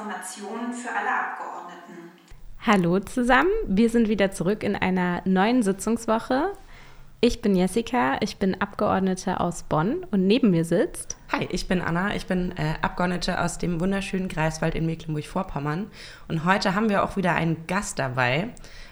Informationen 0.00 0.72
für 0.72 0.88
alle 0.88 1.10
Abgeordneten. 1.10 2.10
Hallo 2.60 3.00
zusammen, 3.00 3.50
wir 3.66 3.90
sind 3.90 4.08
wieder 4.08 4.30
zurück 4.30 4.62
in 4.62 4.74
einer 4.74 5.20
neuen 5.26 5.62
Sitzungswoche. 5.62 6.52
Ich 7.20 7.42
bin 7.42 7.54
Jessica, 7.54 8.16
ich 8.20 8.38
bin 8.38 8.58
Abgeordnete 8.60 9.40
aus 9.40 9.62
Bonn 9.62 10.06
und 10.10 10.26
neben 10.26 10.52
mir 10.52 10.64
sitzt. 10.64 11.18
Hi, 11.40 11.48
ich 11.50 11.68
bin 11.68 11.80
Anna, 11.80 12.14
ich 12.14 12.26
bin 12.26 12.52
äh, 12.58 12.74
Abgeordnete 12.82 13.40
aus 13.40 13.56
dem 13.56 13.80
wunderschönen 13.80 14.28
Greifswald 14.28 14.74
in 14.74 14.84
Mecklenburg-Vorpommern. 14.84 15.86
Und 16.28 16.44
heute 16.44 16.74
haben 16.74 16.90
wir 16.90 17.02
auch 17.02 17.16
wieder 17.16 17.34
einen 17.34 17.66
Gast 17.66 17.98
dabei, 17.98 18.48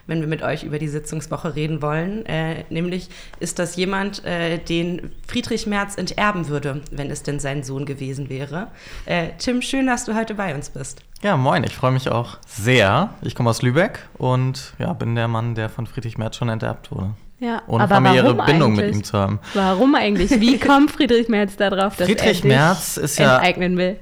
wenn 0.07 0.19
wir 0.19 0.27
mit 0.27 0.41
euch 0.41 0.63
über 0.63 0.79
die 0.79 0.87
Sitzungswoche 0.87 1.53
reden 1.53 1.83
wollen. 1.83 2.25
Äh, 2.25 2.63
nämlich 2.71 3.09
ist 3.39 3.59
das 3.59 3.75
jemand, 3.75 4.25
äh, 4.25 4.57
den 4.57 5.11
Friedrich 5.27 5.67
Merz 5.67 5.95
enterben 5.95 6.47
würde, 6.47 6.81
wenn 6.89 7.11
es 7.11 7.21
denn 7.21 7.39
sein 7.39 7.61
Sohn 7.61 7.85
gewesen 7.85 8.29
wäre. 8.29 8.69
Äh, 9.05 9.27
Tim, 9.37 9.61
schön, 9.61 9.85
dass 9.85 10.05
du 10.05 10.15
heute 10.15 10.33
bei 10.33 10.55
uns 10.55 10.71
bist. 10.71 11.03
Ja, 11.21 11.37
moin, 11.37 11.63
ich 11.63 11.75
freue 11.75 11.91
mich 11.91 12.09
auch 12.09 12.39
sehr. 12.47 13.13
Ich 13.21 13.35
komme 13.35 13.51
aus 13.51 13.61
Lübeck 13.61 14.09
und 14.17 14.73
ja, 14.79 14.93
bin 14.93 15.13
der 15.13 15.27
Mann, 15.27 15.53
der 15.53 15.69
von 15.69 15.85
Friedrich 15.85 16.17
Merz 16.17 16.37
schon 16.37 16.49
enterbt 16.49 16.89
wurde. 16.89 17.13
Ja, 17.39 17.61
ohne 17.67 17.85
aber 17.85 17.95
familiäre 17.95 18.37
warum 18.37 18.45
Bindung 18.45 18.71
eigentlich? 18.73 18.85
mit 18.87 18.95
ihm 18.95 19.03
zu 19.03 19.17
haben. 19.17 19.39
Warum 19.53 19.95
eigentlich? 19.95 20.29
Wie 20.41 20.59
kommt 20.59 20.91
Friedrich 20.91 21.29
Merz 21.29 21.55
darauf, 21.55 21.95
dass 21.95 22.07
er 22.09 22.17
Friedrich 22.17 22.37
sich 22.37 22.43
Merz 22.43 22.97
ist 22.97 23.17
ja 23.17 23.37
enteignen 23.37 23.77
will? 23.77 23.99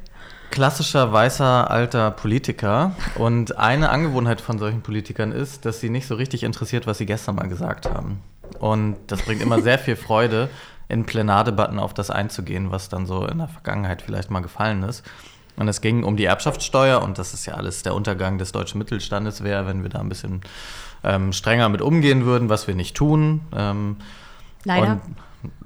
klassischer 0.50 1.12
weißer 1.12 1.70
alter 1.70 2.10
Politiker 2.10 2.96
und 3.16 3.58
eine 3.58 3.90
Angewohnheit 3.90 4.42
von 4.42 4.58
solchen 4.58 4.82
Politikern 4.82 5.32
ist, 5.32 5.66
dass 5.66 5.82
sie 5.82 5.90
nicht 5.90 6.08
so 6.08 6.16
richtig 6.16 6.44
interessiert, 6.44 6.88
was 6.88 6.98
sie 6.98 7.06
gestern 7.06 7.36
mal 7.36 7.50
gesagt 7.50 7.86
haben. 7.86 8.22
Und 8.60 8.96
das 9.08 9.22
bringt 9.24 9.42
immer 9.42 9.62
sehr 9.62 9.78
viel 9.78 9.96
Freude, 9.96 10.50
in 10.90 11.06
Plenardebatten 11.06 11.80
auf 11.80 11.94
das 11.94 12.10
einzugehen, 12.10 12.72
was 12.72 12.90
dann 12.90 13.06
so 13.06 13.26
in 13.26 13.40
der 13.40 13.50
Vergangenheit 13.50 14.02
vielleicht 14.02 14.32
mal 14.32 14.40
gefallen 14.40 14.84
ist. 14.84 15.04
Und 15.58 15.68
es 15.68 15.82
ging 15.82 16.04
um 16.04 16.18
die 16.18 16.26
Erbschaftssteuer 16.26 17.02
und 17.02 17.18
das 17.18 17.34
ist 17.34 17.46
ja 17.46 17.56
alles 17.56 17.84
der 17.84 17.96
Untergang 17.96 18.38
des 18.38 18.52
deutschen 18.52 18.78
Mittelstandes 18.78 19.44
wäre, 19.44 19.66
wenn 19.66 19.82
wir 19.82 19.90
da 19.90 20.00
ein 20.00 20.10
bisschen 20.10 20.42
ähm, 21.04 21.34
strenger 21.34 21.70
mit 21.70 21.82
umgehen 21.82 22.26
würden, 22.26 22.50
was 22.50 22.68
wir 22.68 22.76
nicht 22.76 22.96
tun. 22.96 23.42
Ähm, 23.56 23.98
Leider. 24.64 25.00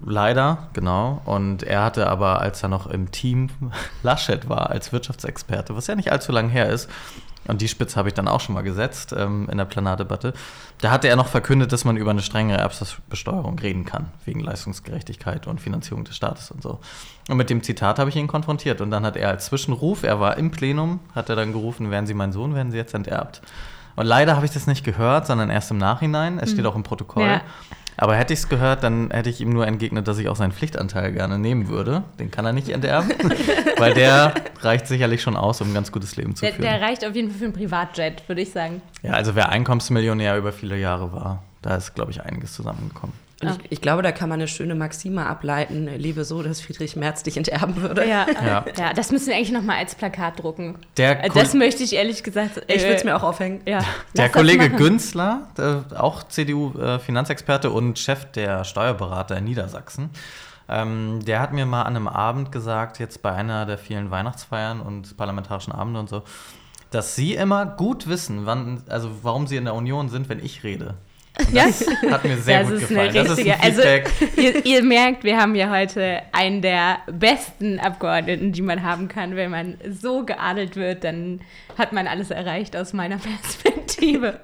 Leider, 0.04 0.70
genau. 0.74 1.22
Und 1.26 1.64
er 1.64 1.84
hatte 1.84 2.08
aber, 2.08 2.42
als 2.42 2.62
er 2.62 2.70
noch 2.70 2.88
im 2.88 3.12
Team 3.12 3.50
Laschet 4.04 4.48
war, 4.50 4.70
als 4.70 4.92
Wirtschaftsexperte, 4.92 5.76
was 5.76 5.88
ja 5.88 5.96
nicht 5.96 6.12
allzu 6.12 6.32
lang 6.32 6.50
her 6.50 6.70
ist, 6.70 6.90
und 7.48 7.62
die 7.62 7.68
Spitze 7.68 7.96
habe 7.96 8.10
ich 8.10 8.14
dann 8.14 8.28
auch 8.28 8.40
schon 8.40 8.54
mal 8.56 8.62
gesetzt 8.62 9.14
ähm, 9.18 9.48
in 9.52 9.58
der 9.58 9.66
Plenardebatte, 9.66 10.34
da 10.80 10.92
hatte 10.92 11.08
er 11.08 11.16
noch 11.16 11.28
verkündet, 11.28 11.72
dass 11.72 11.86
man 11.86 11.98
über 11.98 12.12
eine 12.12 12.22
strengere 12.22 12.60
Erbschaftsbesteuerung 12.60 13.58
reden 13.60 13.86
kann, 13.86 14.08
wegen 14.26 14.42
Leistungsgerechtigkeit 14.42 15.48
und 15.48 15.60
Finanzierung 15.60 16.04
des 16.04 16.16
Staates 16.16 16.52
und 16.52 16.62
so. 16.62 16.80
Und 17.30 17.38
mit 17.38 17.50
dem 17.50 17.64
Zitat 17.64 18.00
habe 18.00 18.10
ich 18.10 18.16
ihn 18.16 18.28
konfrontiert. 18.28 18.82
Und 18.82 18.92
dann 18.92 19.06
hat 19.06 19.16
er 19.16 19.30
als 19.30 19.46
Zwischenruf, 19.46 20.04
er 20.04 20.20
war 20.20 20.38
im 20.38 20.52
Plenum, 20.52 21.00
hat 21.14 21.30
er 21.30 21.36
dann 21.36 21.54
gerufen, 21.54 21.92
werden 21.92 22.08
Sie 22.08 22.14
mein 22.14 22.32
Sohn, 22.32 22.56
werden 22.56 22.72
Sie 22.72 22.78
jetzt 22.78 22.94
enterbt. 22.94 23.42
Und 23.96 24.06
leider 24.06 24.36
habe 24.36 24.46
ich 24.46 24.52
das 24.52 24.68
nicht 24.68 24.84
gehört, 24.84 25.28
sondern 25.28 25.50
erst 25.50 25.72
im 25.72 25.78
Nachhinein. 25.78 26.40
Es 26.40 26.52
steht 26.52 26.66
auch 26.66 26.76
im 26.76 26.84
Protokoll. 26.84 27.28
Ja. 27.28 27.42
Aber 27.98 28.16
hätte 28.16 28.34
ich 28.34 28.40
es 28.40 28.50
gehört, 28.50 28.84
dann 28.84 29.12
hätte 29.12 29.30
ich 29.30 29.42
ihm 29.42 29.50
nur 29.52 29.68
entgegnet, 29.68 30.08
dass 30.08 30.18
ich 30.18 30.28
auch 30.30 30.36
seinen 30.36 30.52
Pflichtanteil 30.52 31.12
gerne 31.12 31.38
nehmen 31.38 31.68
würde. 31.68 32.04
Den 32.20 32.32
kann 32.32 32.46
er 32.46 32.54
nicht 32.54 32.70
enterben, 32.70 33.10
weil 33.78 33.94
der 33.94 34.34
reicht 34.62 34.88
sicherlich 34.88 35.22
schon 35.22 35.36
aus, 35.36 35.62
um 35.62 35.70
ein 35.70 35.74
ganz 35.74 35.92
gutes 35.92 36.16
Leben 36.16 36.36
zu 36.36 36.42
Der, 36.46 36.54
führen. 36.54 36.64
der 36.64 36.82
reicht 36.82 37.06
auf 37.06 37.16
jeden 37.16 37.30
Fall 37.30 37.38
für 37.40 37.46
einen 37.46 37.54
Privatjet, 37.54 38.28
würde 38.28 38.42
ich 38.42 38.52
sagen. 38.52 38.82
ja, 39.04 39.12
also 39.14 39.36
wer 39.36 39.50
Einkommensmillionär 39.50 40.38
über 40.38 40.52
viele 40.52 40.78
Jahre 40.78 41.12
war, 41.14 41.44
da 41.62 41.76
ist, 41.76 41.94
glaube 41.94 42.12
ich, 42.12 42.22
einiges 42.24 42.54
zusammengekommen. 42.54 43.14
Und 43.42 43.48
Ah. 43.50 43.58
ich, 43.64 43.72
ich 43.74 43.82
glaube, 43.82 44.02
da 44.04 44.12
kann 44.12 44.30
man 44.30 44.40
eine 44.40 44.48
schöne 44.48 44.76
Maxime 44.76 45.26
ableiten. 45.26 45.88
Lebe 45.98 46.24
so, 46.26 46.44
dass 46.44 46.62
Friedrich 46.62 46.96
Merz 46.96 47.24
dich 47.24 47.38
enterben 47.38 47.76
würde. 47.82 48.08
Ja, 48.08 48.26
Ja. 48.46 48.66
ja. 48.78 48.94
das 48.94 49.12
müssen 49.12 49.28
wir 49.28 49.36
eigentlich 49.36 49.52
noch 49.52 49.64
mal 49.64 49.78
als 49.78 49.96
Plakat 49.96 50.42
drucken. 50.42 50.76
Der 50.98 51.24
Äh, 51.26 51.30
Das 51.34 51.54
möchte 51.54 51.84
ich 51.84 51.94
ehrlich 51.94 52.24
gesagt. 52.24 52.62
Ich 52.68 52.82
würde 52.82 52.96
es 52.96 53.02
äh, 53.02 53.06
mir 53.06 53.16
auch 53.16 53.24
aufhängen. 53.24 53.62
Ja, 53.66 53.80
Der 54.16 54.26
lass 54.26 54.32
Kollege. 54.34 54.70
Günzler, 54.70 55.48
äh, 55.58 55.96
auch 55.96 56.24
CDU-Finanzexperte 56.24 57.70
und 57.72 58.00
Chef 58.00 58.26
der 58.32 58.64
Steuerberater 58.64 59.38
in 59.38 59.46
Niedersachsen, 59.46 60.10
ähm, 60.70 61.20
der 61.26 61.40
hat 61.42 61.54
mir 61.54 61.66
mal 61.66 61.82
an 61.84 61.96
einem 61.96 62.08
Abend 62.08 62.52
gesagt, 62.52 63.00
jetzt 63.00 63.22
bei 63.22 63.32
einer 63.34 63.66
der 63.66 63.78
vielen 63.78 64.12
Weihnachtsfeiern 64.12 64.80
und 64.80 65.18
parlamentarischen 65.18 65.74
Abende 65.74 66.00
und 66.00 66.10
so, 66.10 66.24
dass 66.92 67.16
sie 67.16 67.34
immer 67.36 67.66
gut 67.66 68.08
wissen, 68.08 68.46
wann, 68.46 68.84
also 68.90 69.10
warum 69.24 69.48
sie 69.48 69.56
in 69.58 69.66
der 69.66 69.74
Union 69.76 70.10
sind, 70.10 70.30
wenn 70.30 70.44
ich 70.44 70.64
rede. 70.64 70.96
Ja? 71.52 71.66
Hat 72.12 72.24
mir 72.24 72.38
sehr 72.38 72.60
das 72.62 72.70
gut 72.70 72.82
ist 72.82 72.88
gefallen. 72.90 73.10
eine 73.10 73.14
das 73.24 73.32
ist 73.32 73.38
richtige. 73.38 73.56
ein 73.56 73.62
also, 73.62 73.82
Feedback. 73.82 74.12
ihr, 74.38 74.66
ihr 74.66 74.84
merkt, 74.84 75.24
wir 75.24 75.38
haben 75.38 75.56
ja 75.56 75.70
heute 75.70 76.22
einen 76.32 76.62
der 76.62 77.00
besten 77.12 77.80
Abgeordneten, 77.80 78.52
die 78.52 78.62
man 78.62 78.84
haben 78.84 79.08
kann. 79.08 79.36
Wenn 79.36 79.52
man 79.52 79.78
so 79.90 80.26
geadelt 80.26 80.76
wird, 80.76 81.04
dann 81.04 81.42
hat 81.78 81.94
man 81.94 82.08
alles 82.08 82.32
erreicht 82.32 82.76
aus 82.76 82.94
meiner 82.94 83.18
Perspektive. 83.20 84.40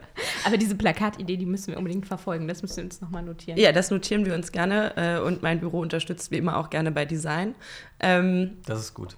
Aber 0.45 0.57
diese 0.57 0.75
Plakatidee, 0.75 1.37
die 1.37 1.45
müssen 1.45 1.67
wir 1.71 1.77
unbedingt 1.77 2.07
verfolgen. 2.07 2.47
Das 2.47 2.61
müssen 2.61 2.77
wir 2.77 2.83
uns 2.85 3.01
nochmal 3.01 3.23
notieren. 3.23 3.57
Ja, 3.59 3.71
das 3.71 3.91
notieren 3.91 4.25
wir 4.25 4.33
uns 4.33 4.51
gerne 4.51 4.93
äh, 4.97 5.19
und 5.19 5.41
mein 5.43 5.59
Büro 5.59 5.79
unterstützt 5.79 6.31
wie 6.31 6.37
immer 6.37 6.57
auch 6.57 6.69
gerne 6.69 6.91
bei 6.91 7.05
Design. 7.05 7.55
Ähm, 7.99 8.57
Das 8.65 8.79
ist 8.79 8.93
gut. 8.93 9.15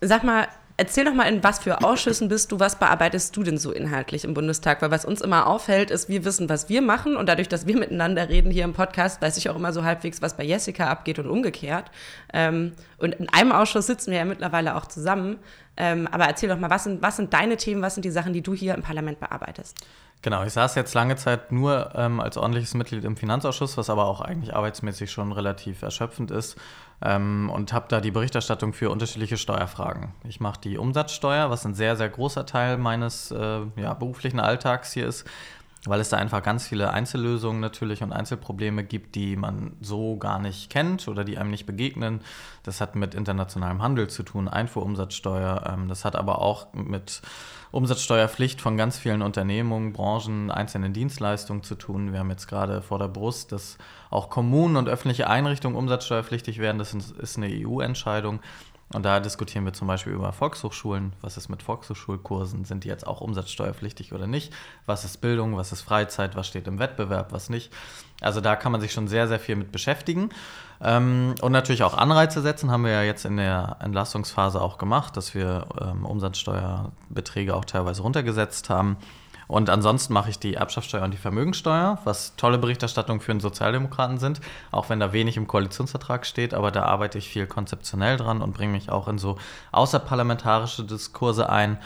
Sag 0.00 0.22
mal, 0.24 0.46
erzähl 0.78 1.04
doch 1.04 1.12
mal, 1.12 1.24
in 1.24 1.44
was 1.44 1.58
für 1.58 1.84
Ausschüssen 1.84 2.28
bist 2.28 2.50
du, 2.50 2.60
was 2.60 2.78
bearbeitest 2.78 3.36
du 3.36 3.42
denn 3.42 3.58
so 3.58 3.72
inhaltlich 3.72 4.24
im 4.24 4.32
Bundestag? 4.32 4.80
Weil 4.80 4.90
was 4.90 5.04
uns 5.04 5.20
immer 5.20 5.46
auffällt, 5.46 5.90
ist, 5.90 6.08
wir 6.08 6.24
wissen, 6.24 6.48
was 6.48 6.68
wir 6.68 6.80
machen 6.80 7.16
und 7.16 7.28
dadurch, 7.28 7.48
dass 7.48 7.66
wir 7.66 7.76
miteinander 7.76 8.28
reden 8.28 8.50
hier 8.50 8.64
im 8.64 8.72
Podcast, 8.72 9.20
weiß 9.20 9.36
ich 9.36 9.50
auch 9.50 9.56
immer 9.56 9.72
so 9.72 9.84
halbwegs, 9.84 10.22
was 10.22 10.36
bei 10.36 10.44
Jessica 10.44 10.88
abgeht 10.88 11.18
und 11.18 11.28
umgekehrt. 11.28 11.90
Ähm, 12.32 12.72
und 12.96 13.16
in 13.16 13.28
einem 13.28 13.52
Ausschuss 13.52 13.86
sitzen 13.86 14.12
wir 14.12 14.18
ja 14.18 14.24
mittlerweile 14.24 14.76
auch 14.76 14.86
zusammen. 14.86 15.38
Ähm, 15.76 16.08
aber 16.10 16.24
erzähl 16.24 16.48
doch 16.48 16.58
mal, 16.58 16.70
was 16.70 16.84
sind, 16.84 17.02
was 17.02 17.16
sind 17.16 17.34
deine 17.34 17.56
Themen, 17.56 17.82
was 17.82 17.94
sind 17.94 18.04
die 18.04 18.10
Sachen, 18.10 18.32
die 18.32 18.42
du 18.42 18.54
hier 18.54 18.74
im 18.74 18.82
Parlament 18.82 19.20
bearbeitest? 19.20 19.76
Genau, 20.22 20.42
ich 20.42 20.52
saß 20.52 20.74
jetzt 20.74 20.94
lange 20.94 21.14
Zeit 21.14 21.52
nur 21.52 21.92
ähm, 21.94 22.18
als 22.18 22.36
ordentliches 22.36 22.74
Mitglied 22.74 23.04
im 23.04 23.16
Finanzausschuss, 23.16 23.76
was 23.76 23.88
aber 23.88 24.06
auch 24.06 24.20
eigentlich 24.20 24.54
arbeitsmäßig 24.54 25.12
schon 25.12 25.30
relativ 25.30 25.82
erschöpfend 25.82 26.32
ist 26.32 26.56
ähm, 27.02 27.50
und 27.52 27.72
habe 27.72 27.86
da 27.88 28.00
die 28.00 28.10
Berichterstattung 28.10 28.72
für 28.72 28.90
unterschiedliche 28.90 29.36
Steuerfragen. 29.36 30.12
Ich 30.24 30.40
mache 30.40 30.60
die 30.60 30.78
Umsatzsteuer, 30.78 31.50
was 31.50 31.64
ein 31.64 31.74
sehr, 31.74 31.96
sehr 31.96 32.08
großer 32.08 32.46
Teil 32.46 32.78
meines 32.78 33.30
äh, 33.30 33.60
ja, 33.76 33.94
beruflichen 33.94 34.40
Alltags 34.40 34.92
hier 34.92 35.06
ist, 35.06 35.24
weil 35.86 36.00
es 36.00 36.08
da 36.08 36.16
einfach 36.16 36.42
ganz 36.42 36.66
viele 36.66 36.92
Einzellösungen 36.92 37.60
natürlich 37.60 38.02
und 38.02 38.12
Einzelprobleme 38.12 38.84
gibt, 38.84 39.14
die 39.14 39.36
man 39.36 39.76
so 39.80 40.16
gar 40.16 40.38
nicht 40.38 40.70
kennt 40.70 41.06
oder 41.08 41.24
die 41.24 41.38
einem 41.38 41.50
nicht 41.50 41.66
begegnen. 41.66 42.20
Das 42.62 42.80
hat 42.80 42.96
mit 42.96 43.14
internationalem 43.14 43.80
Handel 43.82 44.08
zu 44.08 44.22
tun, 44.22 44.48
Einfuhrumsatzsteuer. 44.48 45.64
Ähm, 45.72 45.88
das 45.88 46.04
hat 46.04 46.16
aber 46.16 46.42
auch 46.42 46.72
mit 46.72 47.22
Umsatzsteuerpflicht 47.70 48.60
von 48.60 48.76
ganz 48.76 48.98
vielen 48.98 49.22
Unternehmungen, 49.22 49.92
Branchen, 49.92 50.50
einzelnen 50.50 50.92
Dienstleistungen 50.92 51.62
zu 51.62 51.74
tun. 51.74 52.12
Wir 52.12 52.20
haben 52.20 52.30
jetzt 52.30 52.48
gerade 52.48 52.82
vor 52.82 52.98
der 52.98 53.08
Brust, 53.08 53.52
dass 53.52 53.78
auch 54.10 54.30
Kommunen 54.30 54.76
und 54.76 54.88
öffentliche 54.88 55.28
Einrichtungen 55.28 55.76
umsatzsteuerpflichtig 55.76 56.58
werden. 56.58 56.78
Das 56.78 56.94
ist 56.94 57.12
ist 57.18 57.36
eine 57.36 57.48
EU-Entscheidung. 57.48 58.40
Und 58.94 59.02
da 59.02 59.20
diskutieren 59.20 59.66
wir 59.66 59.74
zum 59.74 59.86
Beispiel 59.86 60.14
über 60.14 60.32
Volkshochschulen. 60.32 61.12
Was 61.20 61.36
ist 61.36 61.50
mit 61.50 61.62
Volkshochschulkursen? 61.62 62.64
Sind 62.64 62.84
die 62.84 62.88
jetzt 62.88 63.06
auch 63.06 63.20
umsatzsteuerpflichtig 63.20 64.14
oder 64.14 64.26
nicht? 64.26 64.52
Was 64.86 65.04
ist 65.04 65.18
Bildung? 65.18 65.56
Was 65.56 65.72
ist 65.72 65.82
Freizeit? 65.82 66.36
Was 66.36 66.46
steht 66.46 66.66
im 66.66 66.78
Wettbewerb? 66.78 67.32
Was 67.32 67.50
nicht? 67.50 67.70
Also 68.22 68.40
da 68.40 68.56
kann 68.56 68.72
man 68.72 68.80
sich 68.80 68.92
schon 68.92 69.06
sehr, 69.06 69.28
sehr 69.28 69.38
viel 69.38 69.56
mit 69.56 69.72
beschäftigen. 69.72 70.30
Ähm, 70.80 71.34
und 71.42 71.52
natürlich 71.52 71.82
auch 71.82 71.98
Anreize 71.98 72.40
setzen, 72.40 72.70
haben 72.70 72.84
wir 72.84 72.92
ja 72.92 73.02
jetzt 73.02 73.26
in 73.26 73.36
der 73.36 73.76
Entlastungsphase 73.80 74.60
auch 74.60 74.78
gemacht, 74.78 75.16
dass 75.18 75.34
wir 75.34 75.66
ähm, 75.80 76.06
Umsatzsteuerbeträge 76.06 77.54
auch 77.54 77.66
teilweise 77.66 78.00
runtergesetzt 78.00 78.70
haben. 78.70 78.96
Und 79.48 79.70
ansonsten 79.70 80.12
mache 80.12 80.28
ich 80.28 80.38
die 80.38 80.54
Erbschaftssteuer 80.54 81.02
und 81.02 81.10
die 81.10 81.18
Vermögensteuer, 81.18 81.98
was 82.04 82.36
tolle 82.36 82.58
Berichterstattung 82.58 83.22
für 83.22 83.32
einen 83.32 83.40
Sozialdemokraten 83.40 84.18
sind, 84.18 84.42
auch 84.70 84.90
wenn 84.90 85.00
da 85.00 85.14
wenig 85.14 85.38
im 85.38 85.46
Koalitionsvertrag 85.46 86.26
steht, 86.26 86.52
aber 86.52 86.70
da 86.70 86.82
arbeite 86.82 87.16
ich 87.16 87.30
viel 87.30 87.46
konzeptionell 87.46 88.18
dran 88.18 88.42
und 88.42 88.52
bringe 88.52 88.72
mich 88.72 88.90
auch 88.90 89.08
in 89.08 89.16
so 89.16 89.38
außerparlamentarische 89.72 90.84
Diskurse 90.84 91.48
ein. 91.48 91.78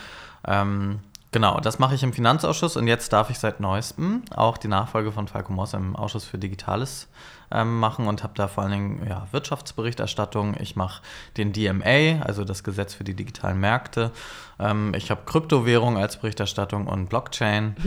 Ähm, 0.45 0.99
genau, 1.33 1.59
das 1.61 1.79
mache 1.79 1.95
ich 1.95 2.03
im 2.03 2.13
Finanzausschuss 2.13 2.77
und 2.77 2.87
jetzt 2.87 3.13
darf 3.13 3.31
ich 3.31 3.39
seit 3.39 3.59
neuestem 3.59 4.23
auch 4.35 4.57
die 4.59 4.69
Nachfolge 4.69 5.11
von 5.11 5.27
Falco 5.27 5.53
Moss 5.53 5.75
im 5.75 5.97
Ausschuss 5.97 6.25
für 6.25 6.39
Digitales 6.39 7.09
ähm, 7.51 7.81
machen 7.81 8.07
und 8.07 8.23
habe 8.23 8.35
da 8.37 8.49
vor 8.49 8.65
allen 8.65 8.73
Dingen 8.73 9.07
ja, 9.09 9.27
Wirtschaftsberichterstattung. 9.33 10.55
Ich 10.61 10.77
mache 10.77 11.03
den 11.37 11.53
DMA, 11.53 12.23
also 12.25 12.45
das 12.45 12.65
Gesetz 12.65 12.95
für 12.95 13.05
die 13.05 13.15
digitalen 13.15 13.61
Märkte. 13.61 14.11
Ähm, 14.59 14.95
ich 14.97 15.11
habe 15.11 15.23
Kryptowährung 15.27 15.99
als 15.99 16.17
Berichterstattung 16.19 16.87
und 16.87 17.09
Blockchain. 17.09 17.77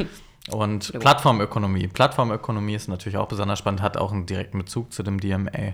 Und 0.52 0.94
Plattformökonomie. 1.00 1.88
Plattformökonomie 1.88 2.76
ist 2.76 2.88
natürlich 2.88 3.18
auch 3.18 3.28
besonders 3.28 3.58
spannend, 3.58 3.82
hat 3.82 3.98
auch 3.98 4.12
einen 4.12 4.28
direkten 4.28 4.60
Bezug 4.60 4.94
zu 4.94 5.02
dem 5.02 5.20
DMA. 5.20 5.74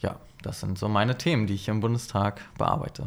Ja, 0.00 0.16
das 0.42 0.58
sind 0.58 0.78
so 0.78 0.88
meine 0.88 1.16
Themen, 1.16 1.46
die 1.46 1.54
ich 1.54 1.68
im 1.68 1.78
Bundestag 1.78 2.40
bearbeite. 2.58 3.06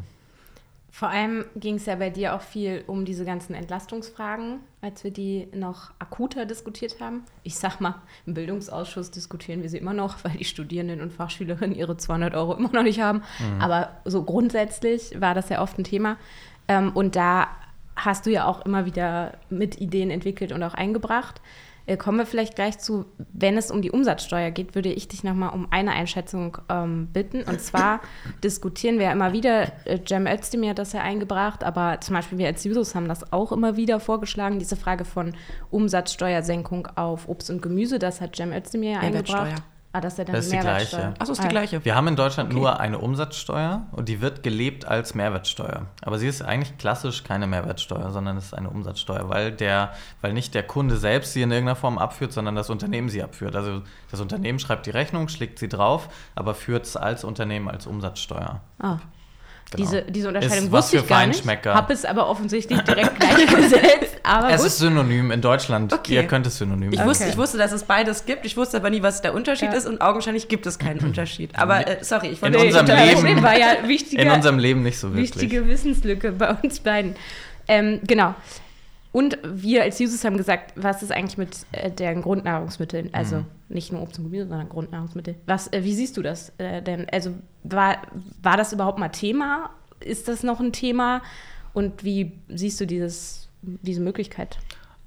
Vor 0.96 1.10
allem 1.10 1.46
ging 1.56 1.78
es 1.78 1.88
ja 1.88 1.96
bei 1.96 2.12
dir 2.12 2.36
auch 2.36 2.42
viel 2.42 2.84
um 2.86 3.04
diese 3.04 3.26
ganzen 3.26 3.56
Entlastungsfragen, 3.56 4.60
als 4.80 5.04
wir 5.04 5.10
die 5.10 5.48
noch 5.52 5.90
akuter 5.98 6.46
diskutiert 6.46 7.02
haben. 7.02 7.24
Ich 7.42 7.56
sag 7.58 7.82
mal, 7.82 8.04
im 8.28 8.36
Bildungsausschuss 8.36 9.10
diskutieren 9.10 9.64
wir 9.64 9.70
sie 9.70 9.80
immer 9.80 9.96
noch, 9.96 10.24
weil 10.24 10.34
die 10.38 10.46
Studierenden 10.46 11.02
und 11.02 11.12
Fachschülerinnen 11.12 11.76
ihre 11.76 11.98
200 11.98 12.36
Euro 12.36 12.54
immer 12.54 12.72
noch 12.72 12.84
nicht 12.84 13.02
haben. 13.02 13.24
Aber 13.60 13.90
so 14.06 14.22
grundsätzlich 14.22 15.20
war 15.20 15.34
das 15.34 15.50
ja 15.50 15.64
oft 15.64 15.80
ein 15.80 15.84
Thema. 15.84 16.18
Ähm, 16.68 16.92
und 16.94 17.16
da 17.16 17.48
hast 17.96 18.28
du 18.28 18.32
ja 18.32 18.46
auch 18.46 18.64
immer 18.64 18.86
wieder 18.86 19.40
mit 19.50 19.82
Ideen 19.82 20.12
entwickelt 20.12 20.52
und 20.52 20.62
auch 20.62 20.76
eingebracht. 20.76 21.42
Äh, 21.86 21.98
kommen 21.98 22.18
wir 22.18 22.26
vielleicht 22.26 22.56
gleich 22.56 22.80
zu, 22.80 23.06
wenn 23.34 23.58
es 23.58 23.70
um 23.70 23.82
die 23.82 23.92
Umsatzsteuer 23.92 24.52
geht, 24.52 24.74
würde 24.74 24.92
ich 24.92 25.10
dich 25.10 25.24
nochmal 25.24 25.54
um 25.54 25.68
eine 25.72 25.92
Einschätzung 25.92 26.58
ähm, 26.70 27.08
bitten. 27.12 27.44
Und 27.44 27.60
zwar 27.60 28.00
diskutieren 28.44 29.00
wir 29.00 29.06
ja 29.06 29.12
immer 29.12 29.34
wieder, 29.34 29.72
äh, 29.86 30.00
Cem 30.08 30.26
Özdemir 30.26 30.72
hat 30.72 30.80
das 30.80 30.94
ja 30.94 31.02
eingebracht, 31.02 31.64
aber 31.64 32.00
zum 32.00 32.16
Beispiel 32.16 32.38
wir 32.38 32.48
als 32.48 32.64
Jusos 32.64 32.96
haben 32.96 33.10
das 33.10 33.34
auch 33.34 33.52
immer 33.52 33.76
wieder 33.76 34.00
vorgeschlagen, 34.00 34.60
diese 34.60 34.78
Frage 34.78 35.04
von 35.04 35.34
Umsatzsteuersenkung 35.72 36.88
auf 36.96 37.28
Obst 37.28 37.50
und 37.50 37.62
Gemüse, 37.62 38.00
das 38.00 38.22
hat 38.22 38.36
Cem 38.36 38.54
Özdemir 38.54 38.92
ja 38.92 39.00
eingebracht. 39.00 39.64
Ah, 39.96 40.02
das 40.02 40.14
ist 40.14 40.18
ja 40.18 40.26
dann 40.26 40.34
Das 40.36 40.46
ist 40.46 40.52
die 40.52 40.58
die 40.58 40.64
Mehrwertsteuer. 40.64 41.00
gleiche. 41.02 41.22
Achso, 41.22 41.32
ist 41.34 41.42
die 41.44 41.46
Ah, 41.46 41.50
gleiche. 41.50 41.86
Wir 41.86 41.96
haben 41.96 42.08
in 42.08 42.16
Deutschland 42.16 42.52
nur 42.52 42.80
eine 42.80 42.98
Umsatzsteuer 42.98 43.84
und 43.92 44.10
die 44.10 44.22
wird 44.22 44.42
gelebt 44.42 44.86
als 44.86 45.14
Mehrwertsteuer. 45.14 45.86
Aber 46.02 46.18
sie 46.18 46.28
ist 46.28 46.42
eigentlich 46.42 46.80
klassisch 46.80 47.24
keine 47.24 47.46
Mehrwertsteuer, 47.46 48.10
sondern 48.12 48.36
es 48.38 48.46
ist 48.46 48.54
eine 48.56 48.72
Umsatzsteuer, 48.72 49.30
weil, 49.30 49.52
der, 49.52 49.92
weil 50.22 50.34
nicht 50.34 50.56
der 50.56 50.64
Kunde 50.64 50.98
selbst 50.98 51.34
sie 51.34 51.44
in 51.44 51.52
irgendeiner 51.52 51.76
Form 51.76 52.00
abführt, 52.00 52.34
sondern 52.34 52.56
das 52.56 52.72
Unternehmen 52.72 53.10
sie 53.10 53.22
abführt. 53.22 53.56
Also 53.56 53.84
das 54.10 54.20
Unternehmen 54.20 54.58
schreibt 54.58 54.88
die 54.88 54.92
Rechnung, 54.92 55.28
schlägt 55.28 55.60
sie 55.60 55.70
drauf, 55.70 56.10
aber 56.34 56.56
führt 56.56 56.86
es 56.88 56.98
als 56.98 57.24
Unternehmen 57.24 57.70
als 57.70 57.86
Umsatzsteuer. 57.86 58.62
Ah. 58.80 58.98
Genau. 59.76 59.90
Diese, 59.90 60.02
diese 60.04 60.28
Unterscheidung 60.30 60.66
Ist 60.66 60.72
was 60.72 60.84
wusste 60.86 60.98
für 61.00 61.04
ich 61.04 61.10
gar 61.10 61.26
nicht. 61.28 61.66
Habe 61.66 61.94
es 61.94 62.06
aber 62.06 62.30
offensichtlich 62.30 62.80
direkt 62.82 63.20
gleichgesetzt. 63.20 64.18
Aber 64.26 64.50
Es 64.52 64.58
gut. 64.62 64.68
ist 64.68 64.78
synonym 64.78 65.32
in 65.32 65.42
Deutschland. 65.42 65.92
Okay. 65.92 66.14
Ihr 66.16 66.24
könnt 66.28 66.48
es 66.48 66.58
synonym 66.58 66.92
Ich, 66.94 66.98
sagen. 66.98 67.10
wusste, 67.10 67.26
ich 67.28 67.36
wusste, 67.36 67.58
dass 67.58 67.74
es 67.74 67.84
beides 67.84 68.26
gibt. 68.26 68.46
Ich 68.46 68.56
wusste 68.56 68.78
aber 68.78 68.90
nie, 68.90 69.02
was 69.04 69.22
der 69.22 69.34
Unterschied 69.34 69.72
Ja. 69.72 69.78
ist 69.78 69.86
und 69.86 70.00
augenscheinlich 70.00 70.48
gibt 70.48 70.66
es 70.66 70.80
keinen 70.80 71.02
Unterschied. 71.02 71.50
Aber 71.58 71.86
äh, 71.86 71.98
sorry, 72.02 72.28
ich 72.30 72.42
wollte 72.42 72.58
In 72.58 72.66
unserem 72.68 72.86
Leben- 73.26 73.44
war 73.44 73.58
ja 73.60 73.86
wichtige, 73.86 74.22
In 74.22 74.32
unserem 74.32 74.60
Leben 74.60 74.82
nicht 74.82 74.98
so 74.98 75.10
wirklich. 75.10 75.32
wichtige 75.36 75.68
Wissenslücke 75.68 76.32
bei 76.32 76.54
uns 76.64 76.80
beiden. 76.80 77.16
Ähm, 77.68 78.00
genau. 78.08 78.34
Und 79.14 79.38
wir 79.44 79.84
als 79.84 80.02
Users 80.02 80.26
haben 80.26 80.38
gesagt, 80.38 80.74
was 80.76 81.04
ist 81.04 81.12
eigentlich 81.12 81.38
mit 81.38 81.56
äh, 81.72 81.92
den 81.92 82.24
Grundnahrungsmitteln? 82.24 83.14
Also 83.14 83.38
Mhm. 83.38 83.46
nicht 83.70 83.92
nur 83.94 84.02
Obst 84.02 84.18
und 84.18 84.26
Gemüse, 84.26 84.48
sondern 84.48 84.68
Grundnahrungsmittel. 84.68 85.36
Was, 85.46 85.72
äh, 85.72 85.84
wie 85.84 85.94
siehst 85.94 86.18
du 86.18 86.24
das 86.24 86.52
äh, 86.58 86.82
denn? 86.82 87.08
Also 87.12 87.36
war, 87.64 87.98
war 88.42 88.58
das 88.58 88.74
überhaupt 88.74 88.98
mal 88.98 89.10
Thema? 89.10 89.70
Ist 90.00 90.28
das 90.28 90.42
noch 90.42 90.60
ein 90.60 90.74
Thema? 90.74 91.22
Und 91.74 92.04
wie 92.04 92.34
siehst 92.50 92.82
du 92.82 92.88
dieses, 92.88 93.48
diese 93.62 94.02
Möglichkeit? 94.02 94.58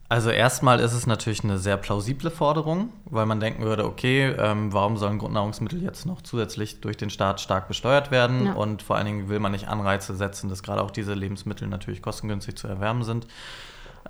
Also 0.08 0.30
erstmal 0.30 0.78
ist 0.78 0.92
es 0.92 1.08
natürlich 1.08 1.42
eine 1.42 1.58
sehr 1.58 1.76
plausible 1.76 2.30
Forderung, 2.30 2.90
weil 3.06 3.26
man 3.26 3.40
denken 3.40 3.64
würde, 3.64 3.84
okay, 3.84 4.32
ähm, 4.38 4.72
warum 4.72 4.96
sollen 4.96 5.18
Grundnahrungsmittel 5.18 5.82
jetzt 5.82 6.06
noch 6.06 6.22
zusätzlich 6.22 6.80
durch 6.80 6.96
den 6.96 7.10
Staat 7.10 7.40
stark 7.40 7.66
besteuert 7.66 8.12
werden? 8.12 8.46
Ja. 8.46 8.52
Und 8.52 8.82
vor 8.82 8.94
allen 8.94 9.06
Dingen 9.06 9.28
will 9.28 9.40
man 9.40 9.50
nicht 9.50 9.66
Anreize 9.66 10.14
setzen, 10.14 10.48
dass 10.48 10.62
gerade 10.62 10.80
auch 10.80 10.92
diese 10.92 11.14
Lebensmittel 11.14 11.66
natürlich 11.66 12.02
kostengünstig 12.02 12.54
zu 12.56 12.68
erwerben 12.68 13.02
sind. 13.02 13.26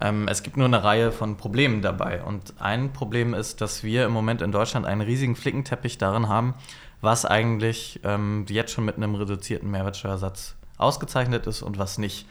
Ähm, 0.01 0.29
es 0.29 0.43
gibt 0.43 0.57
nur 0.57 0.67
eine 0.67 0.85
Reihe 0.85 1.13
von 1.13 1.37
Problemen 1.37 1.83
dabei. 1.83 2.23
Und 2.23 2.55
ein 2.59 2.93
Problem 2.93 3.35
ist, 3.35 3.61
dass 3.61 3.83
wir 3.83 4.05
im 4.05 4.13
Moment 4.13 4.43
in 4.43 4.53
Deutschland 4.53 4.87
einen 4.87 5.01
riesigen 5.01 5.37
Flickenteppich 5.37 5.99
darin 5.99 6.29
haben, 6.29 6.55
was 7.01 7.25
eigentlich 7.25 8.01
ähm, 8.05 8.45
jetzt 8.49 8.73
schon 8.73 8.85
mit 8.85 8.97
einem 8.97 9.15
reduzierten 9.15 9.71
Mehrwertsteuersatz 9.71 10.57
ausgezeichnet 10.79 11.47
ist 11.47 11.63
und 11.63 11.79
was 11.79 11.99
nicht. 11.99 12.27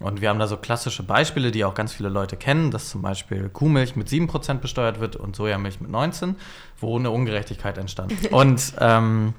Und 0.00 0.20
wir 0.20 0.28
haben 0.28 0.38
da 0.38 0.46
so 0.46 0.56
klassische 0.56 1.02
Beispiele, 1.02 1.50
die 1.50 1.64
auch 1.64 1.74
ganz 1.74 1.92
viele 1.92 2.08
Leute 2.08 2.36
kennen, 2.36 2.70
dass 2.70 2.88
zum 2.88 3.02
Beispiel 3.02 3.48
Kuhmilch 3.48 3.96
mit 3.96 4.08
7% 4.08 4.54
besteuert 4.54 5.00
wird 5.00 5.16
und 5.16 5.34
Sojamilch 5.34 5.80
mit 5.80 5.90
19%, 5.90 6.34
wo 6.80 6.96
eine 6.96 7.10
Ungerechtigkeit 7.10 7.78
entstand. 7.78 8.12
und 8.30 8.74
ähm, 8.78 9.34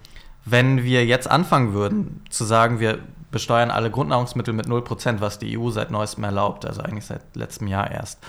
wenn 0.45 0.83
wir 0.83 1.06
jetzt 1.06 1.30
anfangen 1.30 1.74
würden 1.74 2.21
zu 2.30 2.44
sagen, 2.44 2.80
wir 2.80 3.00
besteuern 3.31 3.72
alle 3.72 3.92
Grundnahrungsmittel 3.92 4.54
mit 4.54 4.68
0%, 4.68 5.20
was 5.20 5.40
die 5.40 5.58
EU 5.58 5.70
seit 5.70 5.92
neuestem 5.92 6.24
erlaubt, 6.24 6.66
also 6.66 6.81
eigentlich 6.81 7.06
seit 7.06 7.36
letztem 7.36 7.68
Jahr 7.68 7.90
erst, 7.90 8.20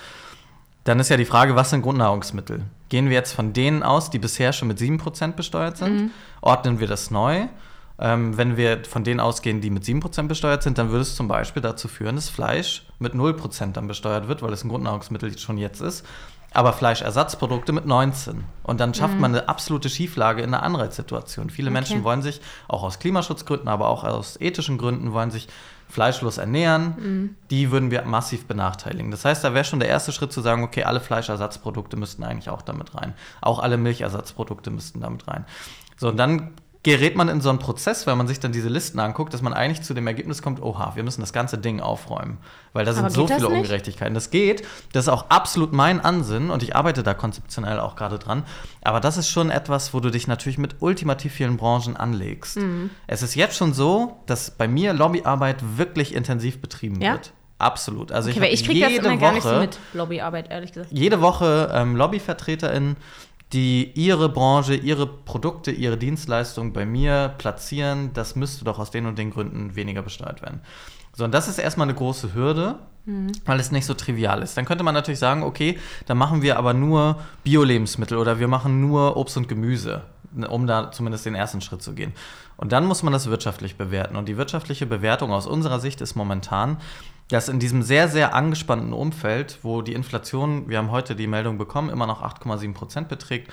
dann 0.85 0.99
ist 0.99 1.08
ja 1.11 1.17
die 1.17 1.25
Frage, 1.25 1.56
was 1.56 1.70
sind 1.70 1.82
Grundnahrungsmittel? 1.82 2.62
Gehen 2.88 3.06
wir 3.06 3.14
jetzt 3.14 3.32
von 3.32 3.52
denen 3.52 3.82
aus, 3.82 4.11
die 4.11 4.19
bisher 4.19 4.52
schon 4.52 4.69
mit 4.69 4.79
7% 4.79 5.32
besteuert 5.32 5.76
sind? 5.76 6.11
Ordnen 6.41 6.81
wir 6.81 6.87
das 6.87 7.11
neu? 7.11 7.47
Ähm, 7.99 8.38
wenn 8.38 8.56
wir 8.56 8.82
von 8.85 9.05
denen 9.05 9.20
ausgehen, 9.20 9.61
die 9.61 9.69
mit 9.69 9.85
7% 9.85 10.26
besteuert 10.26 10.62
sind, 10.62 10.79
dann 10.79 10.88
würde 10.88 11.02
es 11.02 11.14
zum 11.14 11.29
Beispiel 11.29 11.61
dazu 11.61 11.87
führen, 11.87 12.17
dass 12.17 12.31
Fleisch 12.31 12.87
mit 12.99 13.12
0% 13.12 13.73
dann 13.73 13.87
besteuert 13.87 14.26
wird, 14.26 14.41
weil 14.41 14.52
es 14.55 14.64
ein 14.64 14.70
Grundnahrungsmittel 14.70 15.37
schon 15.38 15.58
jetzt 15.58 15.82
ist. 15.82 16.06
Aber 16.52 16.73
Fleischersatzprodukte 16.73 17.73
mit 17.73 17.87
19. 17.87 18.44
Und 18.64 18.81
dann 18.81 18.93
schafft 18.93 19.19
man 19.19 19.35
eine 19.35 19.49
absolute 19.49 19.88
Schieflage 19.88 20.43
in 20.43 20.52
einer 20.52 20.64
Anreizsituation. 20.64 21.49
Viele 21.49 21.70
Menschen 21.70 22.02
wollen 22.02 22.23
sich, 22.23 22.41
auch 22.67 22.82
aus 22.82 22.99
Klimaschutzgründen, 22.99 23.69
aber 23.69 23.88
auch 23.88 24.02
aus 24.02 24.41
ethischen 24.41 24.76
Gründen, 24.76 25.12
wollen 25.12 25.31
sich 25.31 25.49
fleischlos 25.88 26.38
ernähren. 26.38 27.37
Die 27.50 27.70
würden 27.70 27.91
wir 27.91 28.02
massiv 28.02 28.47
benachteiligen. 28.47 29.11
Das 29.11 29.25
heißt, 29.25 29.44
da 29.44 29.55
wäre 29.55 29.64
schon 29.64 29.81
der 29.81 29.88
erste 29.88 30.12
Schritt 30.12 30.32
zu 30.32 30.41
sagen, 30.41 30.64
okay, 30.64 30.85
alle 30.85 31.00
Fleischersatzprodukte 31.00 31.97
müssten 31.97 32.25
eigentlich 32.25 32.50
auch 32.50 32.62
damit 32.62 32.94
rein. 32.94 33.14
Auch 33.41 33.61
alle 33.61 33.76
Milchersatzprodukte 33.76 34.70
müssten 34.70 35.00
damit 35.00 35.29
rein. 35.29 35.44
So, 35.97 36.08
und 36.08 36.17
dann 36.17 36.50
gerät 36.82 37.14
man 37.14 37.28
in 37.28 37.42
so 37.42 37.50
einen 37.50 37.58
Prozess, 37.58 38.06
wenn 38.06 38.16
man 38.16 38.26
sich 38.26 38.40
dann 38.40 38.52
diese 38.52 38.68
Listen 38.68 39.00
anguckt, 39.00 39.34
dass 39.34 39.42
man 39.42 39.52
eigentlich 39.52 39.82
zu 39.82 39.92
dem 39.92 40.06
Ergebnis 40.06 40.40
kommt, 40.40 40.62
oha, 40.62 40.92
wir 40.94 41.02
müssen 41.02 41.20
das 41.20 41.32
ganze 41.34 41.58
Ding 41.58 41.80
aufräumen. 41.80 42.38
Weil 42.72 42.86
da 42.86 42.94
sind 42.94 43.10
so 43.12 43.26
viele? 43.26 43.48
Ungerechtigkeiten. 43.48 44.14
Das 44.14 44.30
geht, 44.30 44.66
das 44.92 45.04
ist 45.04 45.08
auch 45.08 45.26
absolut 45.28 45.72
mein 45.74 46.00
Ansinn 46.00 46.48
und 46.50 46.62
ich 46.62 46.74
arbeite 46.74 47.02
da 47.02 47.12
konzeptionell 47.12 47.78
auch 47.80 47.96
gerade 47.96 48.18
dran. 48.18 48.44
Aber 48.82 49.00
das 49.00 49.18
ist 49.18 49.28
schon 49.28 49.50
etwas, 49.50 49.92
wo 49.92 50.00
du 50.00 50.10
dich 50.10 50.26
natürlich 50.26 50.56
mit 50.56 50.76
ultimativ 50.80 51.34
vielen 51.34 51.58
Branchen 51.58 51.96
anlegst. 51.96 52.56
Mhm. 52.56 52.88
Es 53.06 53.22
ist 53.22 53.34
jetzt 53.34 53.56
schon 53.56 53.74
so, 53.74 54.16
dass 54.26 54.50
bei 54.50 54.66
mir 54.66 54.94
Lobbyarbeit 54.94 55.58
wirklich 55.76 56.14
intensiv 56.14 56.60
betrieben 56.62 57.00
Ja? 57.02 57.12
wird. 57.12 57.32
Absolut. 57.58 58.10
Also 58.10 58.30
Okay, 58.30 58.46
ich 58.46 58.62
ich 58.62 58.66
kriege 58.66 58.80
das 58.80 58.92
immer 59.04 59.18
gar 59.18 59.32
nicht 59.34 59.42
so 59.42 59.50
Woche 59.50 59.60
mit 59.60 59.78
Lobbyarbeit, 59.92 60.50
ehrlich 60.50 60.72
gesagt. 60.72 60.90
jede 60.92 61.20
Woche 61.20 61.70
ähm, 61.74 61.94
LobbyvertreterInnen, 61.94 62.96
die 63.52 63.91
ihre 63.94 64.29
Branche, 64.29 64.75
ihre 64.75 65.06
Produkte, 65.06 65.70
ihre 65.70 65.97
Dienstleistungen 65.97 66.73
bei 66.73 66.87
mir 66.87 67.35
platzieren, 67.38 68.11
das 68.14 68.37
müsste 68.37 68.64
doch 68.64 68.79
aus 68.79 68.91
den 68.91 69.06
und 69.06 69.19
den 69.19 69.31
Gründen 69.31 69.75
weniger 69.75 70.02
besteuert 70.02 70.43
werden. 70.43 70.61
So, 71.12 71.25
und 71.25 71.32
das 71.32 71.49
ist 71.49 71.58
erstmal 71.58 71.88
eine 71.88 71.97
große 71.97 72.35
Hürde, 72.35 72.79
weil 73.44 73.58
es 73.58 73.73
nicht 73.73 73.87
so 73.87 73.94
trivial 73.94 74.43
ist. 74.43 74.56
Dann 74.56 74.64
könnte 74.64 74.85
man 74.85 74.94
natürlich 74.94 75.19
sagen, 75.19 75.43
okay, 75.43 75.79
dann 76.06 76.19
machen 76.19 76.43
wir 76.43 76.58
aber 76.58 76.75
nur 76.75 77.19
Bio-Lebensmittel 77.42 78.16
oder 78.16 78.38
wir 78.38 78.47
machen 78.47 78.80
nur 78.80 79.16
Obst 79.16 79.37
und 79.37 79.49
Gemüse, 79.49 80.02
ne, 80.33 80.49
um 80.49 80.66
da 80.66 80.92
zumindest 80.92 81.26
den 81.26 81.35
ersten 81.35 81.61
Schritt 81.61 81.83
zu 81.83 81.95
gehen. 81.95 82.12
Und 82.57 82.73
dann 82.73 82.87
muss 82.87 83.02
man 83.02 83.12
das 83.12 83.28
wirtschaftlich 83.28 83.76
bewerten. 83.76 84.16
Und 84.16 84.28
die 84.28 84.37
wirtschaftliche 84.37 84.87
Bewertung 84.87 85.33
aus 85.33 85.47
unserer 85.47 85.80
Sicht 85.80 86.00
ist 86.00 86.14
momentan, 86.14 86.76
dass 87.30 87.49
in 87.49 87.58
diesem 87.58 87.82
sehr, 87.82 88.08
sehr 88.08 88.34
angespannten 88.34 88.92
Umfeld, 88.92 89.58
wo 89.62 89.82
die 89.82 89.94
Inflation, 89.94 90.68
wir 90.68 90.78
haben 90.78 90.90
heute 90.90 91.16
die 91.16 91.26
Meldung 91.26 91.58
bekommen, 91.58 91.88
immer 91.88 92.06
noch 92.06 92.22
8,7 92.22 92.75
Prozent 92.75 93.08
beträgt, 93.08 93.52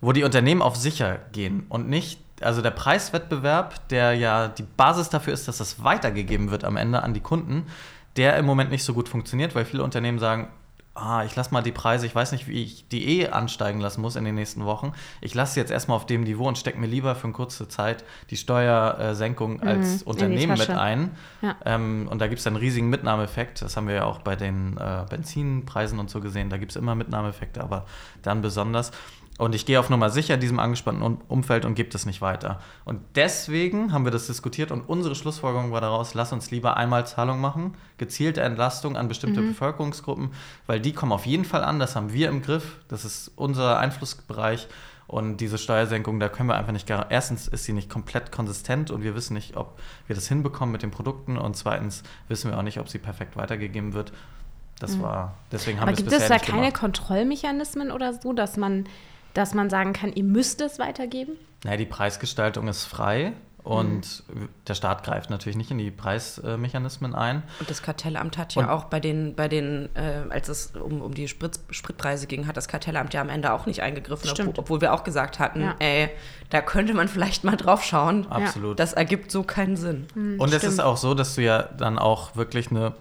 wo 0.00 0.12
die 0.12 0.24
Unternehmen 0.24 0.62
auf 0.62 0.76
sicher 0.76 1.18
gehen 1.32 1.64
und 1.68 1.88
nicht, 1.88 2.20
also 2.40 2.60
der 2.60 2.70
Preiswettbewerb, 2.70 3.88
der 3.88 4.14
ja 4.14 4.48
die 4.48 4.62
Basis 4.62 5.08
dafür 5.08 5.32
ist, 5.32 5.48
dass 5.48 5.58
das 5.58 5.82
weitergegeben 5.82 6.50
wird 6.50 6.64
am 6.64 6.76
Ende 6.76 7.02
an 7.02 7.14
die 7.14 7.20
Kunden, 7.20 7.66
der 8.16 8.36
im 8.36 8.44
Moment 8.44 8.70
nicht 8.70 8.84
so 8.84 8.92
gut 8.92 9.08
funktioniert, 9.08 9.54
weil 9.54 9.64
viele 9.64 9.82
Unternehmen 9.82 10.18
sagen, 10.18 10.48
ah, 10.94 11.24
ich 11.24 11.34
lasse 11.34 11.52
mal 11.52 11.62
die 11.62 11.72
Preise, 11.72 12.06
ich 12.06 12.14
weiß 12.14 12.32
nicht, 12.32 12.46
wie 12.46 12.62
ich 12.62 12.88
die 12.88 13.20
eh 13.20 13.28
ansteigen 13.28 13.80
lassen 13.80 14.00
muss 14.00 14.14
in 14.16 14.24
den 14.24 14.36
nächsten 14.36 14.64
Wochen. 14.64 14.92
Ich 15.20 15.34
lasse 15.34 15.58
jetzt 15.58 15.70
erstmal 15.70 15.96
auf 15.96 16.06
dem 16.06 16.22
Niveau 16.22 16.46
und 16.46 16.56
stecke 16.56 16.78
mir 16.78 16.86
lieber 16.86 17.16
für 17.16 17.24
eine 17.24 17.32
kurze 17.32 17.68
Zeit 17.68 18.04
die 18.30 18.36
Steuersenkung 18.36 19.60
als 19.60 19.98
die 19.98 20.04
Unternehmen 20.04 20.56
mit 20.56 20.70
ein. 20.70 21.10
Ja. 21.42 21.56
Ähm, 21.64 22.08
und 22.10 22.20
da 22.20 22.28
gibt 22.28 22.38
es 22.40 22.46
einen 22.46 22.56
riesigen 22.56 22.90
Mitnahmeeffekt. 22.90 23.62
Das 23.62 23.76
haben 23.76 23.88
wir 23.88 23.94
ja 23.96 24.04
auch 24.04 24.20
bei 24.20 24.36
den 24.36 24.76
äh, 24.76 25.04
Benzinpreisen 25.10 25.98
und 25.98 26.10
so 26.10 26.20
gesehen. 26.20 26.48
Da 26.48 26.58
gibt 26.58 26.70
es 26.70 26.76
immer 26.76 26.94
Mitnahmeeffekte, 26.94 27.62
aber 27.62 27.86
dann 28.22 28.40
besonders. 28.40 28.92
Und 29.36 29.54
ich 29.54 29.66
gehe 29.66 29.80
auf 29.80 29.90
Nummer 29.90 30.10
sicher 30.10 30.34
in 30.34 30.40
diesem 30.40 30.60
angespannten 30.60 31.02
Um- 31.02 31.20
Umfeld 31.26 31.64
und 31.64 31.74
gebe 31.74 31.90
das 31.90 32.06
nicht 32.06 32.20
weiter. 32.20 32.60
Und 32.84 33.00
deswegen 33.16 33.92
haben 33.92 34.04
wir 34.04 34.12
das 34.12 34.28
diskutiert 34.28 34.70
und 34.70 34.82
unsere 34.88 35.16
Schlussfolgerung 35.16 35.72
war 35.72 35.80
daraus, 35.80 36.14
lass 36.14 36.32
uns 36.32 36.52
lieber 36.52 36.76
einmal 36.76 37.04
Zahlung 37.06 37.40
machen, 37.40 37.74
gezielte 37.98 38.42
Entlastung 38.42 38.96
an 38.96 39.08
bestimmte 39.08 39.42
Bevölkerungsgruppen, 39.42 40.30
weil 40.68 40.78
die 40.80 40.92
kommen 40.92 41.10
auf 41.10 41.26
jeden 41.26 41.44
Fall 41.44 41.64
an, 41.64 41.80
das 41.80 41.96
haben 41.96 42.12
wir 42.12 42.28
im 42.28 42.42
Griff, 42.42 42.76
das 42.86 43.04
ist 43.04 43.32
unser 43.34 43.78
Einflussbereich. 43.78 44.68
Und 45.06 45.36
diese 45.38 45.58
Steuersenkung, 45.58 46.18
da 46.18 46.30
können 46.30 46.48
wir 46.48 46.54
einfach 46.56 46.72
nicht 46.72 46.86
gar. 46.86 47.10
Erstens 47.10 47.46
ist 47.46 47.64
sie 47.64 47.74
nicht 47.74 47.90
komplett 47.90 48.32
konsistent 48.32 48.90
und 48.90 49.02
wir 49.02 49.14
wissen 49.14 49.34
nicht, 49.34 49.54
ob 49.56 49.78
wir 50.06 50.14
das 50.16 50.28
hinbekommen 50.28 50.72
mit 50.72 50.82
den 50.82 50.90
Produkten. 50.90 51.36
Und 51.36 51.56
zweitens 51.56 52.04
wissen 52.28 52.50
wir 52.50 52.58
auch 52.58 52.62
nicht, 52.62 52.78
ob 52.80 52.88
sie 52.88 52.98
perfekt 52.98 53.36
weitergegeben 53.36 53.92
wird. 53.92 54.12
Das 54.78 55.00
war, 55.02 55.34
deswegen 55.52 55.78
haben 55.78 55.88
Aber 55.88 55.90
wir 55.90 56.04
es 56.06 56.10
gibt 56.10 56.10
bisher 56.10 56.34
es 56.36 56.42
da 56.42 56.50
keine 56.50 56.68
gemacht. 56.68 56.80
Kontrollmechanismen 56.80 57.90
oder 57.90 58.14
so, 58.14 58.32
dass 58.32 58.56
man, 58.56 58.86
dass 59.34 59.52
man 59.54 59.68
sagen 59.70 59.92
kann, 59.92 60.12
ihr 60.12 60.24
müsst 60.24 60.60
es 60.60 60.78
weitergeben? 60.78 61.32
Naja, 61.64 61.76
die 61.76 61.86
Preisgestaltung 61.86 62.68
ist 62.68 62.84
frei 62.84 63.32
Und 63.62 64.22
der 64.68 64.74
Staat 64.74 65.04
greift 65.04 65.30
natürlich 65.30 65.56
nicht 65.56 65.70
in 65.70 65.78
die 65.78 65.90
Preismechanismen 65.90 67.14
ein. 67.14 67.42
Und 67.60 67.70
das 67.70 67.80
Kartellamt 67.82 68.36
hat 68.36 68.54
ja 68.54 68.62
Und- 68.64 68.68
auch 68.68 68.84
bei 68.84 69.00
den, 69.00 69.34
bei 69.34 69.48
den 69.48 69.88
äh, 69.96 70.20
als 70.28 70.48
es 70.50 70.72
um, 70.76 71.00
um 71.00 71.14
die 71.14 71.28
Sprit, 71.28 71.58
Spritpreise 71.70 72.26
ging, 72.26 72.46
hat 72.46 72.58
das 72.58 72.68
Kartellamt 72.68 73.14
ja 73.14 73.22
am 73.22 73.30
Ende 73.30 73.54
auch 73.54 73.64
nicht 73.64 73.80
eingegriffen, 73.82 74.28
obwohl, 74.28 74.34
Stimmt. 74.44 74.58
obwohl 74.58 74.80
wir 74.82 74.92
auch 74.92 75.02
gesagt 75.02 75.38
hatten, 75.38 75.62
Ja. 75.62 75.74
ey, 75.78 76.10
da 76.50 76.60
könnte 76.60 76.92
man 76.92 77.08
vielleicht 77.08 77.42
mal 77.44 77.56
drauf 77.56 77.82
schauen. 77.82 78.26
Absolut. 78.30 78.78
Das 78.78 78.92
ergibt 78.92 79.30
so 79.30 79.42
keinen 79.44 79.76
Sinn. 79.76 80.08
Und 80.14 80.48
es 80.48 80.56
ist 80.62 80.74
stimmt. 80.74 80.80
auch 80.82 80.98
so, 80.98 81.14
dass 81.14 81.34
du 81.34 81.40
ja 81.42 81.62
dann 81.62 81.98
auch 81.98 82.36
wirklich 82.36 82.70
eine 82.70 82.92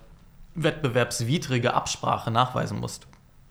wettbewerbswidrige 0.55 1.73
Absprache 1.73 2.31
nachweisen 2.31 2.79
musst, 2.79 3.05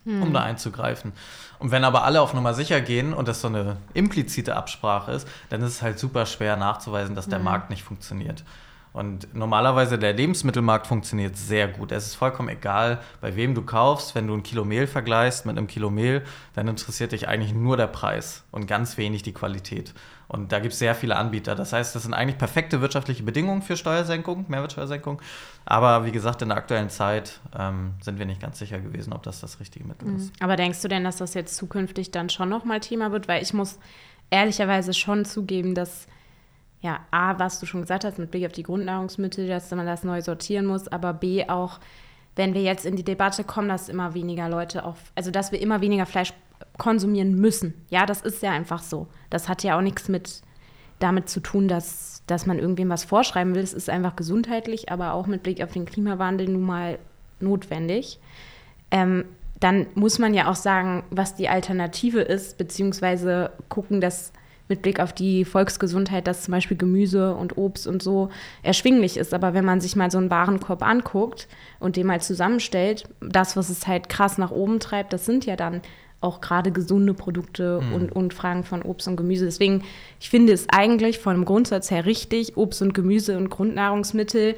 um 0.05 0.33
da 0.33 0.43
einzugreifen. 0.43 1.13
Und 1.59 1.71
wenn 1.71 1.85
aber 1.85 2.05
alle 2.05 2.21
auf 2.21 2.35
Nummer 2.35 2.55
sicher 2.55 2.81
gehen 2.81 3.15
und 3.15 3.29
das 3.29 3.41
so 3.41 3.49
eine 3.49 3.77
implizite 3.95 4.57
Absprache 4.57 5.13
ist, 5.13 5.29
dann 5.49 5.63
ist 5.63 5.69
es 5.69 5.83
halt 5.83 5.99
super 5.99 6.27
schwer 6.27 6.57
nachzuweisen, 6.57 7.15
dass 7.15 7.29
der 7.29 7.39
Markt 7.39 7.71
nicht 7.71 7.85
funktioniert. 7.85 8.45
Und 8.93 9.35
normalerweise 9.35 9.99
der 9.99 10.13
Lebensmittelmarkt 10.13 10.87
funktioniert 10.87 11.37
sehr 11.37 11.67
gut. 11.67 11.93
Es 11.93 12.07
ist 12.07 12.15
vollkommen 12.15 12.51
egal, 12.51 13.01
bei 13.23 13.37
wem 13.37 13.55
du 13.55 13.63
kaufst. 13.63 14.15
Wenn 14.15 14.27
du 14.27 14.35
ein 14.35 14.43
Kilo 14.43 14.65
Mehl 14.65 14.87
vergleichst 14.87 15.47
mit 15.47 15.57
einem 15.57 15.67
Kilo 15.67 15.89
Mehl, 15.89 16.23
dann 16.55 16.69
interessiert 16.69 17.13
dich 17.13 17.27
eigentlich 17.27 17.55
nur 17.55 17.79
der 17.79 17.87
Preis 17.87 18.45
und 18.51 18.67
ganz 18.67 18.99
wenig 18.99 19.23
die 19.23 19.33
Qualität. 19.33 19.95
Und 20.33 20.51
da 20.51 20.61
gibt 20.61 20.73
es 20.73 20.79
sehr 20.79 20.95
viele 20.95 21.17
Anbieter. 21.17 21.55
Das 21.55 21.75
heißt, 21.75 21.95
das 21.95 22.05
sind 22.05 22.15
eigentlich 22.15 22.39
perfekte 22.39 22.81
wirtschaftliche 22.81 23.23
Bedingungen 23.23 23.61
für 23.61 23.77
Steuersenkung, 23.77 24.47
Mehrwertsteuersenkung. 24.49 25.21
Aber 25.67 26.07
wie 26.07 26.11
gesagt, 26.11 26.41
in 26.41 26.49
der 26.49 26.57
aktuellen 26.57 26.89
Zeit 26.89 27.41
ähm, 27.57 27.93
sind 28.01 28.19
wir 28.19 28.25
nicht 28.25 28.41
ganz 28.41 28.59
sicher 28.59 28.81
gewesen, 28.81 29.12
ob 29.12 29.23
das 29.25 29.43
das 29.43 29.61
richtige 29.61 29.87
Mittel 29.87 30.17
ist. 30.17 30.33
Aber 30.41 30.57
denkst 30.57 30.81
du 30.81 30.89
denn, 30.89 31.05
dass 31.05 31.19
das 31.19 31.35
jetzt 31.35 31.55
zukünftig 31.57 32.12
dann 32.12 32.31
schon 32.31 32.49
nochmal 32.49 32.81
Thema 32.81 33.12
wird? 33.12 33.29
Weil 33.29 33.43
ich 33.43 33.53
muss 33.53 33.79
ehrlicherweise 34.31 34.95
schon 34.95 35.27
zugeben, 35.27 35.75
dass, 35.75 36.07
ja, 36.81 37.01
A, 37.11 37.39
was 37.39 37.61
du 37.61 37.67
schon 37.67 37.83
gesagt 37.83 38.05
hast, 38.05 38.19
mit 38.19 38.31
Blick 38.31 38.47
auf 38.47 38.53
die 38.53 38.62
Grundnahrungsmittel, 38.62 39.47
dass 39.47 39.71
man 39.71 39.85
das 39.85 40.03
neu 40.03 40.23
sortieren 40.23 40.65
muss, 40.65 40.89
aber 40.89 41.12
B, 41.12 41.47
auch, 41.47 41.79
wenn 42.37 42.55
wir 42.55 42.62
jetzt 42.62 42.87
in 42.87 42.97
die 42.97 43.05
Debatte 43.05 43.45
kommen, 43.45 43.69
dass 43.69 43.91
immer 43.91 44.15
weniger 44.15 44.49
Leute 44.49 44.87
auf, 44.87 44.97
also 45.15 45.31
dass 45.31 45.53
wir 45.53 45.61
immer 45.61 45.83
weniger 45.83 46.07
Fleisch 46.07 46.33
konsumieren 46.78 47.35
müssen. 47.35 47.75
Ja, 47.90 48.07
das 48.07 48.23
ist 48.23 48.42
ja 48.42 48.50
einfach 48.50 48.83
so. 48.83 49.07
Das 49.31 49.49
hat 49.49 49.62
ja 49.62 49.76
auch 49.76 49.83
nichts 49.83 50.09
mit 50.09 50.42
damit 50.99 51.28
zu 51.28 51.40
tun, 51.40 51.69
dass, 51.69 52.23
dass 52.26 52.47
man 52.47 52.59
irgendwem 52.59 52.88
was 52.88 53.04
vorschreiben 53.04 53.54
will. 53.54 53.62
Es 53.62 53.75
ist 53.75 53.90
einfach 53.90 54.16
gesundheitlich, 54.16 54.90
aber 54.90 55.14
auch 55.14 55.26
mit 55.26 55.42
Blick 55.42 55.62
auf 55.62 55.73
den 55.73 55.85
Klimawandel 55.85 56.49
nun 56.49 56.62
mal 56.62 56.99
notwendig. 57.40 58.21
Ähm, 58.90 59.25
dann 59.59 59.87
muss 59.95 60.19
man 60.19 60.35
ja 60.35 60.50
auch 60.50 60.57
sagen, 60.57 61.04
was 61.11 61.35
die 61.35 61.49
Alternative 61.49 62.21
ist, 62.21 62.59
beziehungsweise 62.59 63.50
gucken, 63.69 64.00
dass 64.00 64.33
mit 64.69 64.83
Blick 64.83 65.00
auf 65.00 65.12
die 65.12 65.45
Volksgesundheit, 65.45 66.26
dass 66.26 66.45
zum 66.45 66.52
Beispiel 66.52 66.76
Gemüse 66.76 67.35
und 67.35 67.59
Obst 67.59 67.87
und 67.87 68.02
so 68.02 68.31
erschwinglich 68.62 69.16
ist. 69.16 69.35
Aber 69.35 69.54
wenn 69.54 69.64
man 69.64 69.81
sich 69.81 69.97
mal 69.97 70.11
so 70.11 70.19
einen 70.19 70.31
Warenkorb 70.31 70.83
anguckt 70.83 71.47
und 71.78 71.97
den 71.97 72.07
mal 72.07 72.23
zusammenstellt, 72.23 73.04
das, 73.21 73.57
was 73.57 73.69
es 73.69 73.87
halt 73.87 74.09
krass 74.09 74.38
nach 74.38 74.50
oben 74.50 74.81
treibt, 74.81 75.12
das 75.12 75.26
sind 75.26 75.45
ja 75.45 75.57
dann 75.57 75.83
auch 76.23 76.41
gerade 76.41 76.73
gesunde 76.73 77.14
Produkte 77.14 77.79
und, 77.79 78.12
und 78.12 78.33
Fragen 78.33 78.64
von 78.64 78.83
Obst 78.83 79.09
und 79.09 79.17
Gemüse. 79.17 79.45
Deswegen, 79.45 79.83
ich 80.21 80.31
finde 80.31 80.52
es 80.52 80.67
eigentlich 80.71 81.19
von 81.19 81.35
dem 81.35 81.45
Grundsatz 81.45 81.91
her 81.91 82.07
richtig, 82.07 82.57
Obst 82.57 82.81
und 82.83 82.95
Gemüse 82.95 83.37
und 83.37 83.50
Grundnahrungsmittel 83.50 84.55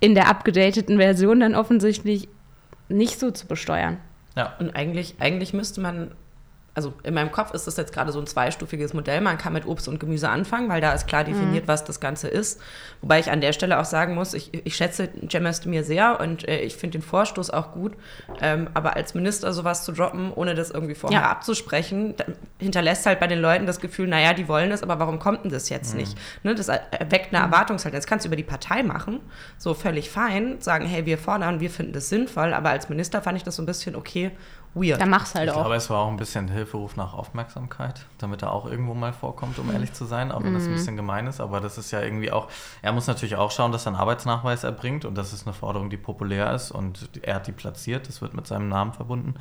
in 0.00 0.14
der 0.14 0.28
abgedateten 0.28 0.98
Version 0.98 1.40
dann 1.40 1.54
offensichtlich 1.54 2.28
nicht 2.88 3.18
so 3.18 3.30
zu 3.30 3.46
besteuern. 3.46 3.98
Ja. 4.36 4.54
Und 4.58 4.74
eigentlich, 4.74 5.16
eigentlich 5.18 5.52
müsste 5.52 5.80
man, 5.80 6.12
also 6.74 6.94
in 7.02 7.12
meinem 7.12 7.30
Kopf 7.30 7.52
ist 7.52 7.66
das 7.66 7.76
jetzt 7.76 7.92
gerade 7.92 8.12
so 8.12 8.18
ein 8.18 8.26
zweistufiges 8.26 8.94
Modell. 8.94 9.20
Man 9.20 9.36
kann 9.36 9.52
mit 9.52 9.66
Obst 9.66 9.88
und 9.88 10.00
Gemüse 10.00 10.30
anfangen, 10.30 10.68
weil 10.70 10.80
da 10.80 10.92
ist 10.92 11.06
klar 11.06 11.22
definiert, 11.22 11.68
was 11.68 11.84
das 11.84 12.00
Ganze 12.00 12.28
ist. 12.28 12.60
Wobei 13.02 13.20
ich 13.20 13.30
an 13.30 13.42
der 13.42 13.52
Stelle 13.52 13.78
auch 13.78 13.84
sagen 13.84 14.14
muss, 14.14 14.32
ich, 14.32 14.50
ich 14.66 14.74
schätze 14.74 15.10
Cem 15.30 15.44
Özdemir 15.44 15.84
sehr 15.84 16.18
und 16.20 16.48
äh, 16.48 16.60
ich 16.60 16.76
finde 16.76 16.98
den 16.98 17.02
Vorstoß 17.02 17.50
auch 17.50 17.72
gut. 17.72 17.92
Ähm, 18.40 18.70
aber 18.72 18.96
als 18.96 19.14
Minister 19.14 19.52
sowas 19.52 19.84
zu 19.84 19.92
droppen, 19.92 20.32
ohne 20.32 20.54
das 20.54 20.70
irgendwie 20.70 20.94
vorher 20.94 21.20
Ja. 21.20 21.30
abzusprechen, 21.30 22.14
hinterlässt 22.58 23.04
halt 23.04 23.20
bei 23.20 23.26
den 23.26 23.40
Leuten 23.40 23.66
das 23.66 23.78
Gefühl, 23.80 24.08
naja, 24.08 24.32
die 24.32 24.48
wollen 24.48 24.70
es, 24.72 24.82
aber 24.82 24.98
warum 24.98 25.18
kommt 25.18 25.44
denn 25.44 25.52
das 25.52 25.68
jetzt 25.68 25.94
nicht? 25.94 26.16
Ne, 26.42 26.54
das 26.54 26.68
erweckt 26.68 27.34
eine 27.34 27.44
Erwartungshaltung. 27.44 27.98
Das 27.98 28.06
kannst 28.06 28.24
du 28.24 28.28
über 28.28 28.36
die 28.36 28.42
Partei 28.42 28.82
machen, 28.82 29.20
so 29.58 29.74
völlig 29.74 30.10
fein, 30.10 30.56
sagen, 30.60 30.86
hey, 30.86 31.04
wir 31.04 31.18
fordern, 31.18 31.60
wir 31.60 31.68
finden 31.70 31.92
das 31.92 32.08
sinnvoll, 32.08 32.54
aber 32.54 32.70
als 32.70 32.88
Minister 32.88 33.20
fand 33.20 33.36
ich 33.36 33.44
das 33.44 33.56
so 33.56 33.62
ein 33.62 33.66
bisschen 33.66 33.94
okay, 33.94 34.30
weird. 34.74 35.00
Dann 35.00 35.10
mach's 35.10 35.34
halt 35.34 35.48
Ich 35.48 35.54
auch. 35.54 35.60
glaube, 35.60 35.74
es 35.76 35.90
war 35.90 36.00
auch 36.00 36.08
ein 36.08 36.16
bisschen 36.16 36.48
Hilferuf 36.48 36.96
nach 36.96 37.14
Aufmerksamkeit, 37.14 38.06
damit 38.18 38.42
er 38.42 38.52
auch 38.52 38.66
irgendwo 38.66 38.94
mal 38.94 39.12
vorkommt, 39.12 39.58
um 39.58 39.70
ehrlich 39.72 39.92
zu 39.92 40.04
sein, 40.04 40.32
auch 40.32 40.42
wenn 40.42 40.54
das 40.54 40.64
ein 40.64 40.72
bisschen 40.72 40.96
gemein 40.96 41.26
ist. 41.26 41.40
Aber 41.40 41.60
das 41.60 41.78
ist 41.78 41.90
ja 41.90 42.00
irgendwie 42.00 42.30
auch, 42.32 42.48
er 42.82 42.92
muss 42.92 43.06
natürlich 43.06 43.36
auch 43.36 43.50
schauen, 43.50 43.72
dass 43.72 43.84
er 43.86 43.88
einen 43.88 43.96
Arbeitsnachweis 43.96 44.64
erbringt 44.64 45.04
und 45.04 45.16
das 45.16 45.32
ist 45.32 45.46
eine 45.46 45.54
Forderung, 45.54 45.90
die 45.90 45.96
populär 45.96 46.52
ist 46.54 46.70
und 46.70 47.10
er 47.22 47.34
hat 47.36 47.46
die 47.46 47.52
platziert, 47.52 48.08
das 48.08 48.22
wird 48.22 48.34
mit 48.34 48.46
seinem 48.46 48.68
Namen 48.68 48.92
verbunden. 48.92 49.34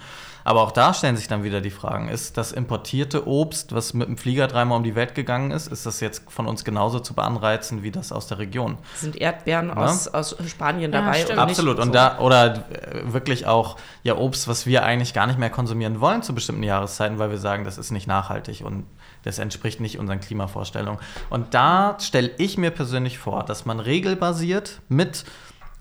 Aber 0.44 0.62
auch 0.62 0.72
da 0.72 0.94
stellen 0.94 1.16
sich 1.18 1.28
dann 1.28 1.44
wieder 1.44 1.62
die 1.62 1.70
Fragen, 1.72 2.10
ist 2.10 2.38
das 2.38 2.52
importierte 2.52 3.28
Obst, 3.28 3.74
was 3.74 3.94
mit 3.94 4.08
dem 4.08 4.18
Flieger 4.18 4.48
dreimal 4.48 4.78
um 4.78 4.84
die 4.84 4.96
Welt 4.96 5.16
gegangen 5.16 5.52
ist, 5.52 5.68
ist 5.68 5.86
das 5.86 6.00
jetzt 6.00 6.30
von 6.32 6.48
uns 6.48 6.64
genauso 6.64 7.00
zu 7.00 7.14
beanreizen 7.14 7.84
wie 7.84 7.92
das 7.92 8.12
aus 8.12 8.28
der 8.28 8.38
Region? 8.40 8.78
sind 8.96 9.16
Erdbeeren 9.16 9.72
aus, 9.72 10.08
aus 10.08 10.36
Spanien 10.48 10.92
Ja, 10.92 11.02
dabei. 11.02 11.20
stimmt. 11.20 11.40
und 11.40 11.46
nicht 11.46 11.52
Absolut. 11.60 11.80
Und 11.80 11.88
so. 11.88 11.92
da, 11.94 12.20
oder 12.20 12.56
äh, 12.70 13.14
wirklich 13.14 13.46
auch 13.48 13.78
ja 14.04 14.16
Obst, 14.18 14.48
was 14.48 14.66
wir 14.66 14.84
eigentlich 14.84 15.14
gar 15.14 15.21
nicht 15.28 15.40
mehr 15.40 15.50
konsumieren 15.50 16.00
wollen 16.00 16.24
zu 16.24 16.34
bestimmten 16.36 16.64
Jahreszeiten, 16.64 17.20
weil 17.20 17.30
wir 17.30 17.38
sagen, 17.38 17.64
das 17.64 17.78
ist 17.78 17.92
nicht 17.92 18.08
nachhaltig 18.08 18.64
und 18.64 18.86
das 19.24 19.40
entspricht 19.40 19.80
nicht 19.80 20.00
unseren 20.00 20.20
Klimavorstellungen. 20.20 21.00
Und 21.30 21.54
da 21.54 21.98
stelle 22.00 22.32
ich 22.38 22.58
mir 22.58 22.72
persönlich 22.72 23.20
vor, 23.20 23.44
dass 23.44 23.66
man 23.66 23.80
regelbasiert 23.80 24.82
mit 24.90 25.26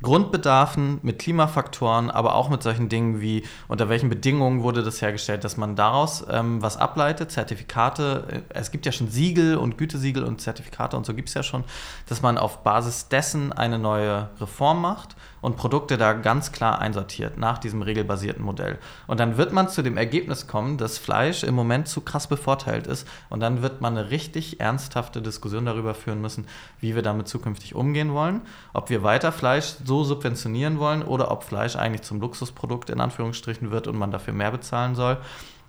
Grundbedarfen, 0.02 0.98
mit 1.02 1.18
Klimafaktoren, 1.18 2.10
aber 2.10 2.34
auch 2.34 2.48
mit 2.48 2.62
solchen 2.62 2.88
Dingen 2.88 3.20
wie, 3.20 3.44
unter 3.68 3.90
welchen 3.90 4.08
Bedingungen 4.08 4.62
wurde 4.62 4.82
das 4.82 5.02
hergestellt, 5.02 5.44
dass 5.44 5.58
man 5.58 5.76
daraus 5.76 6.24
ähm, 6.30 6.62
was 6.62 6.78
ableitet, 6.78 7.30
Zertifikate, 7.30 8.24
äh, 8.30 8.58
es 8.58 8.70
gibt 8.70 8.86
ja 8.86 8.92
schon 8.92 9.10
Siegel 9.10 9.56
und 9.56 9.76
Gütesiegel 9.76 10.24
und 10.24 10.40
Zertifikate 10.40 10.96
und 10.96 11.04
so 11.04 11.12
gibt 11.12 11.28
es 11.28 11.34
ja 11.34 11.42
schon, 11.42 11.64
dass 12.08 12.22
man 12.22 12.38
auf 12.38 12.62
Basis 12.62 13.08
dessen 13.08 13.52
eine 13.52 13.78
neue 13.78 14.30
Reform 14.40 14.80
macht 14.80 15.16
und 15.40 15.56
Produkte 15.56 15.96
da 15.96 16.12
ganz 16.12 16.52
klar 16.52 16.78
einsortiert 16.78 17.38
nach 17.38 17.58
diesem 17.58 17.82
regelbasierten 17.82 18.44
Modell. 18.44 18.78
Und 19.06 19.20
dann 19.20 19.36
wird 19.36 19.52
man 19.52 19.68
zu 19.68 19.82
dem 19.82 19.96
Ergebnis 19.96 20.46
kommen, 20.46 20.78
dass 20.78 20.98
Fleisch 20.98 21.42
im 21.42 21.54
Moment 21.54 21.88
zu 21.88 22.00
krass 22.00 22.26
bevorteilt 22.26 22.86
ist 22.86 23.06
und 23.28 23.40
dann 23.40 23.62
wird 23.62 23.80
man 23.80 23.96
eine 23.96 24.10
richtig 24.10 24.60
ernsthafte 24.60 25.22
Diskussion 25.22 25.66
darüber 25.66 25.94
führen 25.94 26.20
müssen, 26.20 26.46
wie 26.80 26.94
wir 26.94 27.02
damit 27.02 27.28
zukünftig 27.28 27.74
umgehen 27.74 28.12
wollen, 28.12 28.42
ob 28.72 28.90
wir 28.90 29.02
weiter 29.02 29.32
Fleisch 29.32 29.74
so 29.84 30.04
subventionieren 30.04 30.78
wollen 30.78 31.02
oder 31.02 31.30
ob 31.30 31.44
Fleisch 31.44 31.76
eigentlich 31.76 32.02
zum 32.02 32.20
Luxusprodukt 32.20 32.90
in 32.90 33.00
Anführungsstrichen 33.00 33.70
wird 33.70 33.86
und 33.86 33.96
man 33.96 34.10
dafür 34.10 34.34
mehr 34.34 34.50
bezahlen 34.50 34.94
soll. 34.94 35.18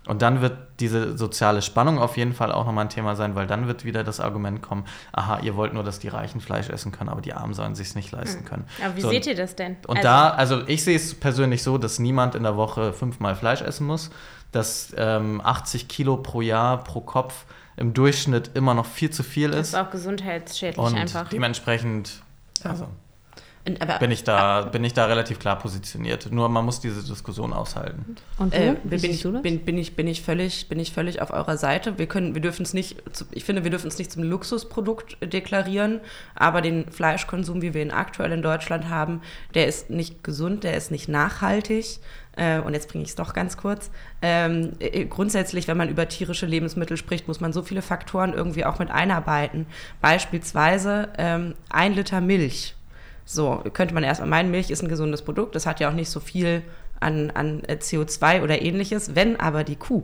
Und 0.07 0.23
dann 0.23 0.41
wird 0.41 0.57
diese 0.79 1.15
soziale 1.15 1.61
Spannung 1.61 1.99
auf 1.99 2.17
jeden 2.17 2.33
Fall 2.33 2.51
auch 2.51 2.65
nochmal 2.65 2.85
ein 2.85 2.89
Thema 2.89 3.15
sein, 3.15 3.35
weil 3.35 3.45
dann 3.45 3.67
wird 3.67 3.85
wieder 3.85 4.03
das 4.03 4.19
Argument 4.19 4.61
kommen, 4.63 4.85
aha, 5.11 5.39
ihr 5.43 5.55
wollt 5.55 5.73
nur, 5.75 5.83
dass 5.83 5.99
die 5.99 6.07
Reichen 6.07 6.41
Fleisch 6.41 6.69
essen 6.69 6.91
können, 6.91 7.09
aber 7.09 7.21
die 7.21 7.33
Armen 7.33 7.53
sollen 7.53 7.75
sich 7.75 7.93
nicht 7.93 8.11
leisten 8.11 8.43
können. 8.43 8.65
Aber 8.83 8.95
wie 8.95 9.01
So, 9.01 9.09
seht 9.11 9.27
ihr 9.27 9.35
das 9.35 9.55
denn? 9.55 9.77
und 9.87 9.97
Also- 9.97 10.01
da, 10.07 10.29
also 10.31 10.67
ich 10.67 10.83
sehe 10.83 10.95
es 10.95 11.13
persönlich 11.13 11.61
so, 11.61 11.77
dass 11.77 11.99
niemand 11.99 12.33
in 12.33 12.41
der 12.43 12.57
Woche 12.57 12.93
fünfmal 12.93 13.35
Fleisch 13.35 13.61
essen 13.61 13.85
muss, 13.85 14.09
dass 14.51 14.91
ähm, 14.97 15.39
80 15.43 15.87
Kilo 15.87 16.17
pro 16.17 16.41
Jahr 16.41 16.83
pro 16.83 17.01
Kopf 17.01 17.45
im 17.77 17.93
Durchschnitt 17.93 18.51
immer 18.55 18.73
noch 18.73 18.87
viel 18.87 19.11
zu 19.11 19.21
viel 19.21 19.51
Das 19.51 19.59
ist. 19.59 19.67
ist 19.69 19.75
auch 19.75 19.91
gesundheitsschädlich 19.91 20.83
Und 20.83 20.97
einfach. 20.97 21.29
dementsprechend 21.29 22.21
also, 22.63 22.87
aber, 23.79 23.99
bin, 23.99 24.11
ich 24.11 24.23
da, 24.23 24.61
bin 24.61 24.83
ich 24.83 24.93
da 24.93 25.05
relativ 25.05 25.39
klar 25.39 25.57
positioniert. 25.59 26.31
Nur 26.31 26.49
man 26.49 26.65
muss 26.65 26.79
diese 26.79 27.03
Diskussion 27.03 27.53
aushalten. 27.53 28.15
Und 28.37 28.53
du? 28.53 28.57
Äh, 28.57 28.75
Wie 28.83 28.97
bin, 28.97 29.11
ich, 29.11 29.21
du 29.21 29.31
das? 29.31 29.41
bin, 29.43 29.59
bin, 29.59 29.77
ich, 29.77 29.95
bin, 29.95 30.07
ich 30.07 30.21
völlig, 30.21 30.67
bin 30.67 30.79
ich 30.79 30.91
völlig 30.91 31.21
auf 31.21 31.31
eurer 31.31 31.57
Seite. 31.57 31.97
Wir 31.97 32.07
können, 32.07 32.33
wir 32.33 32.41
dürfen 32.41 32.63
es 32.63 32.73
nicht, 32.73 32.97
ich 33.31 33.43
finde, 33.43 33.63
wir 33.63 33.71
dürfen 33.71 33.87
es 33.87 33.97
nicht 33.97 34.11
zum 34.11 34.23
Luxusprodukt 34.23 35.17
deklarieren, 35.21 35.99
aber 36.33 36.61
den 36.61 36.89
Fleischkonsum, 36.91 37.61
wie 37.61 37.73
wir 37.73 37.81
ihn 37.81 37.91
aktuell 37.91 38.31
in 38.31 38.41
Deutschland 38.41 38.89
haben, 38.89 39.21
der 39.53 39.67
ist 39.67 39.89
nicht 39.89 40.23
gesund, 40.23 40.63
der 40.63 40.75
ist 40.75 40.89
nicht 40.89 41.07
nachhaltig. 41.07 41.99
Äh, 42.37 42.59
und 42.59 42.73
jetzt 42.73 42.89
bringe 42.89 43.03
ich 43.03 43.09
es 43.09 43.15
doch 43.15 43.33
ganz 43.33 43.57
kurz. 43.57 43.91
Ähm, 44.21 44.73
äh, 44.79 45.05
grundsätzlich, 45.05 45.67
wenn 45.67 45.77
man 45.77 45.89
über 45.89 46.07
tierische 46.07 46.45
Lebensmittel 46.45 46.97
spricht, 46.97 47.27
muss 47.27 47.41
man 47.41 47.53
so 47.53 47.61
viele 47.61 47.81
Faktoren 47.81 48.33
irgendwie 48.33 48.65
auch 48.65 48.79
mit 48.79 48.89
einarbeiten. 48.89 49.65
Beispielsweise 49.99 51.09
ähm, 51.17 51.55
ein 51.69 51.93
Liter 51.93 52.21
Milch. 52.21 52.75
So, 53.33 53.63
könnte 53.73 53.93
man 53.93 54.03
erstmal 54.03 54.27
meinen, 54.27 54.51
Milch 54.51 54.69
ist 54.69 54.83
ein 54.83 54.89
gesundes 54.89 55.21
Produkt, 55.21 55.55
das 55.55 55.65
hat 55.65 55.79
ja 55.79 55.87
auch 55.87 55.93
nicht 55.93 56.09
so 56.09 56.19
viel 56.19 56.63
an, 56.99 57.31
an 57.31 57.63
äh, 57.63 57.75
CO2 57.75 58.43
oder 58.43 58.61
ähnliches. 58.61 59.15
Wenn 59.15 59.39
aber 59.39 59.63
die 59.63 59.77
Kuh 59.77 60.03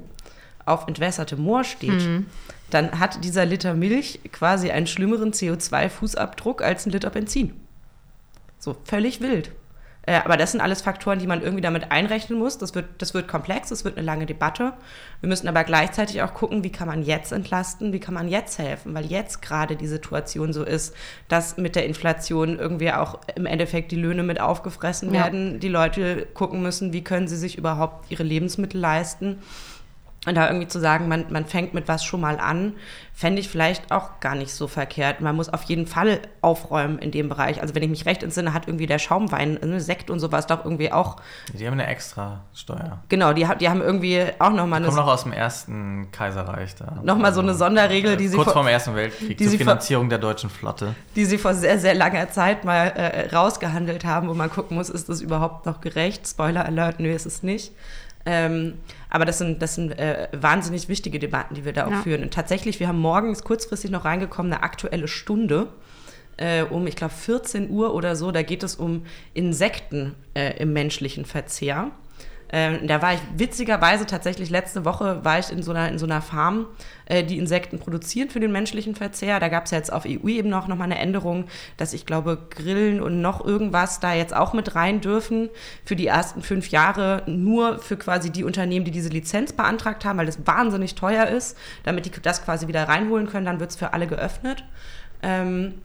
auf 0.66 0.88
entwässertem 0.88 1.42
Moor 1.42 1.66
steht, 1.66 1.92
dann 2.70 3.00
hat 3.00 3.24
dieser 3.26 3.46
Liter 3.46 3.74
Milch 3.74 4.22
quasi 4.32 4.72
einen 4.72 4.88
schlimmeren 4.88 5.32
CO2-Fußabdruck 5.32 6.62
als 6.62 6.86
ein 6.86 6.92
Liter 6.92 7.10
Benzin. 7.10 7.54
So, 8.60 8.78
völlig 8.86 9.20
wild. 9.20 9.52
Äh, 10.08 10.22
aber 10.24 10.38
das 10.38 10.54
sind 10.54 10.62
alles 10.62 10.82
Faktoren, 10.82 11.20
die 11.20 11.28
man 11.28 11.42
irgendwie 11.42 11.62
damit 11.62 11.92
einrechnen 11.92 12.40
muss. 12.40 12.58
Das 12.58 12.74
wird, 12.74 12.86
das 13.00 13.14
wird 13.14 13.28
komplex, 13.28 13.70
das 13.70 13.84
wird 13.84 13.98
eine 13.98 14.06
lange 14.06 14.26
Debatte. 14.26 14.74
Wir 15.20 15.28
müssen 15.28 15.48
aber 15.50 15.66
gleichzeitig 15.66 16.22
auch 16.22 16.34
gucken, 16.34 16.64
wie 16.64 16.72
kann 16.72 16.88
man 16.88 17.04
jetzt 17.04 17.34
entlasten, 17.34 17.92
wie 17.92 18.00
kann 18.00 18.14
man 18.14 18.30
jetzt 18.30 18.58
helfen, 18.58 18.96
weil 18.96 19.06
jetzt 19.06 19.42
gerade 19.42 19.76
die 19.76 19.88
Situation 19.88 20.54
so 20.54 20.64
ist, 20.64 20.96
dass 21.28 21.58
mit 21.58 21.76
der 21.76 21.86
Inflation 21.86 22.58
irgendwie 22.58 22.92
auch 22.94 23.20
im 23.36 23.46
Endeffekt 23.46 23.92
die 23.92 23.98
Löhne 23.98 24.24
mit 24.24 24.40
aufgefressen 24.40 25.14
Ja. 25.14 25.26
werden. 25.26 25.60
Die 25.60 25.68
Leute 25.68 26.26
gucken 26.34 26.62
müssen, 26.64 26.94
wie 26.94 27.04
können 27.04 27.28
sie 27.28 27.38
sich 27.38 27.58
überhaupt 27.58 28.10
ihre 28.10 28.24
Lebensmittel 28.24 28.80
leisten. 28.80 29.40
Und 30.26 30.36
da 30.36 30.48
irgendwie 30.48 30.68
zu 30.68 30.80
sagen, 30.82 31.08
man, 31.08 31.26
man 31.30 31.46
fängt 31.46 31.74
mit 31.74 31.88
was 31.88 32.04
schon 32.04 32.20
mal 32.20 32.38
an, 32.40 32.74
fände 33.14 33.40
ich 33.40 33.48
vielleicht 33.48 33.92
auch 33.94 34.20
gar 34.20 34.36
nicht 34.36 34.52
so 34.52 34.68
verkehrt. 34.68 35.22
Man 35.22 35.36
muss 35.38 35.48
auf 35.48 35.64
jeden 35.64 35.88
Fall 35.88 36.20
aufräumen 36.42 37.00
in 37.00 37.12
dem 37.12 37.30
Bereich. 37.30 37.62
Also 37.62 37.76
wenn 37.76 37.84
ich 37.84 37.90
mich 37.90 38.06
recht 38.06 38.24
entsinne, 38.24 38.52
hat 38.52 38.68
irgendwie 38.68 38.88
der 38.88 39.00
Schaumwein, 39.00 39.54
ne, 39.64 39.80
Sekt 39.80 40.10
und 40.10 40.20
sowas 40.20 40.46
doch 40.48 40.66
irgendwie 40.66 40.92
auch, 40.92 41.16
Die 41.54 41.66
haben 41.66 41.74
eine 41.74 41.88
extra 41.88 42.42
Steuer. 42.54 43.02
genau, 43.08 43.32
die, 43.32 43.48
die 43.62 43.70
haben 43.70 43.80
irgendwie 43.82 44.22
auch 44.40 44.50
nochmal 44.50 44.82
Kommt 44.82 44.94
eine, 44.98 45.02
noch 45.06 45.08
aus 45.14 45.24
dem 45.24 45.32
ersten 45.32 46.10
Kaiserreich 46.12 46.76
da. 46.76 47.00
Noch 47.04 47.18
mal 47.18 47.34
so 47.34 47.40
eine 47.40 47.54
Sonderregel, 47.54 48.18
die 48.18 48.28
sie 48.28 48.36
Kurz 48.36 48.52
vor- 48.52 48.64
dem 48.64 48.68
Ersten 48.68 48.96
Weltkrieg 48.96 49.38
die 49.38 49.44
zur 49.46 49.52
sie 49.52 49.58
vor- 49.58 49.66
Finanzierung 49.66 50.10
der 50.10 50.20
deutschen 50.20 50.50
Flotte. 50.50 50.94
die 51.16 51.24
sie 51.24 51.38
vor 51.38 51.54
sehr, 51.54 51.80
sehr 51.80 51.94
langer 51.94 52.30
Zeit 52.32 52.66
mal 52.66 52.88
äh, 52.88 53.34
rausgehandelt 53.34 54.04
haben, 54.04 54.28
wo 54.28 54.34
man 54.34 54.50
gucken 54.50 54.76
muss, 54.76 54.90
ist 54.90 55.08
das 55.08 55.22
überhaupt 55.22 55.66
noch 55.68 55.80
gerecht? 55.80 56.28
Spoiler 56.28 56.66
Alert, 56.66 57.00
nö, 57.00 57.10
ist 57.14 57.26
es 57.28 57.44
nicht. 57.44 57.72
Ähm, 58.26 58.74
aber 59.10 59.26
das 59.26 59.38
sind, 59.38 59.62
das 59.62 59.76
sind 59.76 59.98
äh, 59.98 60.28
wahnsinnig 60.34 60.90
wichtige 60.90 61.20
Debatten, 61.20 61.56
die 61.56 61.66
wir 61.66 61.74
da 61.74 61.88
auch 61.88 61.92
Ja. 61.92 62.02
führen. 62.02 62.24
Und 62.24 62.34
tatsächlich, 62.34 62.80
wir 62.80 62.88
haben 62.88 63.00
morgens 63.00 63.44
kurzfristig 63.44 63.92
noch 63.92 64.06
reingekommen, 64.06 64.52
eine 64.52 64.64
aktuelle 64.64 65.08
Stunde 65.08 65.68
äh, 66.38 66.64
um, 66.64 66.86
ich 66.88 66.96
glaube, 66.96 67.14
14 67.14 67.70
Uhr 67.70 67.94
oder 67.96 68.16
so. 68.16 68.32
Da 68.32 68.44
geht 68.44 68.62
es 68.64 68.76
um 68.76 69.06
Insekten 69.34 70.14
äh, 70.36 70.58
im 70.62 70.72
menschlichen 70.74 71.26
Verzehr. 71.26 71.92
Ähm, 72.50 72.88
da 72.88 73.02
war 73.02 73.14
ich 73.14 73.20
witzigerweise 73.36 74.06
tatsächlich 74.06 74.50
letzte 74.50 74.86
Woche 74.86 75.24
war 75.26 75.40
ich 75.40 75.52
in 75.52 75.62
so 75.62 75.72
einer, 75.72 75.90
in 75.90 76.00
so 76.00 76.06
einer 76.06 76.22
Farm, 76.22 76.68
äh, 77.06 77.24
die 77.24 77.38
Insekten 77.38 77.80
produzieren 77.80 78.30
für 78.30 78.40
den 78.40 78.52
menschlichen 78.52 78.96
Verzehr. 78.96 79.40
Da 79.40 79.50
gab 79.50 79.66
es 79.66 79.72
ja 79.72 79.78
jetzt 79.78 79.92
auf 79.92 80.06
EU-Ebene 80.06 80.58
auch 80.58 80.68
nochmal 80.68 80.86
eine 80.86 81.00
Änderung, 81.00 81.46
dass 81.76 81.94
ich 81.94 82.06
glaube, 82.06 82.38
Grillen 82.50 83.02
und 83.02 83.22
noch 83.22 83.44
irgendwas 83.44 84.00
da 84.00 84.14
jetzt 84.14 84.36
auch 84.36 84.54
mit 84.54 84.76
rein 84.76 85.02
dürfen 85.02 85.50
für 85.84 85.96
die 85.96 86.08
ersten 86.08 86.42
fünf 86.42 86.70
Jahre 86.70 87.24
nur 87.26 87.80
für 87.80 87.98
quasi 87.98 88.32
die 88.32 88.46
Unternehmen, 88.46 88.86
die 88.86 88.92
diese 88.92 89.10
Lizenz 89.10 89.52
beantragt 89.52 90.06
haben, 90.06 90.18
weil 90.18 90.26
das 90.26 90.46
wahnsinnig 90.48 90.96
teuer 90.96 91.28
ist, 91.28 91.58
damit 91.84 92.06
die 92.06 92.12
das 92.22 92.46
quasi 92.46 92.68
wieder 92.68 92.88
reinholen 92.88 93.28
können. 93.28 93.46
Dann 93.46 93.60
wird 93.60 93.72
es 93.72 93.76
für 93.76 93.94
alle 93.94 94.08
geöffnet. 94.08 94.64
Ähm, 95.22 95.82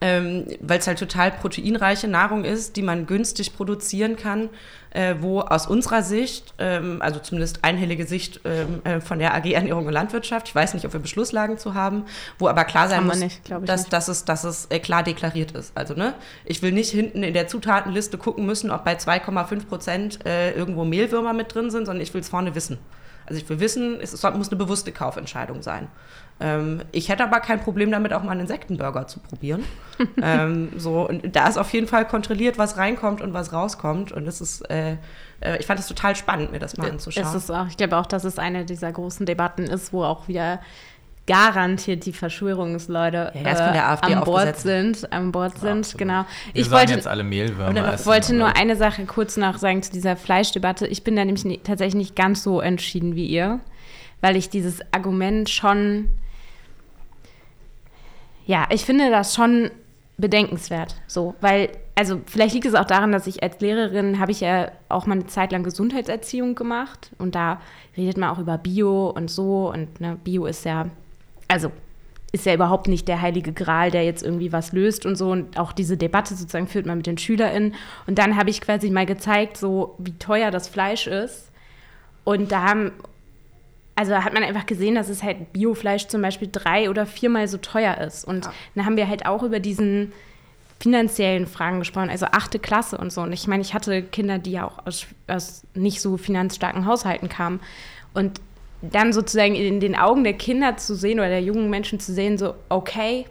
ähm, 0.00 0.46
weil 0.60 0.78
es 0.78 0.86
halt 0.86 0.98
total 0.98 1.30
proteinreiche 1.30 2.08
Nahrung 2.08 2.44
ist, 2.44 2.76
die 2.76 2.82
man 2.82 3.06
günstig 3.06 3.54
produzieren 3.54 4.16
kann, 4.16 4.48
äh, 4.90 5.16
wo 5.20 5.40
aus 5.40 5.66
unserer 5.66 6.02
Sicht, 6.02 6.54
ähm, 6.58 7.02
also 7.02 7.20
zumindest 7.20 7.64
einhellige 7.64 8.06
Sicht 8.06 8.40
ähm, 8.44 8.80
äh, 8.84 9.00
von 9.00 9.18
der 9.18 9.34
AG 9.34 9.52
Ernährung 9.52 9.86
und 9.86 9.92
Landwirtschaft, 9.92 10.48
ich 10.48 10.54
weiß 10.54 10.74
nicht, 10.74 10.86
ob 10.86 10.92
wir 10.92 11.00
Beschlusslagen 11.00 11.58
zu 11.58 11.74
haben, 11.74 12.04
wo 12.38 12.48
aber 12.48 12.64
klar 12.64 12.88
sein 12.88 13.04
muss, 13.04 13.18
nicht, 13.18 13.42
dass, 13.64 13.88
dass 13.88 14.08
es, 14.08 14.24
dass 14.24 14.44
es 14.44 14.66
äh, 14.70 14.78
klar 14.78 15.02
deklariert 15.02 15.52
ist. 15.52 15.76
Also 15.76 15.94
ne, 15.94 16.14
ich 16.44 16.62
will 16.62 16.72
nicht 16.72 16.90
hinten 16.90 17.22
in 17.22 17.34
der 17.34 17.46
Zutatenliste 17.46 18.16
gucken 18.16 18.46
müssen, 18.46 18.70
ob 18.70 18.84
bei 18.84 18.94
2,5 18.94 19.66
Prozent 19.66 20.26
äh, 20.26 20.52
irgendwo 20.52 20.84
Mehlwürmer 20.84 21.34
mit 21.34 21.54
drin 21.54 21.70
sind, 21.70 21.86
sondern 21.86 22.02
ich 22.02 22.14
will 22.14 22.22
es 22.22 22.28
vorne 22.28 22.54
wissen. 22.54 22.78
Also 23.26 23.40
ich 23.40 23.48
will 23.48 23.60
wissen, 23.60 24.00
es 24.00 24.20
muss 24.22 24.48
eine 24.48 24.56
bewusste 24.56 24.90
Kaufentscheidung 24.90 25.62
sein. 25.62 25.86
Ähm, 26.40 26.82
ich 26.92 27.08
hätte 27.08 27.22
aber 27.22 27.40
kein 27.40 27.60
Problem 27.60 27.90
damit, 27.90 28.12
auch 28.12 28.22
mal 28.22 28.32
einen 28.32 28.42
Insektenburger 28.42 29.06
zu 29.06 29.20
probieren. 29.20 29.64
ähm, 30.22 30.70
so, 30.76 31.08
und 31.08 31.36
da 31.36 31.46
ist 31.48 31.58
auf 31.58 31.72
jeden 31.72 31.86
Fall 31.86 32.06
kontrolliert, 32.06 32.58
was 32.58 32.76
reinkommt 32.76 33.20
und 33.20 33.34
was 33.34 33.52
rauskommt. 33.52 34.12
Und 34.12 34.24
das 34.24 34.40
ist, 34.40 34.62
äh, 34.70 34.96
äh, 35.40 35.58
ich 35.58 35.66
fand 35.66 35.78
es 35.78 35.86
total 35.86 36.16
spannend, 36.16 36.52
mir 36.52 36.58
das 36.58 36.76
mal 36.76 36.90
anzuschauen. 36.90 37.26
Es 37.26 37.34
ist 37.34 37.50
auch, 37.50 37.66
ich 37.66 37.76
glaube 37.76 37.96
auch, 37.96 38.06
dass 38.06 38.24
es 38.24 38.38
eine 38.38 38.64
dieser 38.64 38.90
großen 38.90 39.26
Debatten 39.26 39.64
ist, 39.64 39.92
wo 39.92 40.02
auch 40.02 40.28
wieder 40.28 40.60
garantiert 41.30 42.06
die 42.06 42.12
Verschwörungsleute 42.12 43.32
Ja, 43.34 43.40
ja, 43.40 43.50
ist 43.52 43.60
von 43.60 43.72
der 43.72 43.88
AfD 43.88 44.14
am 44.14 44.24
Bord 44.24 44.56
sind, 44.56 45.12
am 45.12 45.30
Bord 45.30 45.58
sind, 45.58 45.80
Absolut. 45.80 45.98
genau. 45.98 46.24
Wir 46.52 46.62
ich 46.62 46.70
wollte, 46.72 46.94
jetzt 46.94 47.06
alle 47.06 47.22
Mehlwürmer 47.22 47.94
ich 47.94 48.04
wollte 48.04 48.34
nur 48.34 48.56
eine 48.56 48.74
Sache 48.74 49.04
kurz 49.04 49.36
noch 49.36 49.58
sagen 49.58 49.80
zu 49.82 49.92
dieser 49.92 50.16
Fleischdebatte. 50.16 50.88
Ich 50.88 51.04
bin 51.04 51.14
da 51.14 51.24
nämlich 51.24 51.44
nie, 51.44 51.58
tatsächlich 51.58 51.94
nicht 51.94 52.16
ganz 52.16 52.42
so 52.42 52.60
entschieden 52.60 53.14
wie 53.14 53.26
ihr, 53.26 53.60
weil 54.20 54.34
ich 54.34 54.50
dieses 54.50 54.80
Argument 54.92 55.48
schon, 55.48 56.08
ja, 58.50 58.66
ich 58.70 58.84
finde 58.84 59.10
das 59.10 59.32
schon 59.32 59.70
bedenkenswert. 60.18 60.96
So, 61.06 61.36
weil, 61.40 61.70
also 61.94 62.20
vielleicht 62.26 62.54
liegt 62.54 62.66
es 62.66 62.74
auch 62.74 62.84
daran, 62.84 63.12
dass 63.12 63.28
ich 63.28 63.44
als 63.44 63.60
Lehrerin 63.60 64.18
habe 64.18 64.32
ich 64.32 64.40
ja 64.40 64.72
auch 64.88 65.06
mal 65.06 65.14
eine 65.14 65.28
Zeit 65.28 65.52
lang 65.52 65.62
Gesundheitserziehung 65.62 66.56
gemacht 66.56 67.12
und 67.18 67.36
da 67.36 67.60
redet 67.96 68.16
man 68.16 68.28
auch 68.28 68.40
über 68.40 68.58
Bio 68.58 69.10
und 69.10 69.30
so 69.30 69.72
und 69.72 70.00
ne, 70.00 70.18
Bio 70.24 70.46
ist 70.46 70.64
ja, 70.64 70.86
also 71.46 71.70
ist 72.32 72.44
ja 72.44 72.52
überhaupt 72.52 72.88
nicht 72.88 73.06
der 73.06 73.22
heilige 73.22 73.52
Gral, 73.52 73.92
der 73.92 74.04
jetzt 74.04 74.24
irgendwie 74.24 74.52
was 74.52 74.72
löst 74.72 75.06
und 75.06 75.14
so. 75.14 75.30
Und 75.30 75.56
auch 75.56 75.70
diese 75.70 75.96
Debatte 75.96 76.34
sozusagen 76.34 76.66
führt 76.66 76.86
man 76.86 76.98
mit 76.98 77.06
den 77.06 77.18
SchülerInnen. 77.18 77.74
Und 78.08 78.18
dann 78.18 78.36
habe 78.36 78.50
ich 78.50 78.60
quasi 78.60 78.90
mal 78.90 79.06
gezeigt, 79.06 79.56
so 79.56 79.94
wie 79.98 80.12
teuer 80.12 80.52
das 80.52 80.68
Fleisch 80.68 81.08
ist. 81.08 81.50
Und 82.22 82.52
da 82.52 82.62
haben, 82.62 82.92
also 83.96 84.14
hat 84.14 84.32
man 84.32 84.42
einfach 84.42 84.66
gesehen, 84.66 84.94
dass 84.94 85.08
es 85.08 85.22
halt 85.22 85.52
Biofleisch 85.52 86.06
zum 86.06 86.22
Beispiel 86.22 86.48
drei 86.50 86.88
oder 86.88 87.06
viermal 87.06 87.48
so 87.48 87.58
teuer 87.58 87.98
ist. 87.98 88.24
Und 88.24 88.48
dann 88.74 88.86
haben 88.86 88.96
wir 88.96 89.08
halt 89.08 89.26
auch 89.26 89.42
über 89.42 89.60
diesen 89.60 90.12
finanziellen 90.80 91.46
Fragen 91.46 91.78
gesprochen, 91.78 92.08
also 92.08 92.26
achte 92.26 92.58
Klasse 92.58 92.96
und 92.96 93.12
so. 93.12 93.20
Und 93.20 93.32
ich 93.32 93.46
meine, 93.46 93.62
ich 93.62 93.74
hatte 93.74 94.02
Kinder, 94.02 94.38
die 94.38 94.52
ja 94.52 94.66
auch 94.66 94.86
aus, 94.86 95.06
aus 95.28 95.62
nicht 95.74 96.00
so 96.00 96.16
finanzstarken 96.16 96.86
Haushalten 96.86 97.28
kamen. 97.28 97.60
Und 98.14 98.40
dann 98.82 99.12
sozusagen 99.12 99.54
in 99.54 99.80
den 99.80 99.94
Augen 99.94 100.24
der 100.24 100.32
Kinder 100.32 100.78
zu 100.78 100.94
sehen 100.94 101.20
oder 101.20 101.28
der 101.28 101.42
jungen 101.42 101.68
Menschen 101.68 102.00
zu 102.00 102.14
sehen, 102.14 102.38
so, 102.38 102.54
okay, 102.70 103.26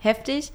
heftig, 0.00 0.52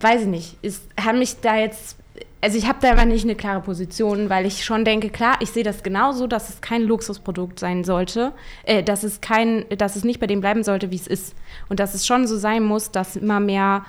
weiß 0.00 0.22
ich 0.22 0.26
nicht, 0.26 0.56
ist, 0.62 0.84
haben 1.00 1.20
mich 1.20 1.40
da 1.40 1.56
jetzt, 1.56 1.96
also 2.40 2.58
ich 2.58 2.66
habe 2.66 2.78
da 2.82 2.90
einfach 2.90 3.04
nicht 3.04 3.24
eine 3.24 3.36
klare 3.36 3.60
Position, 3.60 4.28
weil 4.28 4.46
ich 4.46 4.64
schon 4.64 4.84
denke, 4.84 5.10
klar, 5.10 5.36
ich 5.40 5.50
sehe 5.50 5.62
das 5.62 5.82
genauso, 5.82 6.26
dass 6.26 6.48
es 6.48 6.60
kein 6.60 6.82
Luxusprodukt 6.82 7.58
sein 7.58 7.84
sollte, 7.84 8.32
äh, 8.64 8.82
dass 8.82 9.04
es 9.04 9.20
kein, 9.20 9.64
dass 9.78 9.96
es 9.96 10.04
nicht 10.04 10.20
bei 10.20 10.26
dem 10.26 10.40
bleiben 10.40 10.64
sollte, 10.64 10.90
wie 10.90 10.96
es 10.96 11.06
ist. 11.06 11.34
Und 11.68 11.80
dass 11.80 11.94
es 11.94 12.06
schon 12.06 12.26
so 12.26 12.36
sein 12.36 12.62
muss, 12.62 12.90
dass 12.90 13.16
immer 13.16 13.40
mehr 13.40 13.84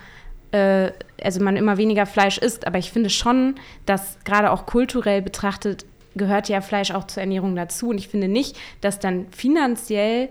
äh, 0.51 0.91
also 1.21 1.43
man 1.43 1.57
immer 1.57 1.77
weniger 1.77 2.05
Fleisch 2.05 2.38
isst, 2.38 2.67
aber 2.67 2.77
ich 2.77 2.91
finde 2.91 3.09
schon, 3.09 3.55
dass 3.86 4.17
gerade 4.23 4.51
auch 4.51 4.65
kulturell 4.65 5.21
betrachtet 5.21 5.86
gehört 6.15 6.47
ja 6.47 6.62
Fleisch 6.62 6.91
auch 6.91 7.07
zur 7.07 7.21
Ernährung 7.21 7.55
dazu. 7.55 7.89
Und 7.89 7.97
ich 7.97 8.07
finde 8.07 8.27
nicht, 8.27 8.55
dass 8.81 8.99
dann 8.99 9.25
finanziell 9.31 10.29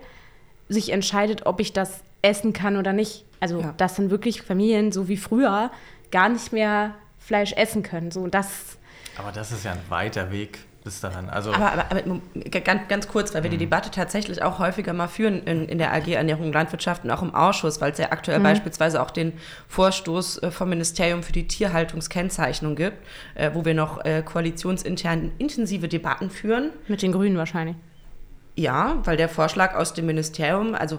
sich 0.68 0.92
entscheidet, 0.92 1.44
ob 1.44 1.58
ich 1.58 1.72
das 1.72 2.04
essen 2.22 2.52
kann 2.52 2.76
oder 2.76 2.92
nicht. 2.92 3.24
Also 3.40 3.60
Ja. 3.60 3.74
dass 3.76 3.96
dann 3.96 4.10
wirklich 4.10 4.42
Familien 4.42 4.92
so 4.92 5.08
wie 5.08 5.16
früher 5.16 5.72
gar 6.12 6.28
nicht 6.28 6.52
mehr 6.52 6.94
Fleisch 7.24 7.52
essen 7.52 7.82
können. 7.82 8.10
So 8.10 8.20
und 8.20 8.34
das 8.34 8.78
Aber 9.18 9.32
das 9.32 9.52
ist 9.52 9.64
ja 9.64 9.72
ein 9.72 9.80
weiter 9.88 10.30
Weg 10.30 10.58
bis 10.84 11.00
dahin. 11.00 11.30
Also 11.30 11.52
Aber, 11.52 11.72
aber, 11.72 11.84
aber 11.90 12.60
ganz, 12.60 12.88
ganz 12.88 13.08
kurz, 13.08 13.34
weil 13.34 13.42
wir 13.42 13.50
die 13.50 13.58
Debatte 13.58 13.90
tatsächlich 13.90 14.42
auch 14.42 14.58
häufiger 14.58 14.92
mal 14.92 15.08
führen 15.08 15.42
in, 15.44 15.68
in 15.68 15.78
der 15.78 15.92
AG 15.92 16.08
Ernährung 16.08 16.46
und 16.46 16.52
Landwirtschaft 16.52 17.04
und 17.04 17.10
auch 17.10 17.22
im 17.22 17.34
Ausschuss, 17.34 17.80
weil 17.80 17.92
es 17.92 17.98
ja 17.98 18.10
aktuell 18.10 18.40
beispielsweise 18.40 19.00
auch 19.00 19.10
den 19.10 19.32
Vorstoß 19.68 20.42
äh, 20.42 20.50
vom 20.50 20.68
Ministerium 20.70 21.22
für 21.22 21.32
die 21.32 21.46
Tierhaltungskennzeichnung 21.46 22.74
gibt, 22.74 22.98
äh, 23.34 23.50
wo 23.54 23.64
wir 23.64 23.74
noch 23.74 24.04
äh, 24.04 24.22
koalitionsintern 24.22 25.32
intensive 25.38 25.88
Debatten 25.88 26.30
führen. 26.30 26.70
mit 26.88 27.02
den 27.02 27.12
Grünen 27.12 27.36
wahrscheinlich. 27.36 27.76
Ja, 28.56 28.98
weil 29.04 29.16
der 29.16 29.28
Vorschlag 29.28 29.74
aus 29.74 29.94
dem 29.94 30.06
Ministerium, 30.06 30.74
also 30.74 30.98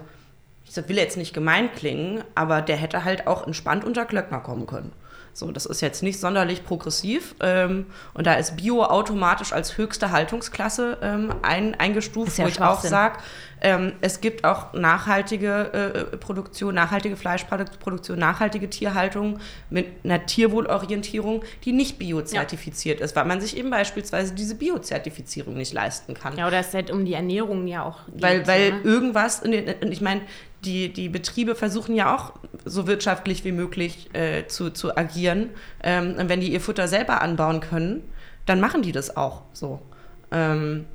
ich 0.66 0.88
will 0.88 0.96
jetzt 0.96 1.16
nicht 1.16 1.34
gemein 1.34 1.70
klingen, 1.72 2.24
aber 2.34 2.62
der 2.62 2.76
hätte 2.76 3.04
halt 3.04 3.26
auch 3.26 3.46
entspannt 3.46 3.84
unter 3.84 4.06
Klöckner 4.06 4.40
kommen 4.40 4.66
können. 4.66 4.92
So, 5.34 5.50
das 5.50 5.66
ist 5.66 5.80
jetzt 5.80 6.02
nicht 6.04 6.20
sonderlich 6.20 6.64
progressiv 6.64 7.34
ähm, 7.40 7.86
und 8.14 8.26
da 8.26 8.34
ist 8.34 8.56
Bio 8.56 8.84
automatisch 8.84 9.52
als 9.52 9.76
höchste 9.76 10.12
Haltungsklasse 10.12 10.98
ähm, 11.02 11.34
ein, 11.42 11.74
eingestuft, 11.74 12.38
ja 12.38 12.44
wo 12.44 12.48
ich 12.48 12.60
auch 12.60 12.80
sage, 12.80 13.18
ähm, 13.60 13.94
es 14.00 14.20
gibt 14.20 14.44
auch 14.44 14.74
nachhaltige 14.74 15.72
äh, 16.12 16.16
Produktion, 16.18 16.74
nachhaltige 16.74 17.16
Fleischproduktion, 17.16 18.18
nachhaltige 18.18 18.70
Tierhaltung 18.70 19.40
mit 19.70 19.86
einer 20.04 20.24
Tierwohlorientierung, 20.24 21.42
die 21.64 21.72
nicht 21.72 21.98
biozertifiziert 21.98 23.00
ist, 23.00 23.16
weil 23.16 23.24
man 23.24 23.40
sich 23.40 23.56
eben 23.56 23.70
beispielsweise 23.70 24.34
diese 24.34 24.54
Biozertifizierung 24.54 25.54
nicht 25.54 25.72
leisten 25.72 26.14
kann. 26.14 26.36
Ja, 26.36 26.46
oder 26.46 26.58
es 26.58 26.74
halt 26.74 26.90
um 26.90 27.04
die 27.04 27.14
Ernährung 27.14 27.66
ja 27.66 27.84
auch 27.84 28.06
geht. 28.06 28.22
Weil, 28.22 28.46
weil 28.46 28.72
ne? 28.72 28.80
irgendwas, 28.84 29.40
in 29.40 29.52
den, 29.52 29.74
und 29.80 29.90
ich 29.90 30.00
meine, 30.00 30.20
die, 30.64 30.92
die 30.92 31.08
Betriebe 31.08 31.54
versuchen 31.54 31.94
ja 31.94 32.14
auch 32.14 32.32
so 32.64 32.86
wirtschaftlich 32.86 33.44
wie 33.44 33.52
möglich 33.52 34.10
äh, 34.14 34.46
zu, 34.46 34.70
zu 34.70 34.96
agieren. 34.96 35.50
Ähm, 35.82 36.16
und 36.18 36.28
wenn 36.28 36.40
die 36.40 36.52
ihr 36.52 36.60
Futter 36.60 36.88
selber 36.88 37.22
anbauen 37.22 37.60
können, 37.60 38.02
dann 38.46 38.60
machen 38.60 38.82
die 38.82 38.92
das 38.92 39.16
auch 39.16 39.42
so. 39.52 39.80
Ähm, 40.30 40.86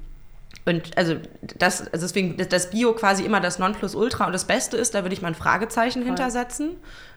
und 0.65 0.97
also 0.97 1.15
das, 1.57 1.81
also 1.81 2.05
deswegen, 2.05 2.37
dass 2.37 2.49
das 2.49 2.69
Bio 2.69 2.93
quasi 2.93 3.23
immer 3.23 3.39
das 3.39 3.59
Nonplusultra 3.59 4.25
und 4.25 4.33
das 4.33 4.45
Beste 4.45 4.77
ist, 4.77 4.93
da 4.93 5.03
würde 5.03 5.13
ich 5.13 5.21
mal 5.21 5.29
ein 5.29 5.35
Fragezeichen 5.35 6.03
hintersetzen. 6.03 6.71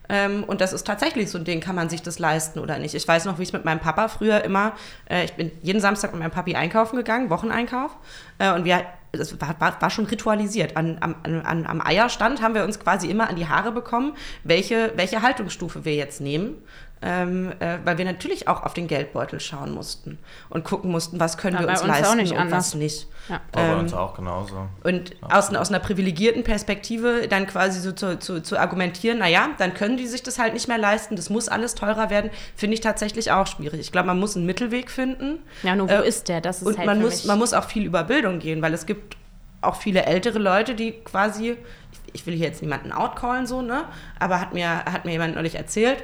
Ähm, 0.09 0.45
und 0.45 0.61
das 0.61 0.73
ist 0.73 0.87
tatsächlich 0.87 1.31
so 1.31 1.39
ein 1.39 1.45
Ding, 1.45 1.61
kann 1.61 1.77
man 1.77 1.89
sich 1.89 2.03
das 2.03 2.19
leisten 2.19 2.59
oder 2.59 2.79
nicht. 2.79 2.95
Ich 2.95 3.07
weiß 3.07 3.25
noch, 3.25 3.39
wie 3.39 3.43
ich 3.43 3.51
es 3.51 3.53
mit 3.53 3.65
meinem 3.65 3.81
Papa 3.81 4.09
früher 4.09 4.43
immer, 4.43 4.73
äh, 5.09 5.25
ich 5.25 5.35
bin 5.35 5.51
jeden 5.63 5.81
Samstag 5.81 6.13
mit 6.13 6.21
meinem 6.21 6.31
Papi 6.31 6.55
einkaufen 6.55 6.97
gegangen, 6.97 7.31
Wocheneinkauf. 7.31 7.97
Äh, 8.39 8.53
und 8.53 8.65
wir, 8.65 8.85
das 9.13 9.39
war, 9.41 9.61
war, 9.61 9.81
war 9.81 9.91
schon 9.91 10.07
ritualisiert. 10.07 10.77
An, 10.77 10.97
am, 11.01 11.17
an, 11.23 11.67
am 11.67 11.81
Eierstand 11.81 12.41
haben 12.43 12.55
wir 12.55 12.65
uns 12.65 12.81
quasi 12.81 13.09
immer 13.09 13.29
an 13.29 13.37
die 13.37 13.47
Haare 13.47 13.73
bekommen, 13.73 14.15
welche, 14.43 14.93
welche 14.97 15.23
Haltungsstufe 15.23 15.85
wir 15.85 15.95
jetzt 15.95 16.21
nehmen 16.21 16.57
ähm, 17.03 17.53
äh, 17.59 17.79
weil 17.85 17.99
wir 17.99 18.05
natürlich 18.05 18.47
auch 18.49 18.63
auf 18.63 18.75
den 18.75 18.87
Geldbeutel 18.87 19.41
schauen 19.41 19.73
mussten 19.73 20.19
und 20.51 20.65
gucken 20.65 20.91
mussten, 20.91 21.19
was 21.21 21.37
können 21.37 21.57
Ja, 21.57 21.63
wir 21.63 21.69
uns 21.69 21.81
uns 21.83 21.91
auch 21.91 21.95
leisten 22.01 22.17
nicht 22.19 22.33
und 22.33 22.39
anders. 22.39 22.69
was 22.69 22.75
nicht. 22.75 23.09
Ja. 23.29 23.35
War 23.53 23.63
bei 23.65 23.73
Ähm, 23.73 23.79
uns 23.81 23.93
auch 23.95 24.15
genauso. 24.15 24.69
Und 24.85 25.15
aus, 25.23 25.55
aus 25.55 25.69
einer 25.71 25.79
privilegierten 25.81 26.45
Perspektive 26.45 27.27
dann 27.29 27.47
quasi 27.47 27.81
so 27.81 27.93
zu, 27.93 28.19
zu, 28.19 28.41
zu 28.43 28.59
argumentieren, 28.59 29.19
naja, 29.19 29.49
dann 29.59 29.75
können 29.75 29.97
die 29.97 30.07
sich 30.07 30.23
das 30.23 30.39
halt 30.39 30.55
nicht 30.55 30.69
mehr 30.69 30.79
leisten, 30.79 31.17
das 31.17 31.29
muss 31.31 31.49
alles 31.49 31.75
teurer 31.75 32.09
werden, 32.11 32.31
finde 32.57 32.75
ich 32.75 32.81
tatsächlich 32.81 33.33
auch 33.33 33.47
schwierig. 33.47 33.81
Ich 33.81 33.93
glaube, 33.93 34.07
man 34.07 34.19
muss 34.21 34.37
einen 34.37 34.47
Mittelweg 34.47 34.91
finden. 34.91 35.39
Ja, 35.63 35.75
nur 35.77 35.89
wo 35.89 35.93
Äh, 35.95 36.09
ist 36.09 36.29
der? 36.29 36.41
Das 36.41 36.63
ist 36.63 36.67
Und 36.69 36.79
halt 36.79 36.87
man 36.87 36.99
für 36.99 37.05
muss, 37.05 37.15
mich- 37.17 37.25
man 37.27 37.39
muss 37.39 37.53
auch 37.53 37.65
viel 37.65 37.85
über 37.85 38.05
Bildung 38.05 38.39
gehen, 38.39 38.63
weil 38.63 38.75
es 38.75 38.87
gibt 38.87 39.17
auch 39.61 39.77
viele 39.77 40.05
ältere 40.07 40.39
Leute, 40.41 40.75
die 40.75 40.93
quasi, 40.93 41.51
ich, 41.93 42.15
ich 42.15 42.27
will 42.27 42.35
hier 42.35 42.47
jetzt 42.49 42.63
niemanden 42.63 42.91
outcallen, 42.93 43.47
so, 43.47 43.63
ne? 43.63 43.85
Aber 44.19 44.41
hat 44.41 44.53
mir, 44.55 44.85
hat 44.87 45.05
mir 45.05 45.13
jemand 45.13 45.37
neulich 45.37 45.55
erzählt, 45.55 46.03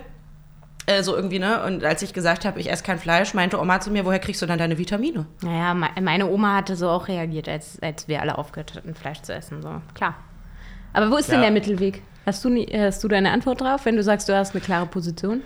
äh, 0.88 1.03
so 1.03 1.14
irgendwie, 1.14 1.38
ne? 1.38 1.62
Und 1.64 1.85
als 1.85 2.03
ich 2.03 2.12
gesagt 2.12 2.44
habe, 2.44 2.59
ich 2.61 2.70
esse 2.70 2.83
kein 2.83 2.98
Fleisch, 2.98 3.35
meinte 3.35 3.61
Oma 3.61 3.81
zu 3.81 3.90
mir, 3.90 4.05
woher 4.05 4.18
kriegst 4.18 4.40
du 4.42 4.46
dann 4.46 4.59
deine 4.59 4.79
Vitamine? 4.79 5.27
Naja, 5.42 5.74
me- 5.74 5.88
meine 6.01 6.27
Oma 6.29 6.57
hatte 6.57 6.74
so 6.77 6.88
auch 6.88 7.09
reagiert, 7.09 7.48
als, 7.48 7.81
als 7.83 8.09
wir 8.09 8.20
alle 8.22 8.38
aufgehört 8.38 8.74
hatten, 8.74 8.94
Fleisch 8.94 9.20
zu 9.22 9.35
essen. 9.35 9.62
So, 9.62 9.81
klar. 9.94 10.14
Aber 10.92 11.11
wo 11.11 11.16
ist 11.16 11.29
denn 11.29 11.37
Ja. 11.37 11.42
der 11.42 11.51
Mittelweg? 11.51 12.03
Hast 12.27 12.44
du, 12.44 12.48
nie, 12.51 12.66
hast 12.66 13.03
du 13.05 13.09
deine 13.09 13.31
Antwort 13.33 13.61
drauf, 13.61 13.85
wenn 13.85 13.96
du 13.96 14.03
sagst, 14.03 14.29
du 14.29 14.37
hast 14.37 14.55
eine 14.55 14.61
klare 14.62 14.87
Position? 14.87 15.42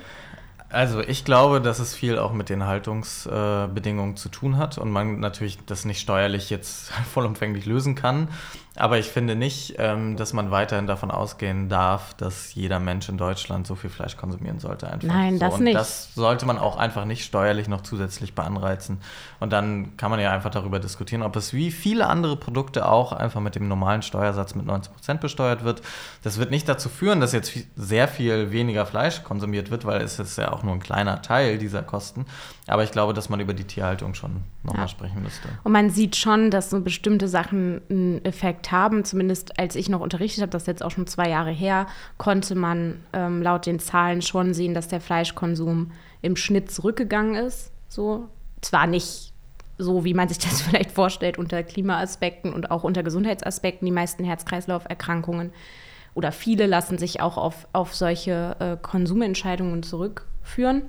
Also 0.68 1.00
ich 1.00 1.24
glaube, 1.26 1.60
dass 1.60 1.80
es 1.80 1.94
viel 1.94 2.18
auch 2.18 2.32
mit 2.32 2.48
den 2.48 2.64
Haltungsbedingungen 2.66 4.12
äh, 4.12 4.16
zu 4.16 4.28
tun 4.30 4.56
hat 4.56 4.78
und 4.78 4.90
man 4.90 5.20
natürlich 5.20 5.58
das 5.66 5.84
nicht 5.84 6.00
steuerlich 6.00 6.48
jetzt 6.50 6.90
vollumfänglich 7.12 7.66
lösen 7.66 7.94
kann. 7.94 8.28
Aber 8.76 8.98
ich 8.98 9.06
finde 9.08 9.36
nicht, 9.36 9.74
ähm, 9.76 10.16
dass 10.16 10.32
man 10.32 10.50
weiterhin 10.50 10.86
davon 10.86 11.10
ausgehen 11.10 11.68
darf, 11.68 12.14
dass 12.14 12.54
jeder 12.54 12.80
Mensch 12.80 13.06
in 13.10 13.18
Deutschland 13.18 13.66
so 13.66 13.74
viel 13.74 13.90
Fleisch 13.90 14.16
konsumieren 14.16 14.60
sollte. 14.60 14.90
Einfach. 14.90 15.06
Nein, 15.08 15.34
so. 15.34 15.40
das 15.40 15.54
und 15.54 15.64
nicht. 15.64 15.76
Das 15.76 16.14
sollte 16.14 16.46
man 16.46 16.56
auch 16.56 16.76
einfach 16.78 17.04
nicht 17.04 17.22
steuerlich 17.24 17.68
noch 17.68 17.82
zusätzlich 17.82 18.34
beanreizen. 18.34 18.98
Und 19.40 19.52
dann 19.52 19.96
kann 19.98 20.10
man 20.10 20.20
ja 20.20 20.32
einfach 20.32 20.48
darüber 20.50 20.80
diskutieren, 20.80 21.22
ob 21.22 21.36
es 21.36 21.52
wie 21.52 21.70
viele 21.70 22.06
andere 22.06 22.36
Produkte 22.36 22.88
auch 22.88 23.12
einfach 23.12 23.40
mit 23.42 23.56
dem 23.56 23.68
normalen 23.68 24.00
Steuersatz 24.00 24.54
mit 24.54 24.64
19% 24.66 25.18
besteuert 25.18 25.64
wird. 25.64 25.82
Das 26.22 26.38
wird 26.38 26.50
nicht 26.50 26.66
dazu 26.66 26.88
führen, 26.88 27.20
dass 27.20 27.32
jetzt 27.32 27.50
viel- 27.50 27.66
sehr 27.76 28.08
viel 28.08 28.52
weniger 28.52 28.86
Fleisch 28.86 29.22
konsumiert 29.22 29.70
wird, 29.70 29.84
weil 29.84 30.00
es 30.00 30.18
ist 30.18 30.38
ja 30.38 30.50
auch 30.50 30.62
nur 30.62 30.72
ein 30.72 30.80
kleiner 30.80 31.20
Teil 31.20 31.58
dieser 31.58 31.82
Kosten. 31.82 32.24
Aber 32.68 32.84
ich 32.84 32.90
glaube, 32.92 33.12
dass 33.12 33.28
man 33.28 33.38
über 33.40 33.52
die 33.52 33.64
Tierhaltung 33.64 34.14
schon 34.14 34.44
nochmal 34.62 34.84
Ja. 34.84 34.88
sprechen 34.88 35.22
müsste. 35.22 35.48
Und 35.64 35.72
man 35.72 35.90
sieht 35.90 36.16
schon, 36.16 36.50
dass 36.50 36.70
so 36.70 36.80
bestimmte 36.80 37.28
Sachen 37.28 37.82
einen 37.90 38.24
Effekt 38.24 38.61
haben. 38.70 39.04
Zumindest 39.04 39.58
als 39.58 39.74
ich 39.74 39.88
noch 39.88 40.00
unterrichtet 40.00 40.42
habe, 40.42 40.50
das 40.50 40.62
ist 40.62 40.68
jetzt 40.68 40.84
auch 40.84 40.90
schon 40.90 41.06
zwei 41.06 41.28
Jahre 41.28 41.50
her, 41.50 41.86
konnte 42.18 42.54
man 42.54 43.00
ähm, 43.12 43.42
laut 43.42 43.66
den 43.66 43.78
Zahlen 43.78 44.22
schon 44.22 44.54
sehen, 44.54 44.74
dass 44.74 44.88
der 44.88 45.00
Fleischkonsum 45.00 45.90
im 46.20 46.36
Schnitt 46.36 46.70
zurückgegangen 46.70 47.34
ist. 47.34 47.72
So. 47.88 48.28
Zwar 48.60 48.86
nicht 48.86 49.32
so, 49.78 50.04
wie 50.04 50.14
man 50.14 50.28
sich 50.28 50.38
das 50.38 50.62
vielleicht 50.62 50.92
vorstellt, 50.92 51.38
unter 51.38 51.62
Klimaaspekten 51.62 52.52
und 52.52 52.70
auch 52.70 52.84
unter 52.84 53.02
Gesundheitsaspekten. 53.02 53.86
Die 53.86 53.92
meisten 53.92 54.24
Herz-Kreislauf-Erkrankungen 54.24 55.52
oder 56.14 56.32
viele 56.32 56.66
lassen 56.66 56.98
sich 56.98 57.20
auch 57.20 57.36
auf, 57.36 57.66
auf 57.72 57.94
solche 57.94 58.56
äh, 58.58 58.76
Konsumentscheidungen 58.80 59.82
zurückführen. 59.82 60.82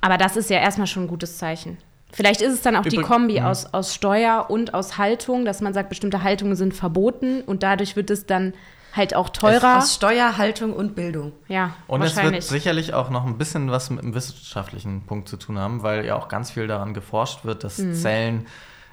Aber 0.00 0.18
das 0.18 0.36
ist 0.36 0.50
ja 0.50 0.58
erstmal 0.58 0.86
schon 0.86 1.04
ein 1.04 1.08
gutes 1.08 1.38
Zeichen. 1.38 1.78
Vielleicht 2.14 2.40
ist 2.40 2.52
es 2.52 2.62
dann 2.62 2.76
auch 2.76 2.82
die 2.82 2.96
Übrig- 2.96 3.06
Kombi 3.06 3.40
Mhm. 3.40 3.46
aus, 3.46 3.66
aus 3.74 3.94
Steuer 3.94 4.46
und 4.48 4.72
aus 4.74 4.98
Haltung, 4.98 5.44
dass 5.44 5.60
man 5.60 5.74
sagt, 5.74 5.88
bestimmte 5.88 6.22
Haltungen 6.22 6.56
sind 6.56 6.72
verboten 6.74 7.42
und 7.42 7.62
dadurch 7.62 7.96
wird 7.96 8.08
es 8.10 8.24
dann 8.26 8.54
halt 8.94 9.16
auch 9.16 9.28
teurer. 9.30 9.78
Aus 9.78 9.94
Steuer, 9.96 10.36
Haltung 10.38 10.72
und 10.72 10.94
Bildung. 10.94 11.32
ja, 11.48 11.74
Und 11.88 12.02
es 12.02 12.14
wird 12.16 12.42
sicherlich 12.44 12.94
auch 12.94 13.10
noch 13.10 13.26
ein 13.26 13.36
bisschen 13.38 13.68
was 13.70 13.90
mit 13.90 14.02
dem 14.04 14.14
wissenschaftlichen 14.14 15.02
Punkt 15.06 15.28
zu 15.28 15.36
tun 15.36 15.58
haben, 15.58 15.82
weil 15.82 16.04
ja 16.06 16.14
auch 16.14 16.28
ganz 16.28 16.52
viel 16.52 16.68
daran 16.68 16.94
geforscht 16.94 17.44
wird, 17.44 17.64
dass 17.64 17.76
Zellen 18.00 18.46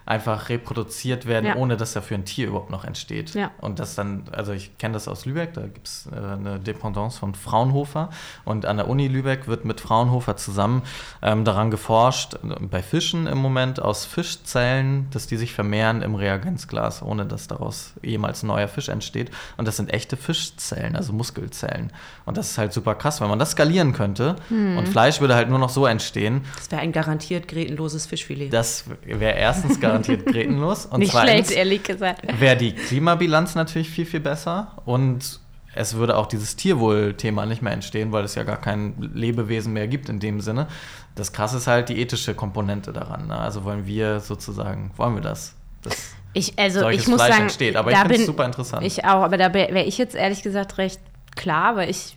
einfach 0.06 0.50
reproduziert 0.50 1.26
werden. 1.26 1.46
Ja. 1.46 1.56
ohne 1.56 1.78
dass 1.78 1.94
dafür 1.94 2.18
ein 2.18 2.26
Tier 2.26 2.48
überhaupt 2.48 2.70
noch 2.70 2.84
entsteht. 2.86 3.34
Ja. 3.34 3.52
Und 3.60 3.80
das 3.80 3.96
dann, 3.96 4.24
also 4.32 4.52
ich 4.54 4.78
kenne 4.78 4.94
das 4.94 5.08
aus 5.08 5.26
Lübeck, 5.26 5.54
da 5.54 5.62
gibt 5.62 5.88
es 5.88 6.08
äh, 6.12 6.16
eine 6.16 6.60
Dependance 6.60 7.18
von 7.20 7.34
Fraunhofer 7.36 8.10
und 8.46 8.66
an 8.66 8.78
der 8.78 8.88
Uni 8.90 9.08
Lübeck 9.08 9.48
wird 9.48 9.66
mit 9.66 9.82
Fraunhofer 9.82 10.38
zusammen 10.38 10.84
ähm, 11.22 11.46
daran 11.46 11.72
geforscht, 11.72 12.36
äh, 12.36 12.38
bei 12.66 12.82
Fischen 12.84 13.28
im 13.28 13.38
Moment 13.38 13.80
aus 13.82 14.06
Fischzellen, 14.06 15.08
dass 15.12 15.28
die 15.28 15.38
sich 15.38 15.54
vermehren 15.54 16.02
im 16.02 16.16
Reagenzglas, 16.16 17.02
ohne 17.02 17.26
dass 17.26 17.48
daraus 17.48 17.94
jemals 18.02 18.44
ein 18.44 18.48
neuer 18.48 18.68
Fisch 18.68 18.90
entsteht. 18.90 19.32
Und 19.58 19.68
das 19.68 19.78
sind 19.78 19.94
echte 19.94 20.18
Fischzellen, 20.18 20.96
also 20.96 21.14
Muskelzellen. 21.14 21.92
Und 22.26 22.38
das 22.38 22.52
ist 22.52 22.58
halt 22.58 22.74
super 22.74 22.96
krass, 22.96 23.22
wenn 23.22 23.30
man 23.30 23.40
das 23.40 23.52
skalieren 23.52 23.94
könnte 23.94 24.36
Mhm. 24.50 24.78
und 24.78 24.88
Fleisch 24.90 25.22
würde 25.22 25.36
halt 25.36 25.50
nur 25.50 25.60
noch 25.60 25.70
so 25.70 25.86
entstehen. 25.86 26.42
Das 26.58 26.72
wäre 26.72 26.82
ein 26.82 26.92
garantiert 26.92 27.48
grätenloses 27.48 28.06
Fischfilet. 28.06 28.50
Das 28.52 28.86
wäre 29.04 29.38
erstens 29.38 29.80
garantiert 29.80 29.91
grätenlos 30.00 30.86
und 30.86 31.00
Nicht 31.00 31.12
zweitens 31.12 31.48
schlecht, 31.48 31.52
ehrlich 31.52 31.84
gesagt. 31.84 32.40
wäre 32.40 32.58
die 32.58 32.74
Klimabilanz 32.74 33.56
natürlich 33.56 33.90
viel, 33.90 34.06
viel 34.06 34.20
besser 34.20 34.74
und 34.86 35.40
es 35.74 35.96
würde 35.96 36.18
auch 36.18 36.28
dieses 36.28 36.56
Tierwohl-Thema 36.56 37.46
nicht 37.46 37.62
mehr 37.62 37.72
entstehen, 37.72 38.12
weil 38.12 38.26
es 38.26 38.36
ja 38.36 38.44
gar 38.44 38.60
kein 38.60 38.94
Lebewesen 39.14 39.72
mehr 39.74 39.88
gibt 39.88 40.10
in 40.10 40.20
dem 40.20 40.42
Sinne. 40.42 40.68
Das 41.16 41.32
Krasse 41.32 41.58
ist 41.58 41.68
halt 41.68 41.90
die 41.90 42.00
ethische 42.02 42.36
Komponente 42.36 42.92
daran. 42.92 43.28
Ne? 43.28 43.38
Also 43.38 43.64
wollen 43.64 43.86
wir 43.86 44.20
sozusagen, 44.20 44.92
wollen 44.98 45.16
wir 45.16 45.22
das? 45.22 45.56
das 45.82 46.14
Ich, 46.34 46.60
also 46.60 46.82
solches 46.82 47.04
ich 47.04 47.08
muss 47.08 47.18
Fleisch 47.18 47.32
sagen, 47.32 47.44
entsteht. 47.44 47.76
Aber 47.78 47.92
ich 47.92 47.98
da 47.98 48.04
finde 48.04 48.16
es 48.16 48.26
super 48.26 48.46
interessant. 48.46 48.86
Ich 48.86 49.06
auch, 49.06 49.24
aber 49.24 49.38
da 49.38 49.54
wäre 49.54 49.84
ich 49.84 49.98
jetzt 49.98 50.16
ehrlich 50.16 50.44
gesagt 50.44 50.78
recht 50.78 51.00
klar, 51.36 51.78
weil 51.78 51.90
ich 51.90 52.16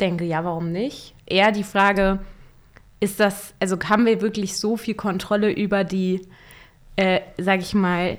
denke, 0.00 0.24
ja, 0.24 0.44
warum 0.44 0.72
nicht? 0.72 1.14
Eher 1.26 1.52
die 1.52 1.64
Frage, 1.64 2.18
ist 3.00 3.20
das, 3.20 3.54
also 3.60 3.76
haben 3.88 4.06
wir 4.06 4.20
wirklich 4.20 4.56
so 4.56 4.76
viel 4.76 4.94
Kontrolle 4.94 5.52
über 5.52 5.84
die, 5.84 6.26
äh, 6.98 7.20
sag 7.38 7.60
ich 7.60 7.74
mal, 7.74 8.18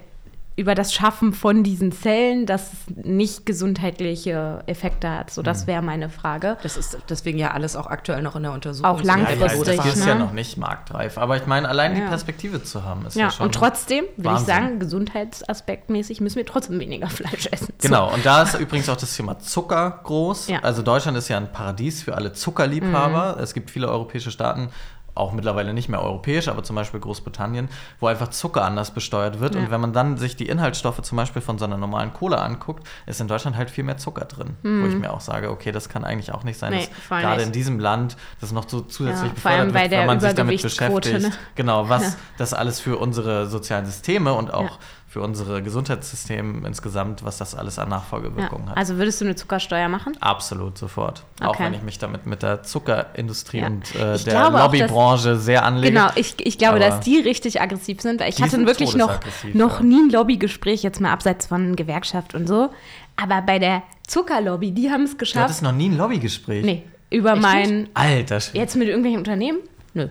über 0.56 0.76
das 0.76 0.94
Schaffen 0.94 1.32
von 1.32 1.63
diesen 1.63 1.94
Zellen, 1.94 2.46
dass 2.46 2.74
es 2.74 2.80
nicht 3.06 3.46
gesundheitliche 3.46 4.62
Effekte 4.65 5.10
hat? 5.10 5.32
So, 5.32 5.39
Mhm. 5.39 5.46
das 5.46 5.68
wäre 5.68 5.82
meine 5.82 6.10
Frage. 6.10 6.58
Das 6.63 6.76
ist 6.76 6.98
deswegen 7.10 7.38
ja 7.39 7.52
alles 7.52 7.78
auch 7.78 7.88
aktuell 7.88 8.22
noch 8.22 8.36
in 8.36 8.44
der 8.44 8.52
Untersuchung. 8.52 8.89
Auch 8.89 9.02
langfristig, 9.02 9.78
das 9.78 9.86
ist 9.96 10.04
ne? 10.04 10.10
ja 10.12 10.15
noch 10.15 10.34
nicht 10.34 10.58
marktreif. 10.58 11.18
Aber 11.18 11.38
ich 11.38 11.46
meine, 11.46 11.70
allein 11.70 11.96
die 11.96 12.02
Ja. 12.02 12.10
Perspektive 12.10 12.62
zu 12.62 12.84
haben, 12.84 13.06
ist 13.06 13.15
ja, 13.15 13.26
Ja, 13.28 13.32
schon. 13.32 13.46
und 13.46 13.56
trotzdem 13.56 14.04
will 14.18 14.26
Wahnsinn. 14.26 14.42
ich 14.42 14.48
sagen, 14.54 14.80
gesundheitsaspektmäßig 14.80 16.22
müssen 16.22 16.36
wir 16.38 16.46
trotzdem 16.46 16.80
weniger 16.80 17.08
Fleisch 17.10 17.48
essen. 17.52 17.74
So. 17.78 17.88
Genau, 17.88 18.13
und 18.13 18.26
da 18.26 18.44
ist 18.44 18.60
übrigens 18.60 18.89
auch 18.89 18.98
das 18.98 19.15
Thema 19.15 19.39
Zucker 19.39 20.00
groß. 20.04 20.48
Ja. 20.50 20.58
Mhm. 20.60 20.65
Also 20.65 20.82
Deutschland 20.82 21.18
ist 21.18 21.30
ja 21.30 21.38
ein 21.38 21.52
Paradies 21.52 22.04
für 22.04 22.15
alle 22.15 22.34
Zuckerliebhaber. 22.34 23.38
Es 23.42 23.54
gibt 23.54 23.72
viele 23.72 23.88
europäische 23.89 24.32
Staaten, 24.32 24.70
auch 25.19 25.32
mittlerweile 25.34 25.73
nicht 25.73 25.89
mehr 25.89 26.01
europäisch, 26.01 26.47
aber 26.47 26.63
zum 26.63 26.75
Beispiel 26.75 26.99
Großbritannien, 26.99 27.69
wo 27.99 28.08
einfach 28.08 28.29
Zucker 28.29 28.63
anders 28.63 28.91
besteuert 28.91 29.39
wird. 29.39 29.55
Ja. 29.55 29.62
Und 29.62 29.71
wenn 29.71 29.82
man 29.82 29.93
dann 29.93 30.17
sich 30.17 30.36
die 30.36 30.47
Inhaltsstoffe 30.47 31.01
zum 31.01 31.15
Beispiel 31.17 31.41
von 31.41 31.58
so 31.60 31.65
einer 31.65 31.77
normalen 31.77 32.13
Cola 32.13 32.38
anguckt, 32.38 32.88
ist 33.05 33.19
in 33.21 33.27
Deutschland 33.27 33.58
halt 33.58 33.69
viel 33.69 33.84
mehr 33.84 33.97
Zucker 33.97 34.25
drin. 34.25 34.55
Wo 34.63 34.88
ich 34.88 34.95
mir 34.95 35.12
auch 35.13 35.21
sage, 35.21 35.51
okay, 35.51 35.71
das 35.71 35.89
kann 35.89 36.03
eigentlich 36.03 36.32
auch 36.34 36.43
nicht 36.43 36.58
sein, 36.58 36.71
Mhm. 36.73 36.77
Nee, 36.79 36.88
dass 37.10 37.21
gerade 37.21 37.41
in 37.43 37.51
diesem 37.51 37.79
Land 37.79 38.15
das 38.41 38.51
noch 38.51 38.67
so 38.69 38.82
zusätzlich 38.82 39.27
Ja, 39.29 39.34
befördert 39.34 39.73
wird, 39.73 39.91
wenn 39.91 40.05
man 40.05 40.19
sich 40.19 40.34
damit 40.34 40.62
beschäftigt. 40.62 41.21
ne? 41.21 41.32
Genau, 41.55 41.89
was 41.89 42.03
Ja. 42.03 42.13
das 42.38 42.53
alles 42.53 42.79
für 42.79 42.97
unsere 42.97 43.47
sozialen 43.47 43.86
Systeme 43.86 44.34
und 44.34 44.53
auch. 44.53 44.77
Für 45.10 45.22
unsere 45.22 45.63
Gesundheitssysteme 45.63 46.67
insgesamt, 46.67 47.24
was 47.26 47.39
das 47.39 47.56
alles 47.56 47.80
an 47.80 47.89
Nachfolgewirkungen 47.89 48.65
Ja. 48.65 48.69
hat. 48.72 48.78
Also 48.78 48.98
würdest 48.98 49.19
du 49.19 49.26
eine 49.26 49.36
Zuckersteuer 49.36 49.89
machen? 49.89 50.15
Absolut, 50.22 50.78
sofort. 50.78 51.24
Auch 51.41 51.48
Okay. 51.50 51.63
wenn 51.65 51.74
ich 51.74 51.82
mich 51.82 51.98
damit 51.98 52.28
mit 52.28 52.43
der 52.43 52.62
Zuckerindustrie 52.62 53.62
Ja. 53.62 53.67
und 53.67 53.95
äh, 53.95 54.19
der 54.19 54.48
auch, 54.48 54.52
dass- 54.52 54.62
Lobbybranche 54.65 55.36
sehr 55.38 55.65
anlege. 55.65 55.93
Genau, 55.93 56.10
ich, 56.15 56.36
ich 56.45 56.60
glaube, 56.60 56.76
Aber 56.76 56.86
dass 56.86 57.00
die 57.00 57.17
richtig 57.19 57.60
aggressiv 57.60 58.02
sind, 58.02 58.22
weil 58.22 58.30
ich 58.30 58.39
hatte 58.39 58.63
wirklich 58.67 58.95
noch, 58.95 59.19
noch 59.54 59.80
ja. 59.80 59.86
nie 59.86 60.00
ein 60.04 60.10
Lobbygespräch, 60.12 60.84
jetzt 60.84 61.02
mal 61.02 61.12
abseits 61.12 61.48
von 61.48 61.76
Gewerkschaft 61.76 62.36
und 62.36 62.48
so. 62.48 62.69
Aber 63.15 63.41
bei 63.41 63.58
der 63.58 63.82
Zuckerlobby, 64.08 64.72
die 64.72 64.91
haben 64.91 65.04
es 65.06 65.12
Du 65.12 65.17
geschafft. 65.17 65.43
hattest 65.43 65.63
noch 65.63 65.72
nie 65.72 65.89
ein 65.89 65.98
Lobbygespräch. 65.98 66.63
Nee, 66.63 66.84
über 67.10 67.34
Echt 67.34 67.41
mein. 67.41 67.89
Alter 67.95 68.39
Schwede. 68.41 68.60
Jetzt 68.60 68.76
mit 68.76 68.88
irgendwelchen 68.88 69.17
Unternehmen? 69.19 69.58
Nö. 69.95 70.08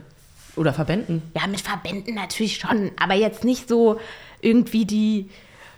Oder 0.57 0.73
Verbänden. 0.73 1.23
Ja, 1.37 1.47
mit 1.47 1.61
Verbänden 1.61 2.17
natürlich 2.17 2.57
schon, 2.59 2.91
aber 3.01 3.15
jetzt 3.15 3.45
nicht 3.45 3.69
so 3.69 4.01
irgendwie 4.41 4.85
die 4.85 5.31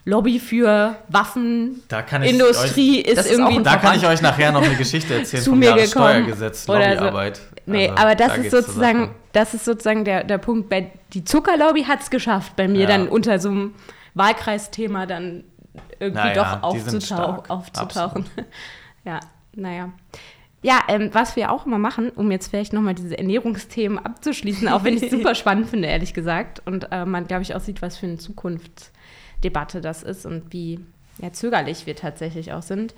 Lobby 0.04 0.38
für 0.40 0.96
Waffenindustrie 1.08 3.00
ist 3.00 3.18
ist 3.18 3.26
auch 3.26 3.30
irgendwie 3.32 3.56
ein 3.58 3.64
Da 3.64 3.76
kann 3.76 3.96
ich 3.96 4.06
euch 4.06 4.22
nachher 4.22 4.52
noch 4.52 4.62
eine 4.62 4.74
Geschichte 4.76 5.14
erzählen 5.14 5.42
zu 5.44 5.50
vom 5.50 5.58
mir 5.58 5.66
gekommen 5.74 5.78
Jahressteuergesetz, 5.86 6.68
oder 6.68 6.80
so. 6.80 7.04
Lobbyarbeit. 7.04 7.40
Nee, 7.66 7.88
Also, 7.88 8.02
aber 8.02 8.14
das 8.14 8.28
da 8.28 8.34
ist 8.36 8.50
sozusagen, 8.50 9.14
das 9.32 9.54
ist 9.54 9.64
sozusagen 9.64 10.04
der, 10.04 10.24
der 10.24 10.38
Punkt. 10.38 10.68
Bei, 10.70 10.90
die 11.12 11.24
Zuckerlobby 11.24 11.84
hat 11.84 12.00
es 12.00 12.10
geschafft, 12.10 12.56
bei 12.56 12.66
mir 12.68 12.82
Ja. 12.82 12.86
dann 12.86 13.08
unter 13.08 13.38
so 13.38 13.50
einem 13.50 13.74
Wahlkreisthema 14.14 15.06
dann 15.06 15.44
irgendwie 16.00 16.22
Naja, 16.22 16.56
doch 16.62 16.72
die 16.72 16.78
sind 16.80 16.96
aufzutau 16.96 17.16
stark. 17.34 17.50
aufzutauchen. 17.50 18.24
ja, 19.04 19.20
naja. 19.54 19.90
Ja, 20.62 20.82
ähm, 20.88 21.08
was 21.12 21.36
wir 21.36 21.50
auch 21.50 21.64
immer 21.64 21.78
machen, 21.78 22.10
um 22.10 22.30
jetzt 22.30 22.48
vielleicht 22.48 22.72
nochmal 22.72 22.94
diese 22.94 23.16
Ernährungsthemen 23.16 23.98
abzuschließen, 23.98 24.68
auch 24.68 24.84
wenn 24.84 24.96
ich 24.96 25.04
es 25.04 25.10
super 25.10 25.34
spannend 25.34 25.70
finde, 25.70 25.88
ehrlich 25.88 26.12
gesagt. 26.12 26.62
Und 26.66 26.88
äh, 26.92 27.06
man, 27.06 27.26
glaube 27.26 27.42
ich, 27.42 27.54
auch 27.54 27.60
sieht, 27.60 27.80
was 27.80 27.96
für 27.96 28.06
eine 28.06 28.18
Zukunftsdebatte 28.18 29.80
das 29.80 30.02
ist 30.02 30.26
und 30.26 30.52
wie 30.52 30.80
ja, 31.18 31.32
zögerlich 31.32 31.86
wir 31.86 31.96
tatsächlich 31.96 32.52
auch 32.52 32.62
sind. 32.62 32.94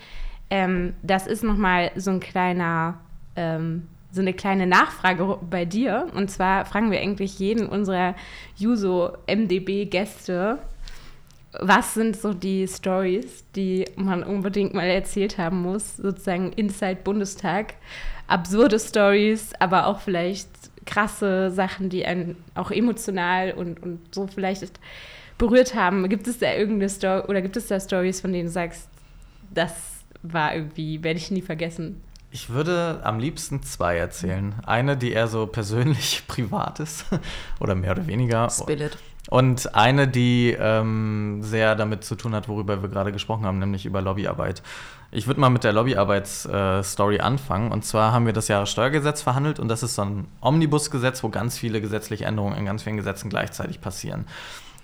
Ähm, 0.51 0.94
das 1.03 1.27
ist 1.27 1.44
nochmal 1.44 1.92
so 1.94 2.11
ein 2.11 2.20
kleiner, 2.20 2.98
ähm, 3.37 3.87
so 4.11 4.20
eine 4.20 4.35
kleine 4.35 4.66
Nachfrage 4.66 5.38
bei 5.48 5.64
dir. 5.64 6.09
Und 6.14 6.31
zwar 6.31 6.64
fragen 6.64 6.90
wir 6.90 7.01
eigentlich 7.01 7.38
jeden 7.38 7.66
unserer 7.66 8.16
Juso-MDB-Gäste, 8.57 10.59
was 11.61 11.95
sind 11.95 12.17
so 12.17 12.33
die 12.33 12.67
Stories, 12.67 13.45
die 13.55 13.85
man 13.97 14.23
unbedingt 14.23 14.75
mal 14.75 14.87
erzählt 14.87 15.38
haben 15.38 15.62
muss, 15.62 15.97
sozusagen 15.97 16.53
Inside 16.53 17.01
Bundestag? 17.05 17.75
Absurde 18.27 18.79
Stories, 18.79 19.53
aber 19.59 19.87
auch 19.87 20.01
vielleicht 20.01 20.49
krasse 20.87 21.51
Sachen, 21.51 21.91
die 21.91 22.07
einen 22.07 22.37
auch 22.55 22.71
emotional 22.71 23.53
und, 23.53 23.83
und 23.83 24.15
so 24.15 24.27
vielleicht 24.27 24.81
berührt 25.38 25.75
haben. 25.75 26.09
Gibt 26.09 26.27
es 26.27 26.38
da 26.38 26.53
irgendeine 26.53 26.88
Story 26.88 27.23
oder 27.29 27.43
gibt 27.43 27.57
es 27.57 27.67
da 27.67 27.79
Stories, 27.79 28.21
von 28.21 28.33
denen 28.33 28.47
du 28.47 28.53
sagst, 28.53 28.88
das 29.53 29.75
war 30.23 30.55
irgendwie, 30.55 31.03
werde 31.05 31.19
ich 31.19 31.31
nie 31.31 31.43
vergessen? 31.43 32.01
Ich 32.31 32.49
würde 32.49 33.01
am 33.05 33.19
liebsten 33.19 33.62
zwei 33.62 33.99
erzählen. 33.99 34.55
Eine, 34.65 34.97
die 34.97 35.12
eher 35.12 35.29
so 35.29 35.47
persönlich 35.47 36.23
privat 36.29 36.81
ist 36.81 37.05
oder 37.61 37.75
mehr 37.75 37.91
oder 37.93 38.07
weniger. 38.07 38.49
Spill 38.49 38.81
it. 38.81 38.97
Und 39.33 39.75
eine, 39.75 40.09
die 40.09 40.55
ähm, 40.61 41.38
sehr 41.40 41.75
damit 41.75 42.05
zu 42.05 42.16
tun 42.16 42.35
hat, 42.35 42.49
worüber 42.49 42.83
wir 42.83 42.90
gerade 42.90 43.12
gesprochen 43.12 43.47
haben, 43.47 43.59
nämlich 43.59 43.87
über 43.87 44.03
Lobbyarbeit. 44.03 44.62
Ich 45.11 45.27
würde 45.27 45.40
mal 45.40 45.49
mit 45.49 45.64
der 45.64 45.73
Lobbyarbeitsstory 45.73 47.18
anfangen. 47.18 47.73
Und 47.73 47.83
zwar 47.83 48.12
haben 48.12 48.27
wir 48.27 48.35
das 48.35 48.49
Jahressteuergesetz 48.49 49.23
verhandelt 49.23 49.59
und 49.59 49.68
das 49.68 49.83
ist 49.83 49.95
so 49.95 50.03
ein 50.03 50.27
Omnibusgesetz, 50.42 51.23
wo 51.23 51.31
ganz 51.31 51.57
viele 51.57 51.81
gesetzliche 51.81 52.27
Änderungen 52.27 52.59
in 52.59 52.66
ganz 52.66 52.83
vielen 52.83 52.99
Gesetzen 52.99 53.31
gleichzeitig 53.31 53.81
passieren. 53.81 54.27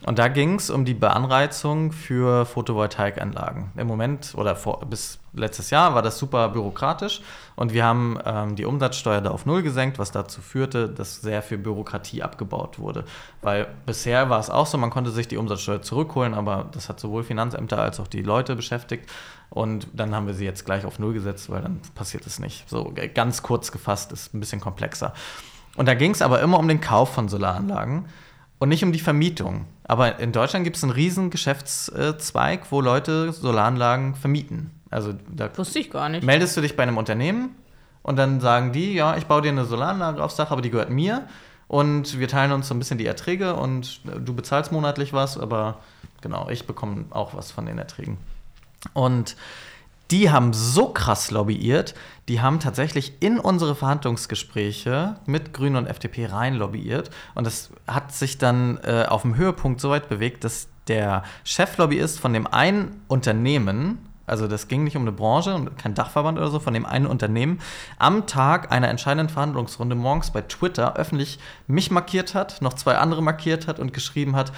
Und 0.02 0.20
da 0.20 0.28
ging 0.28 0.54
es 0.54 0.70
um 0.70 0.84
die 0.84 0.94
Beanreizung 0.94 1.90
für 1.90 2.46
Photovoltaikanlagen. 2.46 3.72
Im 3.76 3.88
Moment 3.88 4.32
oder 4.36 4.54
vor, 4.54 4.86
bis 4.86 5.18
letztes 5.32 5.70
Jahr 5.70 5.94
war 5.94 6.02
das 6.02 6.18
super 6.18 6.48
bürokratisch 6.50 7.20
und 7.56 7.72
wir 7.72 7.84
haben 7.84 8.16
ähm, 8.24 8.54
die 8.54 8.64
Umsatzsteuer 8.64 9.20
da 9.20 9.30
auf 9.30 9.44
Null 9.44 9.62
gesenkt, 9.62 9.98
was 9.98 10.12
dazu 10.12 10.40
führte, 10.40 10.88
dass 10.88 11.20
sehr 11.20 11.42
viel 11.42 11.58
Bürokratie 11.58 12.22
abgebaut 12.22 12.78
wurde. 12.78 13.04
Weil 13.42 13.66
bisher 13.86 14.30
war 14.30 14.38
es 14.38 14.50
auch 14.50 14.66
so, 14.66 14.78
man 14.78 14.90
konnte 14.90 15.10
sich 15.10 15.26
die 15.26 15.36
Umsatzsteuer 15.36 15.82
zurückholen, 15.82 16.34
aber 16.34 16.68
das 16.72 16.88
hat 16.88 17.00
sowohl 17.00 17.24
Finanzämter 17.24 17.78
als 17.78 17.98
auch 17.98 18.08
die 18.08 18.22
Leute 18.22 18.54
beschäftigt. 18.54 19.10
Und 19.50 19.88
dann 19.94 20.14
haben 20.14 20.28
wir 20.28 20.34
sie 20.34 20.44
jetzt 20.44 20.64
gleich 20.64 20.84
auf 20.84 21.00
Null 21.00 21.14
gesetzt, 21.14 21.50
weil 21.50 21.62
dann 21.62 21.80
passiert 21.96 22.24
es 22.26 22.38
nicht. 22.38 22.68
So 22.68 22.92
ganz 23.14 23.42
kurz 23.42 23.72
gefasst 23.72 24.12
ist 24.12 24.32
ein 24.32 24.40
bisschen 24.40 24.60
komplexer. 24.60 25.12
Und 25.76 25.86
da 25.86 25.94
ging 25.94 26.12
es 26.12 26.22
aber 26.22 26.40
immer 26.40 26.58
um 26.58 26.68
den 26.68 26.80
Kauf 26.80 27.12
von 27.14 27.28
Solaranlagen 27.28 28.06
und 28.58 28.68
nicht 28.68 28.82
um 28.84 28.92
die 28.92 28.98
Vermietung. 28.98 29.66
Aber 29.84 30.18
in 30.18 30.32
Deutschland 30.32 30.64
gibt 30.64 30.76
es 30.76 30.82
einen 30.82 30.92
riesen 30.92 31.30
Geschäftszweig, 31.30 32.70
wo 32.70 32.80
Leute 32.80 33.32
Solaranlagen 33.32 34.14
vermieten. 34.14 34.70
Also 34.90 35.14
da 35.30 35.56
Wusste 35.56 35.78
ich 35.78 35.90
gar 35.90 36.08
nicht. 36.08 36.24
meldest 36.24 36.56
du 36.56 36.60
dich 36.60 36.76
bei 36.76 36.82
einem 36.82 36.96
Unternehmen 36.96 37.50
und 38.02 38.16
dann 38.16 38.40
sagen 38.40 38.72
die, 38.72 38.94
ja, 38.94 39.16
ich 39.16 39.26
baue 39.26 39.42
dir 39.42 39.50
eine 39.50 39.64
Solaranlage 39.64 40.22
aufs 40.22 40.36
Dach, 40.36 40.50
aber 40.50 40.62
die 40.62 40.70
gehört 40.70 40.90
mir 40.90 41.26
und 41.68 42.18
wir 42.18 42.28
teilen 42.28 42.52
uns 42.52 42.68
so 42.68 42.74
ein 42.74 42.78
bisschen 42.78 42.98
die 42.98 43.06
Erträge 43.06 43.54
und 43.54 44.00
du 44.04 44.34
bezahlst 44.34 44.72
monatlich 44.72 45.12
was, 45.12 45.38
aber 45.38 45.78
genau, 46.22 46.48
ich 46.48 46.66
bekomme 46.66 47.04
auch 47.10 47.34
was 47.34 47.50
von 47.50 47.66
den 47.66 47.78
Erträgen. 47.78 48.16
Und 48.94 49.36
die 50.10 50.30
haben 50.30 50.52
so 50.52 50.88
krass 50.88 51.30
lobbyiert, 51.30 51.94
die 52.28 52.40
haben 52.40 52.60
tatsächlich 52.60 53.14
in 53.20 53.38
unsere 53.38 53.74
Verhandlungsgespräche 53.74 55.16
mit 55.26 55.52
Grünen 55.52 55.76
und 55.76 55.86
FDP 55.86 56.26
rein 56.26 56.54
lobbyiert. 56.54 57.10
Und 57.34 57.46
das 57.46 57.70
hat 57.86 58.12
sich 58.12 58.38
dann 58.38 58.78
äh, 58.84 59.04
auf 59.06 59.22
dem 59.22 59.36
Höhepunkt 59.36 59.80
so 59.80 59.90
weit 59.90 60.08
bewegt, 60.08 60.44
dass 60.44 60.68
der 60.88 61.22
Cheflobbyist 61.44 62.18
von 62.18 62.32
dem 62.32 62.46
einen 62.46 63.02
Unternehmen, 63.08 63.98
also 64.26 64.46
das 64.46 64.68
ging 64.68 64.84
nicht 64.84 64.96
um 64.96 65.02
eine 65.02 65.12
Branche 65.12 65.54
und 65.54 65.76
kein 65.78 65.94
Dachverband 65.94 66.38
oder 66.38 66.48
so, 66.48 66.58
von 66.58 66.74
dem 66.74 66.86
einen 66.86 67.06
Unternehmen, 67.06 67.60
am 67.98 68.26
Tag 68.26 68.72
einer 68.72 68.88
entscheidenden 68.88 69.28
Verhandlungsrunde 69.28 69.94
morgens 69.94 70.30
bei 70.30 70.40
Twitter 70.42 70.96
öffentlich 70.96 71.38
mich 71.66 71.90
markiert 71.90 72.34
hat, 72.34 72.62
noch 72.62 72.74
zwei 72.74 72.96
andere 72.96 73.22
markiert 73.22 73.66
hat 73.66 73.78
und 73.78 73.92
geschrieben 73.92 74.36
hat, 74.36 74.52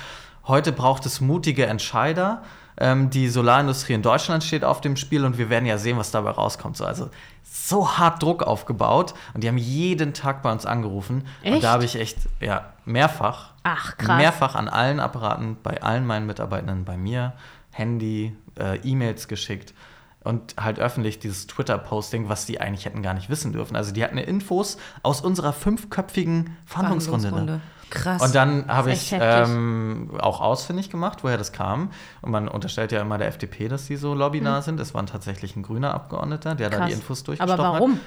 heute 0.47 0.71
braucht 0.73 1.07
es 1.07 1.21
mutige 1.21 1.67
Entscheider. 1.67 2.43
Ähm, 2.81 3.11
die 3.11 3.29
Solarindustrie 3.29 3.93
in 3.93 4.03
Deutschland 4.03 4.43
steht 4.43 4.65
auf 4.65 4.81
dem 4.81 4.97
Spiel 4.97 5.25
und 5.25 5.37
wir 5.37 5.51
werden 5.51 5.67
ja 5.67 5.77
sehen, 5.77 5.99
was 5.99 6.11
dabei 6.11 6.31
rauskommt. 6.31 6.77
So, 6.79 6.87
also 6.87 7.11
so 7.45 7.99
hart 7.99 8.23
Druck 8.23 8.43
aufgebaut 8.43 9.15
und 9.35 9.45
die 9.45 9.49
haben 9.49 9.59
jeden 9.59 10.15
Tag 10.15 10.43
bei 10.43 10.51
uns 10.51 10.65
angerufen. 10.67 11.27
Und 11.45 11.53
Echt? 11.53 11.65
da 11.65 11.73
habe 11.73 11.85
ich 11.85 11.97
echt, 11.97 12.19
ja, 12.41 12.73
mehrfach, 12.87 13.51
Ach, 13.65 13.97
krass. 13.99 14.17
mehrfach 14.17 14.55
an 14.55 14.69
allen 14.69 14.99
Apparaten, 14.99 15.59
bei 15.63 15.83
allen 15.83 16.07
meinen 16.07 16.27
Mitarbeitenden, 16.27 16.85
bei 16.85 16.97
mir, 16.97 17.35
Handy, 17.71 18.37
äh, 18.59 18.79
E-Mails 18.79 19.29
geschickt 19.29 19.75
und 20.23 20.55
halt 20.59 20.79
öffentlich 20.79 21.19
dieses 21.19 21.47
Twitter-Posting, 21.47 22.29
was 22.29 22.47
die 22.47 22.61
eigentlich 22.61 22.85
hätten 22.85 23.03
gar 23.03 23.15
nicht 23.15 23.31
wissen 23.31 23.53
dürfen. 23.53 23.77
Also 23.77 23.93
die 23.93 24.03
hatten 24.03 24.19
Infos 24.19 24.79
aus 25.03 25.21
unserer 25.21 25.53
fünfköpfigen 25.53 26.57
Verhandlungsrunde. 26.67 27.27
ne? 27.27 27.31
Verhandlungsrunde. 27.31 27.61
Krass. 27.91 28.23
Und 28.23 28.35
dann 28.35 28.67
habe 28.69 28.93
ich 28.93 29.13
ähm, 29.13 30.11
auch 30.19 30.41
ausfindig 30.41 30.91
gemacht, 30.91 31.19
woher 31.23 31.37
das 31.37 31.53
kam. 31.53 31.91
Und 32.23 32.31
man 32.31 32.49
unterstellt 32.49 32.93
ja 32.93 33.01
immer 33.01 33.19
der 33.19 33.29
FDP, 33.29 33.69
dass 33.69 33.87
die 33.87 33.97
so 33.97 34.15
lobbynah 34.15 34.63
sind. 34.63 34.81
Es 34.81 34.95
war 34.95 35.05
tatsächlich 35.07 35.57
ein 35.57 35.63
grüner 35.63 35.93
Abgeordneter, 35.95 36.55
der 36.55 36.71
da 36.71 36.79
Krass. 36.79 36.89
die 36.89 36.93
Infos 36.95 37.25
durchgestochen 37.25 37.61
Aber 37.61 37.75
warum? 37.75 37.95
hat. 37.95 38.01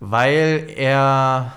Weil 0.00 0.66
er 0.74 1.52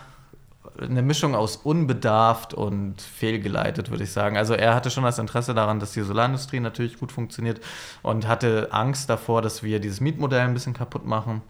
eine 0.79 1.01
Mischung 1.01 1.35
aus 1.35 1.55
unbedarft 1.57 2.53
und 2.53 3.01
fehlgeleitet, 3.01 3.89
würde 3.91 4.03
ich 4.03 4.11
sagen. 4.11 4.37
Also 4.37 4.53
er 4.53 4.75
hatte 4.75 4.91
schon 4.91 5.03
das 5.03 5.19
Interesse 5.19 5.53
daran, 5.53 5.79
dass 5.79 5.93
die 5.93 6.01
Solarindustrie 6.01 6.59
natürlich 6.59 6.99
gut 6.99 7.11
funktioniert 7.11 7.61
und 8.01 8.27
hatte 8.27 8.69
Angst 8.71 9.09
davor, 9.09 9.41
dass 9.41 9.63
wir 9.63 9.79
dieses 9.79 10.01
Mietmodell 10.01 10.41
ein 10.41 10.53
bisschen 10.53 10.73
kaputt 10.73 11.05
machen 11.05 11.41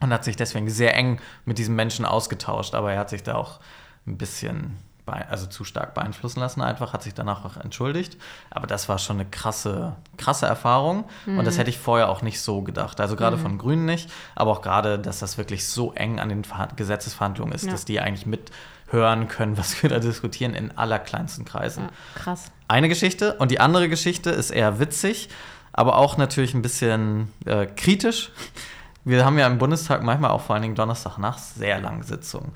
und 0.00 0.12
hat 0.12 0.24
sich 0.24 0.36
deswegen 0.36 0.68
sehr 0.68 0.94
eng 0.94 1.20
mit 1.44 1.58
diesem 1.58 1.74
Menschen 1.74 2.04
ausgetauscht. 2.04 2.74
Aber 2.74 2.92
er 2.92 2.98
hat 2.98 3.10
sich 3.10 3.22
da 3.22 3.36
auch 3.36 3.60
ein 4.06 4.18
bisschen, 4.18 4.76
also 5.06 5.46
zu 5.46 5.64
stark 5.64 5.94
beeinflussen 5.94 6.40
lassen 6.40 6.60
einfach, 6.62 6.92
hat 6.92 7.02
sich 7.02 7.14
danach 7.14 7.44
auch 7.44 7.56
entschuldigt. 7.56 8.16
Aber 8.50 8.66
das 8.66 8.88
war 8.88 8.98
schon 8.98 9.16
eine 9.20 9.28
krasse, 9.28 9.94
krasse 10.16 10.46
Erfahrung 10.46 11.04
und 11.26 11.44
das 11.46 11.58
hätte 11.58 11.70
ich 11.70 11.78
vorher 11.78 12.08
auch 12.08 12.22
nicht 12.22 12.40
so 12.40 12.62
gedacht. 12.62 13.00
Also 13.00 13.14
gerade 13.16 13.38
von 13.38 13.56
Grünen 13.58 13.84
nicht, 13.84 14.10
aber 14.34 14.50
auch 14.50 14.62
gerade, 14.62 14.98
dass 14.98 15.20
das 15.20 15.38
wirklich 15.38 15.66
so 15.68 15.92
eng 15.92 16.18
an 16.20 16.28
den 16.28 16.42
Verha- 16.44 16.74
Gesetzesverhandlungen 16.74 17.54
ist, 17.54 17.64
Ja. 17.64 17.70
dass 17.72 17.84
die 17.84 18.00
eigentlich 18.00 18.26
mithören 18.26 19.28
können, 19.28 19.56
was 19.56 19.82
wir 19.82 19.90
da 19.90 19.98
diskutieren 20.00 20.54
in 20.54 20.76
allerkleinsten 20.76 21.44
Kreisen. 21.44 21.84
Ja, 21.84 21.90
krass. 22.22 22.50
Eine 22.68 22.88
Geschichte 22.88 23.34
und 23.34 23.50
die 23.50 23.60
andere 23.60 23.88
Geschichte 23.88 24.30
ist 24.30 24.50
eher 24.50 24.80
witzig, 24.80 25.28
aber 25.72 25.96
auch 25.98 26.16
natürlich 26.16 26.54
ein 26.54 26.62
bisschen 26.62 27.32
äh, 27.44 27.66
kritisch. 27.66 28.32
Wir 29.04 29.24
haben 29.24 29.38
ja 29.38 29.46
im 29.46 29.58
Bundestag 29.58 30.02
manchmal 30.02 30.32
auch 30.32 30.40
vor 30.40 30.54
allen 30.54 30.62
Dingen 30.62 30.74
Donnerstagnachts 30.74 31.54
sehr 31.54 31.80
lange 31.80 32.02
Sitzungen. 32.02 32.50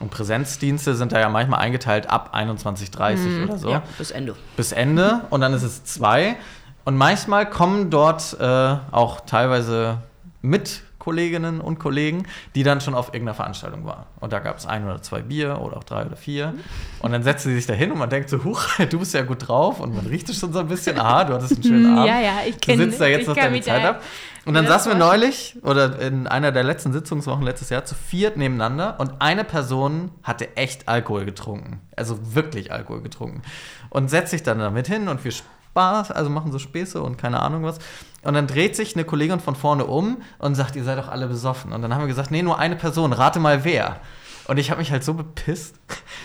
Und 0.00 0.10
Präsenzdienste 0.10 0.94
sind 0.96 1.12
da 1.12 1.20
ja 1.20 1.28
manchmal 1.28 1.60
eingeteilt 1.60 2.10
ab 2.10 2.34
21.30 2.34 3.44
oder 3.44 3.58
so 3.58 3.70
ja, 3.70 3.82
bis 3.96 4.10
Ende. 4.10 4.34
bis 4.56 4.72
Ende 4.72 5.20
und 5.30 5.40
dann 5.40 5.54
ist 5.54 5.62
es 5.62 5.84
zwei. 5.84 6.36
Und 6.84 6.96
manchmal 6.96 7.48
kommen 7.48 7.90
dort 7.90 8.36
äh, 8.40 8.44
auch 8.90 9.20
teilweise 9.20 9.98
Mitkolleginnen 10.42 11.60
und 11.60 11.78
Kollegen, 11.78 12.26
die 12.54 12.62
dann 12.62 12.80
schon 12.80 12.94
auf 12.94 13.08
irgendeiner 13.08 13.34
Veranstaltung 13.34 13.86
waren. 13.86 14.04
Und 14.20 14.32
da 14.32 14.40
gab 14.40 14.58
es 14.58 14.66
ein 14.66 14.84
oder 14.84 15.00
zwei 15.00 15.22
Bier 15.22 15.60
oder 15.60 15.76
auch 15.78 15.84
drei 15.84 16.04
oder 16.04 16.16
vier. 16.16 16.54
Und 17.00 17.12
dann 17.12 17.22
setzen 17.22 17.48
sie 17.50 17.54
sich 17.56 17.66
da 17.66 17.72
hin 17.72 17.90
und 17.90 17.98
man 17.98 18.10
denkt 18.10 18.28
so, 18.28 18.44
huch, 18.44 18.62
du 18.90 18.98
bist 18.98 19.14
ja 19.14 19.22
gut 19.22 19.48
drauf 19.48 19.80
und 19.80 19.94
man 19.94 20.06
riecht 20.06 20.28
es 20.28 20.38
schon 20.38 20.52
so 20.52 20.58
ein 20.58 20.68
bisschen, 20.68 20.98
aha, 20.98 21.24
du 21.24 21.34
hattest 21.34 21.52
einen 21.54 21.62
schönen 21.62 21.86
Abend. 21.98 22.06
Ja, 22.08 22.20
ja, 22.20 22.32
ich 22.46 22.56
Du 22.56 22.60
kenne 22.60 22.84
sitzt 22.84 23.00
da 23.00 23.06
jetzt 23.06 23.28
noch 23.28 23.34
deine 23.36 23.60
Zeit 23.60 23.84
ab. 23.84 24.02
Und 24.46 24.54
dann 24.54 24.66
das 24.66 24.84
saßen 24.84 24.92
wir 24.92 24.98
neulich 24.98 25.56
oder 25.62 25.98
in 26.00 26.26
einer 26.26 26.52
der 26.52 26.64
letzten 26.64 26.92
Sitzungswochen 26.92 27.42
letztes 27.42 27.70
Jahr 27.70 27.84
zu 27.84 27.94
viert 27.94 28.36
nebeneinander 28.36 28.96
und 28.98 29.20
eine 29.20 29.44
Person 29.44 30.10
hatte 30.22 30.56
echt 30.56 30.86
Alkohol 30.86 31.24
getrunken. 31.24 31.80
Also 31.96 32.34
wirklich 32.34 32.72
Alkohol 32.72 33.00
getrunken. 33.00 33.42
Und 33.88 34.10
setzt 34.10 34.32
sich 34.32 34.42
dann 34.42 34.58
damit 34.58 34.86
hin 34.86 35.08
und 35.08 35.24
wir 35.24 35.32
Spaß, 35.32 36.10
also 36.10 36.30
machen 36.30 36.52
so 36.52 36.58
Späße 36.58 37.02
und 37.02 37.16
keine 37.16 37.40
Ahnung 37.40 37.64
was. 37.64 37.78
Und 38.22 38.34
dann 38.34 38.46
dreht 38.46 38.76
sich 38.76 38.94
eine 38.94 39.04
Kollegin 39.04 39.40
von 39.40 39.56
vorne 39.56 39.86
um 39.86 40.22
und 40.38 40.54
sagt, 40.54 40.76
ihr 40.76 40.84
seid 40.84 40.98
doch 40.98 41.08
alle 41.08 41.26
besoffen. 41.26 41.72
Und 41.72 41.82
dann 41.82 41.94
haben 41.94 42.02
wir 42.02 42.08
gesagt, 42.08 42.30
nee, 42.30 42.42
nur 42.42 42.58
eine 42.58 42.76
Person, 42.76 43.12
rate 43.12 43.40
mal 43.40 43.64
wer. 43.64 44.00
Und 44.46 44.58
ich 44.58 44.70
habe 44.70 44.80
mich 44.80 44.92
halt 44.92 45.04
so 45.04 45.14
bepisst, 45.14 45.76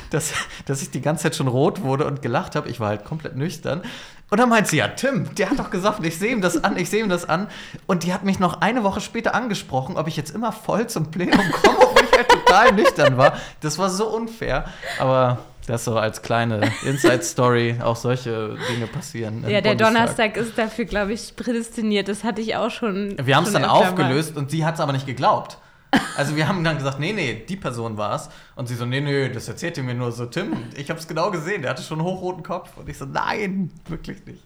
dass, 0.09 0.33
dass 0.65 0.81
ich 0.81 0.91
die 0.91 1.01
ganze 1.01 1.23
Zeit 1.23 1.35
schon 1.35 1.47
rot 1.47 1.81
wurde 1.81 2.05
und 2.05 2.21
gelacht 2.21 2.55
habe. 2.55 2.69
Ich 2.69 2.79
war 2.79 2.89
halt 2.89 3.05
komplett 3.05 3.35
nüchtern. 3.35 3.81
Und 4.29 4.39
dann 4.39 4.49
meint 4.49 4.67
sie, 4.67 4.77
ja, 4.77 4.87
Tim, 4.89 5.33
der 5.35 5.49
hat 5.49 5.57
doch 5.57 5.71
gesagt, 5.71 6.05
ich 6.05 6.19
sehe 6.19 6.31
ihm 6.31 6.41
das 6.41 6.63
an, 6.63 6.77
ich 6.77 6.89
sehe 6.89 7.03
ihm 7.03 7.09
das 7.09 7.27
an. 7.27 7.47
Und 7.87 8.03
die 8.03 8.13
hat 8.13 8.23
mich 8.23 8.39
noch 8.39 8.61
eine 8.61 8.83
Woche 8.83 9.01
später 9.01 9.33
angesprochen, 9.33 9.97
ob 9.97 10.07
ich 10.07 10.17
jetzt 10.17 10.35
immer 10.35 10.51
voll 10.51 10.85
zum 10.87 11.09
Plenum 11.09 11.51
komme, 11.51 11.77
obwohl 11.79 12.03
ich 12.03 12.11
halt 12.11 12.29
total 12.29 12.73
nüchtern 12.73 13.17
war. 13.17 13.37
Das 13.61 13.77
war 13.79 13.89
so 13.89 14.07
unfair. 14.15 14.65
Aber 14.99 15.39
Das 15.65 15.85
so 15.85 15.97
als 15.97 16.21
kleine 16.21 16.71
Inside-Story, 16.83 17.77
auch 17.83 17.95
solche 17.95 18.57
Dinge 18.71 18.87
passieren. 18.87 19.45
Ja, 19.47 19.61
der 19.61 19.75
Donnerstag 19.75 20.35
ist 20.37 20.57
dafür, 20.57 20.85
glaube 20.85 21.13
ich, 21.13 21.35
prädestiniert. 21.35 22.07
Das 22.07 22.23
hatte 22.23 22.41
ich 22.41 22.55
auch 22.55 22.71
schon. 22.71 23.15
Wir 23.23 23.35
haben 23.35 23.45
es 23.45 23.53
dann 23.53 23.65
aufgelöst 23.65 24.35
mal. 24.35 24.41
und 24.41 24.51
sie 24.51 24.65
hat 24.65 24.75
es 24.75 24.79
aber 24.81 24.93
nicht 24.93 25.05
geglaubt. 25.05 25.57
Also 26.15 26.35
wir 26.35 26.47
haben 26.47 26.63
dann 26.63 26.77
gesagt, 26.77 26.99
nee, 26.99 27.13
nee, 27.13 27.45
die 27.47 27.55
Person 27.55 27.97
war 27.97 28.15
es. 28.15 28.29
Und 28.55 28.67
sie 28.67 28.75
so, 28.75 28.85
nee, 28.85 29.01
nee, 29.01 29.29
das 29.29 29.47
erzählte 29.47 29.81
mir 29.81 29.95
nur 29.95 30.11
so 30.11 30.25
Tim. 30.25 30.53
Ich 30.75 30.89
habe 30.89 30.99
es 30.99 31.07
genau 31.07 31.31
gesehen, 31.31 31.61
der 31.61 31.71
hatte 31.71 31.81
schon 31.81 31.99
einen 31.99 32.07
hochroten 32.07 32.43
Kopf. 32.43 32.77
Und 32.77 32.89
ich 32.89 32.97
so, 32.97 33.05
nein, 33.05 33.71
wirklich 33.87 34.25
nicht. 34.25 34.43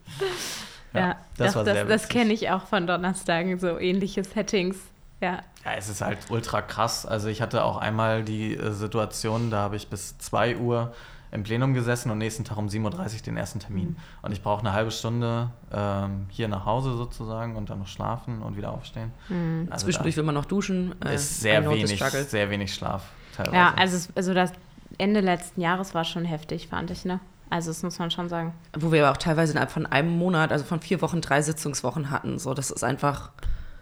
Ja, 0.94 1.00
ja 1.00 1.16
das, 1.38 1.54
das, 1.54 1.66
das, 1.66 1.88
das 1.88 2.08
kenne 2.08 2.34
ich 2.34 2.50
auch 2.50 2.68
von 2.68 2.88
Donnerstagen, 2.88 3.60
so 3.60 3.78
ähnliche 3.80 4.24
Settings. 4.24 4.78
Ja. 5.20 5.40
ja, 5.64 5.72
es 5.78 5.90
ist 5.90 6.02
halt 6.02 6.20
ultra 6.30 6.62
krass. 6.62 7.06
Also 7.06 7.30
ich 7.30 7.42
hatte 7.42 7.64
auch 7.64 7.78
einmal 7.78 8.24
die 8.24 8.56
äh, 8.56 8.72
Situation, 8.72 9.52
da 9.52 9.60
habe 9.60 9.78
ich 9.78 9.88
bis 9.88 10.18
2 10.18 10.58
Uhr 10.58 10.94
im 11.34 11.43
Plenum 11.43 11.74
gesessen 11.74 12.12
und 12.12 12.19
nächsten 12.19 12.43
Tag 12.43 12.58
um 12.58 12.67
7.30 12.67 12.86
Uhr 13.15 13.22
den 13.26 13.38
ersten 13.38 13.60
Termin. 13.60 13.89
Mhm. 13.89 13.96
Und 14.22 14.32
ich 14.32 14.43
brauche 14.43 14.60
eine 14.60 14.74
halbe 14.74 14.91
Stunde 14.91 15.50
ähm, 15.74 16.28
hier 16.30 16.48
nach 16.48 16.65
Hause 16.65 16.96
sozusagen 16.96 17.56
und 17.56 17.69
dann 17.69 17.80
noch 17.80 17.88
schlafen 17.88 18.43
und 18.43 18.56
wieder 18.56 18.72
aufstehen. 18.72 19.12
Mhm. 19.30 19.67
Also 19.72 19.86
Zwischendurch 19.86 20.15
will 20.15 20.24
man 20.24 20.36
noch 20.36 20.46
duschen. 20.46 20.93
Äh, 21.04 21.15
ist 21.15 21.41
sehr 21.41 21.67
wenig, 21.67 22.00
sehr 22.00 22.50
wenig 22.50 22.74
Schlaf 22.74 23.10
teilweise. 23.36 23.56
Ja, 23.56 23.74
also, 23.76 24.10
also 24.15 24.34
das 24.34 24.54
Ende 25.00 25.22
letzten 25.22 25.60
Jahres 25.60 25.96
war 25.96 26.04
schon 26.04 26.24
heftig, 26.24 26.67
fand 26.67 26.91
ich, 26.91 27.04
ne? 27.04 27.19
Also 27.50 27.72
das 27.72 27.82
muss 27.82 27.98
man 28.00 28.12
schon 28.12 28.30
sagen. 28.30 28.54
Wo 28.78 28.91
wir 28.91 29.06
aber 29.06 29.12
auch 29.12 29.22
teilweise 29.22 29.54
innerhalb 29.54 29.72
von 29.72 29.86
einem 29.86 30.15
Monat, 30.17 30.52
also 30.52 30.65
von 30.65 30.82
vier 30.82 31.02
Wochen, 31.02 31.22
drei 31.22 31.41
Sitzungswochen 31.41 32.12
hatten. 32.12 32.38
So, 32.39 32.54
das 32.54 32.69
ist 32.69 32.84
einfach. 32.84 33.32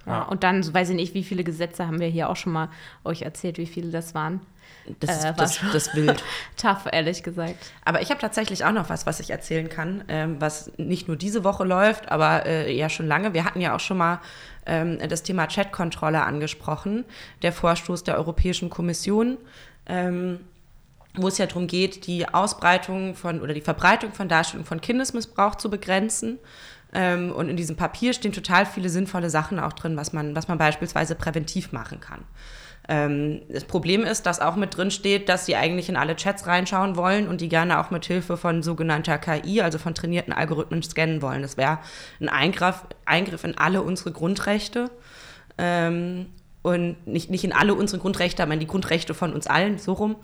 Ja, 0.05 0.13
ja. 0.13 0.21
Und 0.23 0.43
dann, 0.43 0.73
weiß 0.73 0.89
ich 0.89 0.95
nicht, 0.95 1.13
wie 1.13 1.23
viele 1.23 1.43
Gesetze 1.43 1.85
haben 1.85 1.99
wir 1.99 2.07
hier 2.07 2.29
auch 2.29 2.35
schon 2.35 2.53
mal 2.53 2.69
euch 3.03 3.21
erzählt, 3.21 3.57
wie 3.57 3.65
viele 3.65 3.91
das 3.91 4.15
waren. 4.15 4.41
Das, 4.99 5.23
äh, 5.23 5.33
das, 5.35 5.59
das 5.71 5.95
wild. 5.95 6.23
Tough, 6.57 6.87
ehrlich 6.91 7.23
gesagt. 7.23 7.55
Aber 7.85 8.01
ich 8.01 8.09
habe 8.09 8.19
tatsächlich 8.19 8.65
auch 8.65 8.71
noch 8.71 8.89
was, 8.89 9.05
was 9.05 9.19
ich 9.19 9.29
erzählen 9.29 9.69
kann, 9.69 10.03
ähm, 10.07 10.37
was 10.39 10.71
nicht 10.77 11.07
nur 11.07 11.17
diese 11.17 11.43
Woche 11.43 11.63
läuft, 11.63 12.11
aber 12.11 12.45
äh, 12.45 12.75
ja 12.75 12.89
schon 12.89 13.07
lange. 13.07 13.33
Wir 13.33 13.45
hatten 13.45 13.61
ja 13.61 13.75
auch 13.75 13.79
schon 13.79 13.97
mal 13.97 14.19
ähm, 14.65 14.97
das 15.07 15.23
Thema 15.23 15.47
Chatkontrolle 15.47 16.23
angesprochen, 16.23 17.05
der 17.41 17.53
Vorstoß 17.53 18.03
der 18.03 18.17
Europäischen 18.17 18.69
Kommission. 18.69 19.37
Ähm, 19.85 20.39
wo 21.15 21.27
es 21.27 21.37
ja 21.37 21.45
darum 21.45 21.67
geht, 21.67 22.07
die 22.07 22.27
Ausbreitung 22.27 23.15
von 23.15 23.41
oder 23.41 23.53
die 23.53 23.61
Verbreitung 23.61 24.13
von 24.13 24.29
Darstellung 24.29 24.65
von 24.65 24.79
Kindesmissbrauch 24.79 25.55
zu 25.55 25.69
begrenzen. 25.69 26.39
Ähm, 26.93 27.31
und 27.31 27.49
in 27.49 27.57
diesem 27.57 27.75
Papier 27.75 28.13
stehen 28.13 28.33
total 28.33 28.65
viele 28.65 28.89
sinnvolle 28.89 29.29
Sachen 29.29 29.59
auch 29.59 29.73
drin, 29.73 29.97
was 29.97 30.13
man, 30.13 30.35
was 30.35 30.47
man 30.47 30.57
beispielsweise 30.57 31.15
präventiv 31.15 31.71
machen 31.71 31.99
kann. 31.99 32.23
Ähm, 32.91 33.43
das 33.47 33.63
Problem 33.63 34.03
ist, 34.03 34.25
dass 34.25 34.41
auch 34.41 34.57
mit 34.57 34.75
drin 34.75 34.91
steht, 34.91 35.29
dass 35.29 35.45
sie 35.45 35.55
eigentlich 35.55 35.87
in 35.87 35.95
alle 35.95 36.17
Chats 36.17 36.45
reinschauen 36.45 36.97
wollen 36.97 37.29
und 37.29 37.39
die 37.39 37.47
gerne 37.47 37.79
auch 37.79 37.89
mit 37.89 38.05
Hilfe 38.05 38.35
von 38.35 38.63
sogenannter 38.63 39.17
KI, 39.17 39.61
also 39.61 39.77
von 39.77 39.95
trainierten 39.95 40.33
Algorithmen, 40.33 40.83
scannen 40.83 41.21
wollen. 41.21 41.41
Das 41.41 41.55
wäre 41.55 41.79
ein 42.19 42.27
Eingriff, 42.27 42.83
Eingriff 43.05 43.45
in 43.45 43.57
alle 43.57 43.81
unsere 43.81 44.11
Grundrechte. 44.11 44.91
Ähm, 45.57 46.25
und 46.63 47.07
nicht, 47.07 47.31
nicht 47.31 47.45
in 47.45 47.53
alle 47.53 47.73
unsere 47.73 47.99
Grundrechte, 47.99 48.43
aber 48.43 48.53
in 48.53 48.59
die 48.59 48.67
Grundrechte 48.67 49.13
von 49.13 49.33
uns 49.33 49.47
allen, 49.47 49.79
so 49.79 49.93
rum 49.93 50.17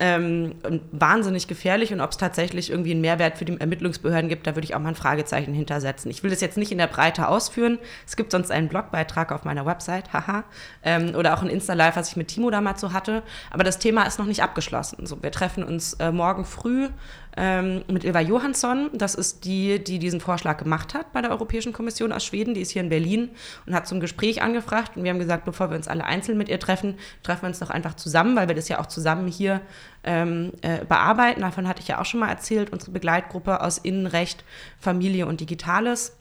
ähm, 0.00 0.54
wahnsinnig 0.90 1.46
gefährlich 1.46 1.92
und 1.92 2.00
ob 2.00 2.10
es 2.10 2.16
tatsächlich 2.16 2.70
irgendwie 2.70 2.92
einen 2.92 3.00
Mehrwert 3.00 3.38
für 3.38 3.44
die 3.44 3.58
Ermittlungsbehörden 3.58 4.28
gibt, 4.28 4.46
da 4.46 4.56
würde 4.56 4.64
ich 4.64 4.74
auch 4.74 4.80
mal 4.80 4.90
ein 4.90 4.94
Fragezeichen 4.94 5.54
hintersetzen. 5.54 6.10
Ich 6.10 6.22
will 6.22 6.30
das 6.30 6.40
jetzt 6.40 6.56
nicht 6.56 6.72
in 6.72 6.78
der 6.78 6.86
Breite 6.86 7.28
ausführen. 7.28 7.78
Es 8.06 8.16
gibt 8.16 8.32
sonst 8.32 8.50
einen 8.50 8.68
Blogbeitrag 8.68 9.32
auf 9.32 9.44
meiner 9.44 9.66
Website, 9.66 10.12
haha, 10.12 10.44
ähm, 10.82 11.14
oder 11.14 11.34
auch 11.34 11.42
ein 11.42 11.48
Insta-Live, 11.48 11.96
was 11.96 12.08
ich 12.08 12.16
mit 12.16 12.28
Timo 12.28 12.50
damals 12.50 12.80
so 12.80 12.92
hatte. 12.92 13.22
Aber 13.50 13.64
das 13.64 13.78
Thema 13.78 14.04
ist 14.04 14.18
noch 14.18 14.26
nicht 14.26 14.42
abgeschlossen. 14.42 15.06
So, 15.06 15.22
wir 15.22 15.30
treffen 15.30 15.62
uns 15.62 15.94
äh, 15.94 16.10
morgen 16.10 16.44
früh 16.44 16.88
ähm, 17.36 17.82
mit 17.88 18.04
Ilva 18.04 18.20
Johansson. 18.20 18.90
Das 18.92 19.14
ist 19.14 19.44
die, 19.44 19.82
die 19.82 19.98
diesen 19.98 20.20
Vorschlag 20.20 20.58
gemacht 20.58 20.94
hat 20.94 21.12
bei 21.12 21.22
der 21.22 21.30
Europäischen 21.30 21.72
Kommission 21.72 22.12
aus 22.12 22.24
Schweden. 22.24 22.54
Die 22.54 22.60
ist 22.60 22.70
hier 22.70 22.82
in 22.82 22.88
Berlin 22.88 23.30
und 23.66 23.74
hat 23.74 23.86
zum 23.86 24.00
Gespräch 24.00 24.42
angefragt. 24.42 24.96
Und 24.96 25.04
wir 25.04 25.10
haben 25.10 25.18
gesagt, 25.18 25.44
bevor 25.44 25.70
wir 25.70 25.76
uns 25.76 25.88
alle 25.88 26.04
einzeln 26.04 26.38
mit 26.38 26.48
ihr 26.48 26.58
treffen, 26.58 26.96
treffen 27.22 27.42
wir 27.42 27.48
uns 27.48 27.58
doch 27.58 27.70
einfach 27.70 27.94
zusammen, 27.94 28.36
weil 28.36 28.48
wir 28.48 28.54
das 28.54 28.68
ja 28.68 28.80
auch 28.80 28.86
zusammen 28.86 29.28
hier 29.28 29.60
ähm, 30.04 30.52
äh, 30.62 30.84
bearbeiten. 30.84 31.40
Davon 31.40 31.68
hatte 31.68 31.80
ich 31.80 31.88
ja 31.88 32.00
auch 32.00 32.06
schon 32.06 32.20
mal 32.20 32.28
erzählt. 32.28 32.70
Unsere 32.70 32.90
Begleitgruppe 32.90 33.60
aus 33.60 33.78
Innenrecht, 33.78 34.44
Familie 34.78 35.26
und 35.26 35.40
Digitales 35.40 36.16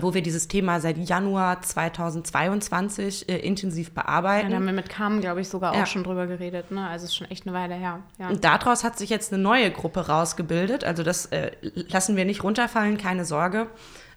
wo 0.00 0.12
wir 0.12 0.22
dieses 0.22 0.48
Thema 0.48 0.80
seit 0.80 0.98
Januar 0.98 1.62
2022 1.62 3.28
äh, 3.28 3.38
intensiv 3.38 3.92
bearbeiten. 3.92 4.46
Ja, 4.46 4.50
da 4.50 4.56
haben 4.56 4.66
wir 4.66 4.72
mit 4.72 4.88
Carmen, 4.88 5.20
glaube 5.20 5.40
ich, 5.40 5.48
sogar 5.48 5.72
auch 5.72 5.76
ja. 5.76 5.86
schon 5.86 6.04
drüber 6.04 6.26
geredet. 6.26 6.70
Ne? 6.70 6.86
Also 6.86 7.04
es 7.04 7.10
ist 7.10 7.16
schon 7.16 7.30
echt 7.30 7.46
eine 7.46 7.56
Weile 7.56 7.74
her. 7.74 8.00
Ja. 8.18 8.28
Und 8.28 8.44
daraus 8.44 8.84
hat 8.84 8.98
sich 8.98 9.08
jetzt 9.08 9.32
eine 9.32 9.42
neue 9.42 9.70
Gruppe 9.70 10.06
rausgebildet. 10.08 10.84
Also 10.84 11.02
das 11.02 11.26
äh, 11.26 11.52
lassen 11.88 12.16
wir 12.16 12.26
nicht 12.26 12.44
runterfallen, 12.44 12.98
keine 12.98 13.24
Sorge. 13.24 13.68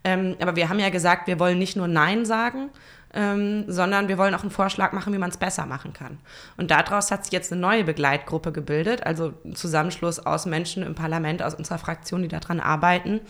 Ähm, 0.04 0.36
aber 0.42 0.56
wir 0.56 0.68
haben 0.68 0.80
ja 0.80 0.90
gesagt, 0.90 1.28
wir 1.28 1.40
wollen 1.40 1.60
nicht 1.60 1.78
nur 1.78 1.88
Nein 1.88 2.26
sagen, 2.26 2.70
ähm, 3.14 3.66
sondern 3.68 4.08
wir 4.08 4.18
wollen 4.18 4.34
auch 4.34 4.42
einen 4.42 4.52
Vorschlag 4.52 4.94
machen, 4.94 5.14
wie 5.14 5.18
man 5.18 5.30
es 5.30 5.38
besser 5.38 5.66
machen 5.66 5.94
kann. 5.94 6.18
Und 6.58 6.72
daraus 6.72 7.12
hat 7.12 7.26
sich 7.26 7.34
jetzt 7.34 7.52
eine 7.52 7.62
neue 7.62 7.84
Begleitgruppe 7.84 8.52
gebildet, 8.52 9.06
also 9.06 9.34
ein 9.46 9.56
Zusammenschluss 9.56 10.20
aus 10.20 10.46
Menschen 10.46 10.84
im 10.84 10.96
Parlament, 10.96 11.44
aus 11.44 11.54
unserer 11.54 11.78
Fraktion, 11.78 12.22
die 12.22 12.30
daran 12.30 12.60
arbeiten, 12.60 13.22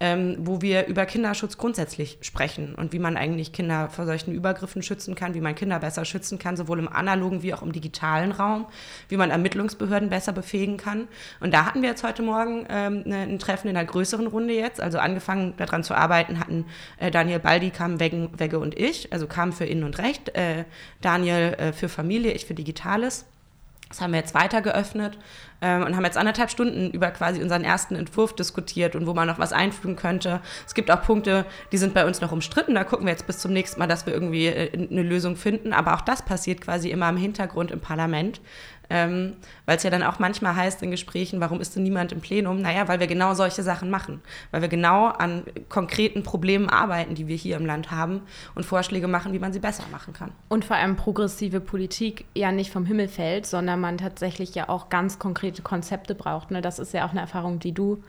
ähm, 0.00 0.36
wo 0.40 0.60
wir 0.60 0.86
über 0.86 1.06
Kinderschutz 1.06 1.56
grundsätzlich 1.56 2.18
sprechen 2.20 2.74
und 2.74 2.92
wie 2.92 2.98
man 2.98 3.16
eigentlich 3.16 3.52
Kinder 3.52 3.88
vor 3.88 4.06
solchen 4.06 4.32
Übergriffen 4.32 4.82
schützen 4.82 5.14
kann, 5.14 5.34
wie 5.34 5.40
man 5.40 5.54
Kinder 5.54 5.78
besser 5.78 6.04
schützen 6.04 6.38
kann, 6.38 6.56
sowohl 6.56 6.78
im 6.78 6.88
analogen 6.88 7.42
wie 7.42 7.54
auch 7.54 7.62
im 7.62 7.72
digitalen 7.72 8.32
Raum, 8.32 8.66
wie 9.08 9.16
man 9.16 9.30
Ermittlungsbehörden 9.30 10.10
besser 10.10 10.32
befähigen 10.32 10.76
kann. 10.76 11.08
Und 11.40 11.54
da 11.54 11.66
hatten 11.66 11.82
wir 11.82 11.90
jetzt 11.90 12.02
heute 12.02 12.22
Morgen 12.22 12.66
ähm, 12.68 13.02
ne, 13.04 13.22
ein 13.22 13.38
Treffen 13.38 13.68
in 13.68 13.76
einer 13.76 13.86
größeren 13.86 14.26
Runde 14.26 14.54
jetzt. 14.54 14.80
Also 14.80 14.98
angefangen 14.98 15.54
daran 15.56 15.84
zu 15.84 15.94
arbeiten 15.94 16.40
hatten 16.40 16.66
äh, 16.98 17.10
Daniel 17.10 17.38
Baldi, 17.38 17.70
kam 17.70 18.00
Wegge, 18.00 18.58
und 18.58 18.78
ich, 18.78 19.12
also 19.12 19.26
kam 19.26 19.52
für 19.52 19.64
Innen 19.64 19.84
und 19.84 19.98
Recht, 19.98 20.34
äh, 20.36 20.64
Daniel 21.00 21.54
äh, 21.58 21.72
für 21.72 21.88
Familie, 21.88 22.32
ich 22.32 22.46
für 22.46 22.54
Digitales. 22.54 23.26
Das 23.88 24.00
haben 24.00 24.12
wir 24.12 24.18
jetzt 24.18 24.34
weiter 24.34 24.62
geöffnet 24.62 25.18
ähm, 25.60 25.82
und 25.84 25.94
haben 25.94 26.04
jetzt 26.04 26.16
anderthalb 26.16 26.50
Stunden 26.50 26.90
über 26.90 27.10
quasi 27.10 27.42
unseren 27.42 27.64
ersten 27.64 27.94
Entwurf 27.94 28.34
diskutiert 28.34 28.96
und 28.96 29.06
wo 29.06 29.14
man 29.14 29.28
noch 29.28 29.38
was 29.38 29.52
einfügen 29.52 29.94
könnte. 29.94 30.40
Es 30.66 30.74
gibt 30.74 30.90
auch 30.90 31.02
Punkte, 31.02 31.44
die 31.70 31.78
sind 31.78 31.94
bei 31.94 32.06
uns 32.06 32.20
noch 32.20 32.32
umstritten. 32.32 32.74
Da 32.74 32.84
gucken 32.84 33.06
wir 33.06 33.12
jetzt 33.12 33.26
bis 33.26 33.38
zum 33.38 33.52
nächsten 33.52 33.78
Mal, 33.78 33.86
dass 33.86 34.06
wir 34.06 34.12
irgendwie 34.12 34.46
äh, 34.46 34.72
eine 34.72 35.02
Lösung 35.02 35.36
finden. 35.36 35.72
Aber 35.72 35.94
auch 35.94 36.00
das 36.00 36.22
passiert 36.22 36.60
quasi 36.60 36.90
immer 36.90 37.08
im 37.08 37.16
Hintergrund 37.16 37.70
im 37.70 37.80
Parlament. 37.80 38.40
Ähm, 38.94 39.34
weil 39.66 39.76
es 39.76 39.82
ja 39.82 39.90
dann 39.90 40.04
auch 40.04 40.20
manchmal 40.20 40.54
heißt 40.54 40.80
in 40.84 40.92
Gesprächen, 40.92 41.40
warum 41.40 41.60
ist 41.60 41.74
denn 41.74 41.82
niemand 41.82 42.12
im 42.12 42.20
Plenum? 42.20 42.62
Naja, 42.62 42.86
weil 42.86 43.00
wir 43.00 43.08
genau 43.08 43.34
solche 43.34 43.64
Sachen 43.64 43.90
machen, 43.90 44.22
weil 44.52 44.62
wir 44.62 44.68
genau 44.68 45.06
an 45.06 45.42
konkreten 45.68 46.22
Problemen 46.22 46.68
arbeiten, 46.68 47.16
die 47.16 47.26
wir 47.26 47.34
hier 47.34 47.56
im 47.56 47.66
Land 47.66 47.90
haben 47.90 48.22
und 48.54 48.64
Vorschläge 48.64 49.08
machen, 49.08 49.32
wie 49.32 49.40
man 49.40 49.52
sie 49.52 49.58
besser 49.58 49.82
machen 49.90 50.14
kann. 50.14 50.30
Und 50.48 50.64
vor 50.64 50.76
allem 50.76 50.94
progressive 50.94 51.58
Politik 51.58 52.24
ja 52.36 52.52
nicht 52.52 52.70
vom 52.70 52.86
Himmel 52.86 53.08
fällt, 53.08 53.46
sondern 53.46 53.80
man 53.80 53.98
tatsächlich 53.98 54.54
ja 54.54 54.68
auch 54.68 54.90
ganz 54.90 55.18
konkrete 55.18 55.62
Konzepte 55.62 56.14
braucht. 56.14 56.52
Ne? 56.52 56.62
Das 56.62 56.78
ist 56.78 56.94
ja 56.94 57.04
auch 57.04 57.10
eine 57.10 57.20
Erfahrung, 57.20 57.58
die 57.58 57.72
du 57.72 58.00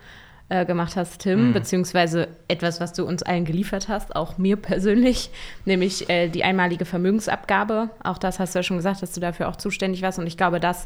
äh, 0.49 0.65
gemacht 0.65 0.95
hast, 0.95 1.21
Tim, 1.21 1.49
mhm. 1.49 1.53
beziehungsweise 1.53 2.27
etwas, 2.47 2.79
was 2.79 2.93
du 2.93 3.05
uns 3.05 3.23
allen 3.23 3.45
geliefert 3.45 3.87
hast, 3.87 4.15
auch 4.15 4.37
mir 4.37 4.55
persönlich, 4.61 5.29
nämlich 5.65 6.09
äh, 6.09 6.29
die 6.29 6.43
einmalige 6.43 6.85
Vermögensabgabe. 6.85 7.89
Auch 8.03 8.17
das 8.17 8.39
hast 8.39 8.53
du 8.53 8.59
ja 8.59 8.63
schon 8.63 8.77
gesagt, 8.77 9.01
dass 9.01 9.13
du 9.13 9.19
dafür 9.19 9.49
auch 9.49 9.55
zuständig 9.55 10.01
warst. 10.01 10.19
Und 10.19 10.27
ich 10.27 10.37
glaube, 10.37 10.59
dass 10.59 10.85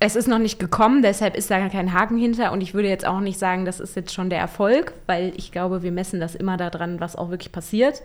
es 0.00 0.14
ist 0.14 0.28
noch 0.28 0.38
nicht 0.38 0.60
gekommen, 0.60 1.02
deshalb 1.02 1.36
ist 1.36 1.50
da 1.50 1.68
kein 1.68 1.92
Haken 1.92 2.18
hinter. 2.18 2.52
Und 2.52 2.60
ich 2.60 2.72
würde 2.72 2.88
jetzt 2.88 3.06
auch 3.06 3.20
nicht 3.20 3.38
sagen, 3.38 3.64
das 3.64 3.80
ist 3.80 3.96
jetzt 3.96 4.14
schon 4.14 4.30
der 4.30 4.38
Erfolg, 4.38 4.92
weil 5.06 5.32
ich 5.36 5.50
glaube, 5.50 5.82
wir 5.82 5.90
messen 5.90 6.20
das 6.20 6.34
immer 6.36 6.56
daran, 6.56 7.00
was 7.00 7.16
auch 7.16 7.30
wirklich 7.30 7.50
passiert. 7.50 8.02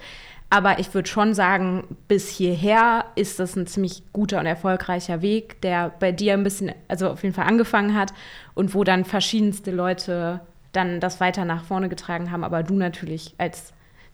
Aber 0.49 0.79
ich 0.79 0.93
würde 0.93 1.09
schon 1.09 1.33
sagen, 1.33 1.83
bis 2.07 2.29
hierher 2.29 3.05
ist 3.15 3.39
das 3.39 3.55
ein 3.55 3.67
ziemlich 3.67 4.03
guter 4.11 4.39
und 4.39 4.45
erfolgreicher 4.45 5.21
Weg, 5.21 5.61
der 5.61 5.91
bei 5.99 6.11
dir 6.11 6.33
ein 6.33 6.43
bisschen, 6.43 6.71
also 6.87 7.09
auf 7.09 7.23
jeden 7.23 7.33
Fall 7.35 7.47
angefangen 7.47 7.95
hat 7.95 8.13
und 8.53 8.73
wo 8.73 8.83
dann 8.83 9.05
verschiedenste 9.05 9.71
Leute 9.71 10.41
dann 10.71 10.99
das 10.99 11.19
weiter 11.19 11.45
nach 11.45 11.63
vorne 11.63 11.89
getragen 11.89 12.31
haben, 12.31 12.43
aber 12.43 12.63
du 12.63 12.75
natürlich 12.75 13.33
als 13.37 13.73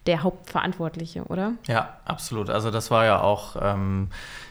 der 0.10 0.24
Hauptverantwortliche, 0.24 1.24
oder? 1.26 1.54
Ja, 1.68 1.98
absolut. 2.04 2.50
Also 2.50 2.72
das 2.72 2.90
war 2.90 3.06
ja 3.06 3.22
auch 3.22 3.56
ähm, 3.62 4.08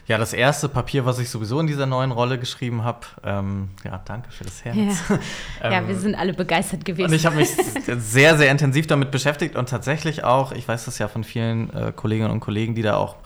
ja, 0.07 0.17
das 0.17 0.31
erste 0.31 0.69
Papier, 0.69 1.05
was 1.05 1.19
ich 1.19 1.29
sowieso 1.29 1.59
in 1.59 1.67
dieser 1.67 1.85
neuen 1.85 2.11
Rolle 2.11 2.39
geschrieben 2.39 2.85
habe. 2.85 3.01
Ähm, 3.25 3.71
ja, 3.83 4.01
danke 4.05 4.31
für 4.31 4.45
das 4.45 4.63
Herz. 4.63 4.77
Ja, 4.77 5.19
ähm, 5.63 5.73
ja 5.73 5.87
wir 5.87 5.97
sind 5.97 6.15
alle 6.15 6.33
begeistert 6.33 6.85
gewesen. 6.85 7.09
Und 7.09 7.13
ich 7.13 7.25
habe 7.25 7.35
mich 7.35 7.49
sehr, 7.97 8.37
sehr 8.37 8.49
intensiv 8.49 8.87
damit 8.87 9.11
beschäftigt 9.11 9.57
und 9.57 9.67
tatsächlich 9.67 10.23
auch, 10.23 10.53
ich 10.53 10.65
weiß 10.65 10.85
das 10.85 10.97
ja 10.97 11.09
von 11.09 11.25
vielen 11.25 11.73
äh, 11.73 11.91
Kolleginnen 11.93 12.31
und 12.31 12.39
Kollegen, 12.39 12.73
die 12.73 12.81
da 12.81 12.95
auch 12.95 13.17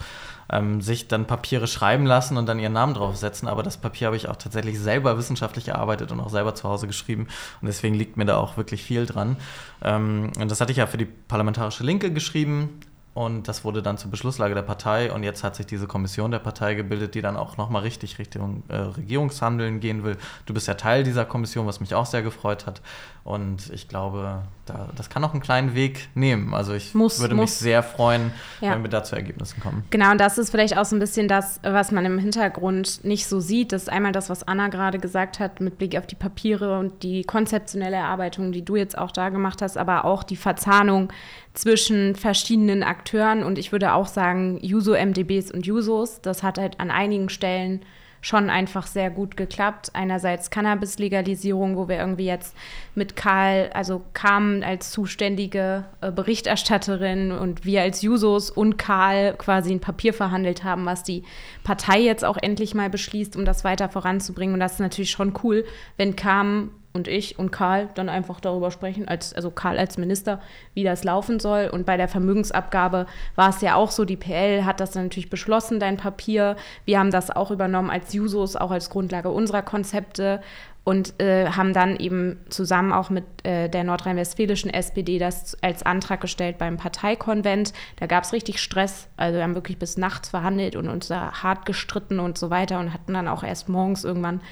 ähm, 0.50 0.80
sich 0.80 1.08
dann 1.08 1.26
Papiere 1.26 1.66
schreiben 1.66 2.06
lassen 2.06 2.36
und 2.36 2.46
dann 2.46 2.58
ihren 2.58 2.72
Namen 2.72 2.94
draufsetzen. 2.94 3.48
Aber 3.48 3.62
das 3.62 3.76
Papier 3.76 4.06
habe 4.06 4.16
ich 4.16 4.28
auch 4.28 4.36
tatsächlich 4.36 4.78
selber 4.78 5.18
wissenschaftlich 5.18 5.68
erarbeitet 5.68 6.12
und 6.12 6.20
auch 6.20 6.30
selber 6.30 6.54
zu 6.54 6.68
Hause 6.68 6.86
geschrieben. 6.86 7.28
Und 7.60 7.66
deswegen 7.66 7.94
liegt 7.94 8.16
mir 8.16 8.24
da 8.24 8.36
auch 8.36 8.56
wirklich 8.56 8.82
viel 8.82 9.06
dran. 9.06 9.36
Ähm, 9.82 10.32
und 10.38 10.50
das 10.50 10.60
hatte 10.60 10.72
ich 10.72 10.78
ja 10.78 10.86
für 10.86 10.98
die 10.98 11.06
Parlamentarische 11.06 11.84
Linke 11.84 12.12
geschrieben. 12.12 12.80
Und 13.14 13.46
das 13.46 13.64
wurde 13.64 13.80
dann 13.80 13.96
zur 13.96 14.10
Beschlusslage 14.10 14.56
der 14.56 14.62
Partei. 14.62 15.12
Und 15.12 15.22
jetzt 15.22 15.44
hat 15.44 15.54
sich 15.54 15.66
diese 15.66 15.86
Kommission 15.86 16.32
der 16.32 16.40
Partei 16.40 16.74
gebildet, 16.74 17.14
die 17.14 17.22
dann 17.22 17.36
auch 17.36 17.56
nochmal 17.56 17.82
richtig 17.82 18.18
Richtung 18.18 18.64
äh, 18.68 18.76
Regierungshandeln 18.76 19.78
gehen 19.78 20.02
will. 20.02 20.16
Du 20.46 20.54
bist 20.54 20.66
ja 20.66 20.74
Teil 20.74 21.04
dieser 21.04 21.24
Kommission, 21.24 21.66
was 21.66 21.78
mich 21.78 21.94
auch 21.94 22.06
sehr 22.06 22.22
gefreut 22.22 22.66
hat. 22.66 22.82
Und 23.24 23.70
ich 23.72 23.88
glaube, 23.88 24.42
da, 24.66 24.90
das 24.96 25.08
kann 25.08 25.24
auch 25.24 25.32
einen 25.32 25.40
kleinen 25.40 25.74
Weg 25.74 26.10
nehmen. 26.14 26.52
Also 26.52 26.74
ich 26.74 26.94
muss, 26.94 27.20
würde 27.20 27.34
muss. 27.34 27.52
mich 27.52 27.52
sehr 27.52 27.82
freuen, 27.82 28.32
ja. 28.60 28.72
wenn 28.72 28.82
wir 28.82 28.90
da 28.90 29.02
zu 29.02 29.16
Ergebnissen 29.16 29.60
kommen. 29.60 29.82
Genau, 29.88 30.10
und 30.10 30.20
das 30.20 30.36
ist 30.36 30.50
vielleicht 30.50 30.76
auch 30.76 30.84
so 30.84 30.94
ein 30.94 30.98
bisschen 30.98 31.26
das, 31.26 31.58
was 31.62 31.90
man 31.90 32.04
im 32.04 32.18
Hintergrund 32.18 33.02
nicht 33.02 33.26
so 33.26 33.40
sieht. 33.40 33.72
Das 33.72 33.84
ist 33.84 33.88
einmal 33.88 34.12
das, 34.12 34.28
was 34.28 34.46
Anna 34.46 34.68
gerade 34.68 34.98
gesagt 34.98 35.40
hat, 35.40 35.62
mit 35.62 35.78
Blick 35.78 35.96
auf 35.96 36.06
die 36.06 36.16
Papiere 36.16 36.78
und 36.78 37.02
die 37.02 37.24
konzeptionelle 37.24 37.96
Erarbeitung, 37.96 38.52
die 38.52 38.62
du 38.62 38.76
jetzt 38.76 38.98
auch 38.98 39.10
da 39.10 39.30
gemacht 39.30 39.62
hast, 39.62 39.78
aber 39.78 40.04
auch 40.04 40.22
die 40.22 40.36
Verzahnung 40.36 41.10
zwischen 41.54 42.16
verschiedenen 42.16 42.82
Akteuren 42.82 43.42
und 43.42 43.58
ich 43.58 43.72
würde 43.72 43.94
auch 43.94 44.06
sagen, 44.06 44.58
Juso-MDBs 44.60 45.50
und 45.50 45.64
Jusos. 45.64 46.20
Das 46.20 46.42
hat 46.42 46.58
halt 46.58 46.78
an 46.78 46.90
einigen 46.90 47.30
Stellen 47.30 47.80
schon 48.24 48.48
einfach 48.48 48.86
sehr 48.86 49.10
gut 49.10 49.36
geklappt. 49.36 49.90
Einerseits 49.92 50.48
Cannabis-Legalisierung, 50.48 51.76
wo 51.76 51.88
wir 51.88 51.98
irgendwie 51.98 52.24
jetzt 52.24 52.56
mit 52.94 53.16
Karl, 53.16 53.70
also 53.74 54.00
kamen 54.14 54.64
als 54.64 54.90
zuständige 54.90 55.84
äh, 56.00 56.10
Berichterstatterin 56.10 57.32
und 57.32 57.66
wir 57.66 57.82
als 57.82 58.00
Jusos 58.00 58.48
und 58.48 58.78
Karl 58.78 59.34
quasi 59.34 59.72
ein 59.72 59.80
Papier 59.80 60.14
verhandelt 60.14 60.64
haben, 60.64 60.86
was 60.86 61.02
die 61.02 61.22
Partei 61.64 62.00
jetzt 62.00 62.24
auch 62.24 62.38
endlich 62.40 62.74
mal 62.74 62.88
beschließt, 62.88 63.36
um 63.36 63.44
das 63.44 63.62
weiter 63.62 63.90
voranzubringen. 63.90 64.54
Und 64.54 64.60
das 64.60 64.74
ist 64.74 64.80
natürlich 64.80 65.10
schon 65.10 65.34
cool, 65.42 65.66
wenn 65.98 66.16
Kam 66.16 66.70
und 66.94 67.08
ich 67.08 67.40
und 67.40 67.50
Karl 67.50 67.88
dann 67.96 68.08
einfach 68.08 68.38
darüber 68.38 68.70
sprechen, 68.70 69.08
als, 69.08 69.34
also 69.34 69.50
Karl 69.50 69.78
als 69.78 69.98
Minister, 69.98 70.40
wie 70.74 70.84
das 70.84 71.02
laufen 71.02 71.40
soll. 71.40 71.68
Und 71.72 71.86
bei 71.86 71.96
der 71.96 72.06
Vermögensabgabe 72.06 73.06
war 73.34 73.50
es 73.50 73.60
ja 73.60 73.74
auch 73.74 73.90
so, 73.90 74.04
die 74.04 74.16
PL 74.16 74.64
hat 74.64 74.78
das 74.78 74.92
dann 74.92 75.06
natürlich 75.06 75.28
beschlossen, 75.28 75.80
dein 75.80 75.96
Papier. 75.96 76.54
Wir 76.84 77.00
haben 77.00 77.10
das 77.10 77.32
auch 77.32 77.50
übernommen 77.50 77.90
als 77.90 78.12
Jusos, 78.12 78.54
auch 78.54 78.70
als 78.70 78.90
Grundlage 78.90 79.30
unserer 79.30 79.62
Konzepte 79.62 80.40
und 80.84 81.20
äh, 81.20 81.46
haben 81.48 81.72
dann 81.72 81.96
eben 81.96 82.38
zusammen 82.48 82.92
auch 82.92 83.10
mit 83.10 83.24
äh, 83.42 83.68
der 83.68 83.82
nordrhein-westfälischen 83.82 84.72
SPD 84.72 85.18
das 85.18 85.56
als 85.62 85.82
Antrag 85.82 86.20
gestellt 86.20 86.58
beim 86.58 86.76
Parteikonvent. 86.76 87.72
Da 87.96 88.06
gab 88.06 88.22
es 88.22 88.32
richtig 88.32 88.62
Stress. 88.62 89.08
Also 89.16 89.38
wir 89.38 89.42
haben 89.42 89.56
wirklich 89.56 89.78
bis 89.78 89.96
nachts 89.96 90.28
verhandelt 90.28 90.76
und 90.76 90.88
uns 90.88 91.08
da 91.08 91.42
hart 91.42 91.66
gestritten 91.66 92.20
und 92.20 92.38
so 92.38 92.50
weiter 92.50 92.78
und 92.78 92.92
hatten 92.92 93.14
dann 93.14 93.26
auch 93.26 93.42
erst 93.42 93.68
morgens 93.68 94.04
irgendwann 94.04 94.42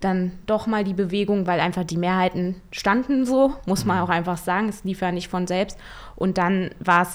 dann 0.00 0.32
doch 0.46 0.68
mal 0.68 0.84
die 0.84 0.94
Bewegung, 0.94 1.46
weil 1.46 1.58
einfach 1.58 1.82
die 1.82 1.96
Mehrheiten 1.96 2.56
standen 2.70 3.24
so, 3.24 3.54
muss 3.66 3.84
man 3.84 3.96
mhm. 3.96 4.02
auch 4.04 4.08
einfach 4.08 4.38
sagen. 4.38 4.68
Es 4.68 4.84
lief 4.84 5.00
ja 5.00 5.10
nicht 5.10 5.28
von 5.28 5.46
selbst. 5.46 5.76
Und 6.14 6.38
dann 6.38 6.70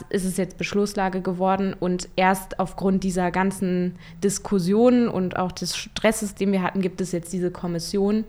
ist 0.10 0.26
es 0.26 0.38
jetzt 0.38 0.58
Beschlusslage 0.58 1.22
geworden. 1.22 1.74
Und 1.78 2.10
erst 2.16 2.60
aufgrund 2.60 3.04
dieser 3.04 3.32
ganzen 3.32 3.96
Diskussionen 4.22 5.08
und 5.08 5.38
auch 5.38 5.54
des 5.54 5.78
Stresses, 5.78 6.36
den 6.36 6.52
wir 6.52 6.62
hatten, 6.62 6.82
gibt 6.82 7.00
es 7.00 7.14
jetzt 7.14 7.32
diese 7.32 7.52
Kommission, 7.52 8.26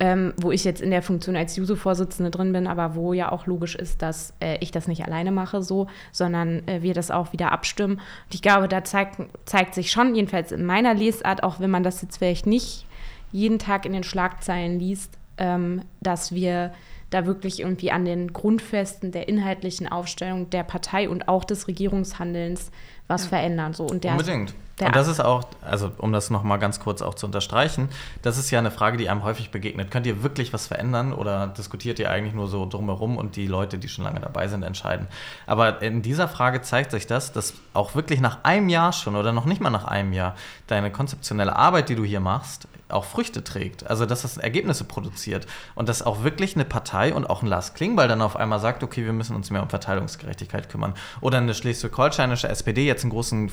ähm, 0.00 0.32
wo 0.36 0.50
ich 0.50 0.64
jetzt 0.64 0.82
in 0.82 0.90
der 0.90 1.02
Funktion 1.02 1.36
als 1.36 1.54
Juso-Vorsitzende 1.54 2.32
drin 2.32 2.52
bin, 2.52 2.66
aber 2.66 2.96
wo 2.96 3.12
ja 3.12 3.30
auch 3.30 3.46
logisch 3.46 3.76
ist, 3.76 4.02
dass 4.02 4.34
äh, 4.40 4.58
ich 4.58 4.72
das 4.72 4.88
nicht 4.88 5.04
alleine 5.04 5.30
mache, 5.30 5.62
so, 5.62 5.86
sondern 6.10 6.66
äh, 6.66 6.82
wir 6.82 6.94
das 6.94 7.12
auch 7.12 7.32
wieder 7.32 7.52
abstimmen. 7.52 7.94
Und 7.94 8.34
ich 8.34 8.42
glaube, 8.42 8.66
da 8.66 8.82
zeigt, 8.82 9.20
zeigt 9.44 9.74
sich 9.74 9.92
schon, 9.92 10.16
jedenfalls 10.16 10.50
in 10.50 10.64
meiner 10.64 10.94
Lesart, 10.94 11.44
auch 11.44 11.60
wenn 11.60 11.70
man 11.70 11.84
das 11.84 12.02
jetzt 12.02 12.16
vielleicht 12.16 12.46
nicht 12.46 12.86
jeden 13.32 13.58
Tag 13.58 13.86
in 13.86 13.92
den 13.92 14.04
Schlagzeilen 14.04 14.78
liest, 14.78 15.18
ähm, 15.38 15.82
dass 16.00 16.32
wir 16.32 16.72
da 17.10 17.26
wirklich 17.26 17.60
irgendwie 17.60 17.90
an 17.90 18.04
den 18.04 18.32
Grundfesten 18.32 19.12
der 19.12 19.28
inhaltlichen 19.28 19.88
Aufstellung 19.88 20.48
der 20.50 20.62
Partei 20.62 21.08
und 21.08 21.28
auch 21.28 21.44
des 21.44 21.68
Regierungshandelns 21.68 22.70
was 23.06 23.24
ja. 23.24 23.28
verändern. 23.30 23.74
So. 23.74 23.84
Und 23.84 24.04
der, 24.04 24.12
Unbedingt. 24.12 24.54
Und 24.86 24.96
das 24.96 25.08
ist 25.08 25.20
auch, 25.20 25.44
also 25.62 25.92
um 25.98 26.12
das 26.12 26.30
nochmal 26.30 26.58
ganz 26.58 26.80
kurz 26.80 27.02
auch 27.02 27.14
zu 27.14 27.26
unterstreichen, 27.26 27.88
das 28.22 28.38
ist 28.38 28.50
ja 28.50 28.58
eine 28.58 28.70
Frage, 28.70 28.96
die 28.96 29.08
einem 29.08 29.22
häufig 29.22 29.50
begegnet. 29.50 29.90
Könnt 29.90 30.06
ihr 30.06 30.22
wirklich 30.22 30.52
was 30.52 30.66
verändern 30.66 31.12
oder 31.12 31.48
diskutiert 31.48 31.98
ihr 31.98 32.10
eigentlich 32.10 32.34
nur 32.34 32.48
so 32.48 32.66
drumherum 32.66 33.16
und 33.16 33.36
die 33.36 33.46
Leute, 33.46 33.78
die 33.78 33.88
schon 33.88 34.04
lange 34.04 34.20
dabei 34.20 34.48
sind, 34.48 34.62
entscheiden? 34.62 35.08
Aber 35.46 35.82
in 35.82 36.02
dieser 36.02 36.28
Frage 36.28 36.62
zeigt 36.62 36.90
sich 36.90 37.06
das, 37.06 37.32
dass 37.32 37.54
auch 37.74 37.94
wirklich 37.94 38.20
nach 38.20 38.44
einem 38.44 38.68
Jahr 38.68 38.92
schon 38.92 39.16
oder 39.16 39.32
noch 39.32 39.44
nicht 39.44 39.60
mal 39.60 39.70
nach 39.70 39.84
einem 39.84 40.12
Jahr 40.12 40.34
deine 40.66 40.90
konzeptionelle 40.90 41.56
Arbeit, 41.56 41.88
die 41.88 41.94
du 41.94 42.04
hier 42.04 42.20
machst, 42.20 42.68
auch 42.92 43.04
Früchte 43.04 43.42
trägt. 43.42 43.88
Also, 43.88 44.06
dass 44.06 44.22
das 44.22 44.36
Ergebnisse 44.36 44.84
produziert. 44.84 45.46
Und 45.74 45.88
dass 45.88 46.02
auch 46.02 46.22
wirklich 46.22 46.54
eine 46.54 46.64
Partei 46.64 47.14
und 47.14 47.28
auch 47.28 47.42
ein 47.42 47.48
Lars 47.48 47.74
Klingbeil 47.74 48.08
dann 48.08 48.22
auf 48.22 48.36
einmal 48.36 48.60
sagt, 48.60 48.82
okay, 48.82 49.04
wir 49.04 49.12
müssen 49.12 49.34
uns 49.34 49.50
mehr 49.50 49.62
um 49.62 49.70
Verteilungsgerechtigkeit 49.70 50.68
kümmern. 50.68 50.94
Oder 51.20 51.38
eine 51.38 51.54
schleswig-holsteinische 51.54 52.48
SPD 52.48 52.86
jetzt 52.86 53.02
einen 53.02 53.10
großen 53.10 53.48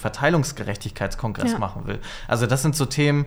Verteilungsgerechtigkeitskongress 1.20 1.52
ja. 1.52 1.60
machen 1.60 1.88
will. 1.88 2.00
Also, 2.28 2.48
das 2.48 2.62
sind 2.62 2.76
so 2.76 2.86
Themen, 2.86 3.26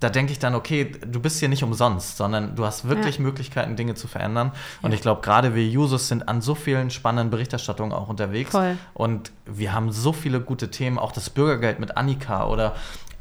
da 0.00 0.10
denke 0.10 0.32
ich 0.32 0.38
dann, 0.38 0.54
okay, 0.54 0.92
du 1.06 1.20
bist 1.20 1.38
hier 1.38 1.48
nicht 1.48 1.62
umsonst, 1.62 2.16
sondern 2.16 2.56
du 2.56 2.64
hast 2.64 2.88
wirklich 2.88 3.16
ja. 3.16 3.22
Möglichkeiten, 3.22 3.76
Dinge 3.76 3.94
zu 3.94 4.06
verändern. 4.06 4.52
Und 4.82 4.90
ja. 4.90 4.96
ich 4.96 5.02
glaube, 5.02 5.22
gerade 5.22 5.54
wir 5.54 5.66
Jusos 5.66 6.08
sind 6.08 6.28
an 6.28 6.42
so 6.42 6.54
vielen 6.54 6.90
spannenden 6.90 7.30
Berichterstattungen 7.30 7.92
auch 7.92 8.08
unterwegs. 8.08 8.50
Voll. 8.50 8.76
Und 8.92 9.32
wir 9.46 9.72
haben 9.72 9.92
so 9.92 10.12
viele 10.12 10.40
gute 10.40 10.70
Themen, 10.70 10.98
auch 10.98 11.12
das 11.12 11.30
Bürgergeld 11.30 11.80
mit 11.80 11.96
Annika 11.96 12.46
oder 12.48 12.74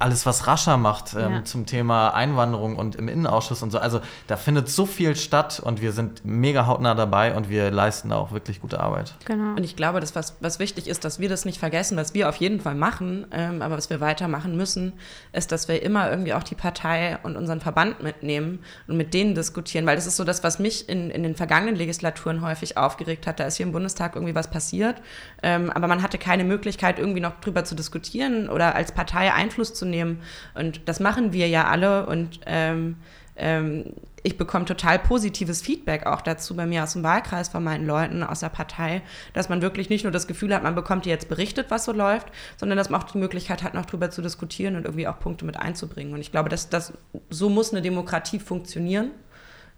alles, 0.04 0.26
was 0.26 0.47
Rascher 0.47 0.76
macht 0.76 1.14
ähm, 1.14 1.32
ja. 1.32 1.43
zum 1.45 1.66
Thema 1.66 2.10
Einwanderung 2.10 2.76
und 2.76 2.95
im 2.95 3.08
Innenausschuss 3.08 3.64
und 3.64 3.72
so. 3.72 3.78
Also 3.78 4.01
da 4.28 4.36
findet 4.36 4.68
so 4.68 4.86
viel 4.86 5.16
statt 5.16 5.62
und 5.64 5.82
wir 5.82 5.93
sind 5.93 6.26
mega 6.26 6.68
hautnah 6.68 6.93
dabei 6.93 7.34
und 7.36 7.49
wir 7.49 7.72
leisten 7.72 8.10
da 8.10 8.18
auch 8.18 8.34
wirklich 8.34 8.60
gute 8.60 8.82
Arbeit. 8.82 9.16
Genau. 9.24 9.56
Und 9.56 9.64
ich 9.64 9.78
glaube, 9.78 10.01
dass 10.01 10.14
was, 10.14 10.36
was 10.41 10.60
wichtig 10.60 10.89
ist, 10.89 11.06
dass 11.06 11.20
wir 11.20 11.30
das 11.30 11.45
nicht 11.45 11.58
vergessen, 11.58 11.95
was 11.95 12.14
wir 12.14 12.28
auf 12.28 12.36
jeden 12.36 12.60
Fall 12.60 12.76
machen, 12.76 13.28
ähm, 13.32 13.62
aber 13.62 13.78
was 13.78 13.89
wir 13.89 14.01
weitermachen 14.01 14.58
müssen, 14.58 14.91
ist, 15.32 15.54
dass 15.54 15.70
wir 15.70 15.82
immer 15.82 16.10
irgendwie 16.10 16.34
auch 16.34 16.43
die 16.43 16.56
Partei 16.56 17.18
und 17.24 17.38
unseren 17.38 17.62
Verband 17.62 18.04
mitnehmen 18.04 18.60
und 18.88 18.97
mit 18.97 19.14
denen 19.14 19.36
diskutieren, 19.36 19.86
weil 19.86 19.95
das 19.95 20.06
ist 20.06 20.18
so 20.18 20.26
das, 20.26 20.43
was 20.43 20.60
mich 20.60 20.89
in, 20.89 21.12
in 21.12 21.24
den 21.24 21.36
vergangenen 21.36 21.78
Legislaturen 21.78 22.41
häufig 22.41 22.76
aufgeregt 22.76 23.26
hat. 23.26 23.39
Da 23.39 23.45
ist 23.45 23.56
hier 23.56 23.66
im 23.66 23.72
Bundestag 23.72 24.16
irgendwie 24.16 24.36
was 24.36 24.49
passiert, 24.49 24.97
ähm, 25.41 25.70
aber 25.70 25.88
man 25.88 26.04
hatte 26.04 26.18
keine 26.18 26.43
Möglichkeit, 26.43 26.99
irgendwie 26.99 27.22
noch 27.22 27.39
drüber 27.39 27.64
zu 27.64 27.74
diskutieren 27.74 28.49
oder 28.49 28.76
als 28.76 28.91
Partei 28.91 29.32
Einfluss 29.32 29.74
zu 29.74 29.86
nehmen 29.86 29.93
nehmen. 29.94 30.22
Und 30.56 30.82
das 30.89 31.00
machen 31.00 31.32
wir 31.32 31.48
ja 31.48 31.68
alle 31.68 32.06
und 32.08 32.41
ähm, 32.46 32.98
ähm, 33.36 33.94
ich 34.24 34.38
bekomme 34.38 34.66
total 34.66 35.00
positives 35.00 35.62
Feedback 35.62 36.06
auch 36.06 36.22
dazu 36.22 36.56
bei 36.56 36.66
mir 36.66 36.84
aus 36.84 36.94
dem 36.94 37.04
Wahlkreis 37.04 37.50
von 37.50 37.64
meinen 37.64 37.86
Leuten 37.86 38.24
aus 38.24 38.39
der 38.39 38.50
Partei, 38.50 39.02
dass 39.34 39.50
man 39.50 39.62
wirklich 39.62 39.89
nicht 39.89 40.04
nur 40.04 40.12
das 40.12 40.28
Gefühl 40.28 40.56
hat, 40.56 40.64
man 40.64 40.76
bekommt 40.76 41.06
jetzt 41.06 41.28
berichtet, 41.28 41.70
was 41.70 41.84
so 41.84 41.91
läuft, 41.91 42.30
sondern 42.56 42.78
dass 42.78 42.89
man 42.89 43.02
auch 43.02 43.12
die 43.12 43.18
Möglichkeit 43.18 43.64
hat, 43.64 43.74
noch 43.74 43.86
drüber 43.86 44.10
zu 44.12 44.22
diskutieren 44.22 44.78
und 44.78 44.86
irgendwie 44.86 45.08
auch 45.08 45.20
Punkte 45.20 45.46
mit 45.46 45.58
einzubringen. 45.58 46.14
Und 46.14 46.22
ich 46.22 46.32
glaube, 46.32 46.50
dass 46.50 46.70
das 46.70 46.94
so 47.30 47.50
muss 47.50 47.74
eine 47.74 47.82
Demokratie 47.82 48.39
funktionieren. 48.39 49.12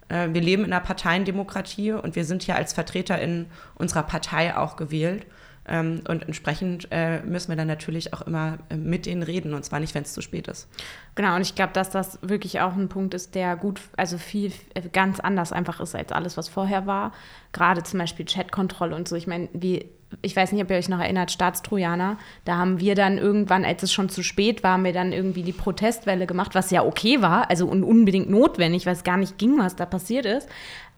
Äh, 0.08 0.28
wir 0.32 0.40
leben 0.40 0.64
in 0.64 0.72
einer 0.72 0.84
Parteiendemokratie 0.84 1.92
und 1.92 2.14
wir 2.14 2.24
sind 2.24 2.46
ja 2.46 2.54
als 2.54 2.72
Vertreter 2.72 3.20
in 3.20 3.46
unserer 3.74 4.04
Partei 4.04 4.56
auch 4.56 4.76
gewählt. 4.76 5.26
Ähm, 5.68 6.02
und 6.08 6.24
entsprechend 6.24 6.88
äh, 6.90 7.20
müssen 7.22 7.48
wir 7.48 7.56
dann 7.56 7.66
natürlich 7.66 8.14
auch 8.14 8.22
immer 8.22 8.58
äh, 8.68 8.76
mit 8.76 9.06
denen 9.06 9.22
reden 9.22 9.54
und 9.54 9.64
zwar 9.64 9.80
nicht, 9.80 9.94
wenn 9.94 10.02
es 10.02 10.12
zu 10.12 10.20
spät 10.20 10.48
ist. 10.48 10.68
Genau, 11.14 11.34
und 11.34 11.42
ich 11.42 11.54
glaube, 11.54 11.72
dass 11.72 11.90
das 11.90 12.18
wirklich 12.22 12.60
auch 12.60 12.74
ein 12.74 12.88
Punkt 12.88 13.14
ist, 13.14 13.34
der 13.34 13.56
gut, 13.56 13.80
also 13.96 14.18
viel 14.18 14.52
äh, 14.74 14.82
ganz 14.92 15.18
anders 15.18 15.52
einfach 15.52 15.80
ist 15.80 15.94
als 15.94 16.12
alles, 16.12 16.36
was 16.36 16.48
vorher 16.48 16.86
war. 16.86 17.12
Gerade 17.52 17.82
zum 17.82 17.98
Beispiel 17.98 18.24
Chatkontrolle 18.24 18.94
und 18.94 19.08
so. 19.08 19.16
Ich 19.16 19.26
meine, 19.26 19.48
wie 19.52 19.90
ich 20.22 20.36
weiß 20.36 20.52
nicht, 20.52 20.62
ob 20.62 20.70
ihr 20.70 20.76
euch 20.76 20.88
noch 20.88 21.00
erinnert, 21.00 21.32
Staatstrojaner, 21.32 22.16
da 22.44 22.56
haben 22.56 22.78
wir 22.78 22.94
dann 22.94 23.18
irgendwann, 23.18 23.64
als 23.64 23.82
es 23.82 23.92
schon 23.92 24.08
zu 24.08 24.22
spät 24.22 24.62
war, 24.62 24.74
haben 24.74 24.84
wir 24.84 24.92
dann 24.92 25.12
irgendwie 25.12 25.42
die 25.42 25.52
Protestwelle 25.52 26.26
gemacht, 26.26 26.54
was 26.54 26.70
ja 26.70 26.84
okay 26.84 27.22
war, 27.22 27.50
also 27.50 27.66
unbedingt 27.66 28.30
notwendig, 28.30 28.86
weil 28.86 28.92
es 28.92 29.04
gar 29.04 29.16
nicht 29.16 29.36
ging, 29.36 29.58
was 29.58 29.74
da 29.74 29.84
passiert 29.84 30.24
ist. 30.24 30.48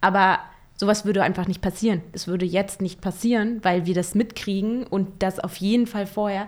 Aber 0.00 0.38
sowas 0.78 1.04
würde 1.04 1.22
einfach 1.22 1.46
nicht 1.46 1.60
passieren. 1.60 2.02
Es 2.12 2.28
würde 2.28 2.46
jetzt 2.46 2.80
nicht 2.80 3.00
passieren, 3.00 3.58
weil 3.62 3.84
wir 3.84 3.94
das 3.94 4.14
mitkriegen 4.14 4.86
und 4.86 5.22
das 5.22 5.40
auf 5.40 5.56
jeden 5.56 5.86
Fall 5.86 6.06
vorher 6.06 6.46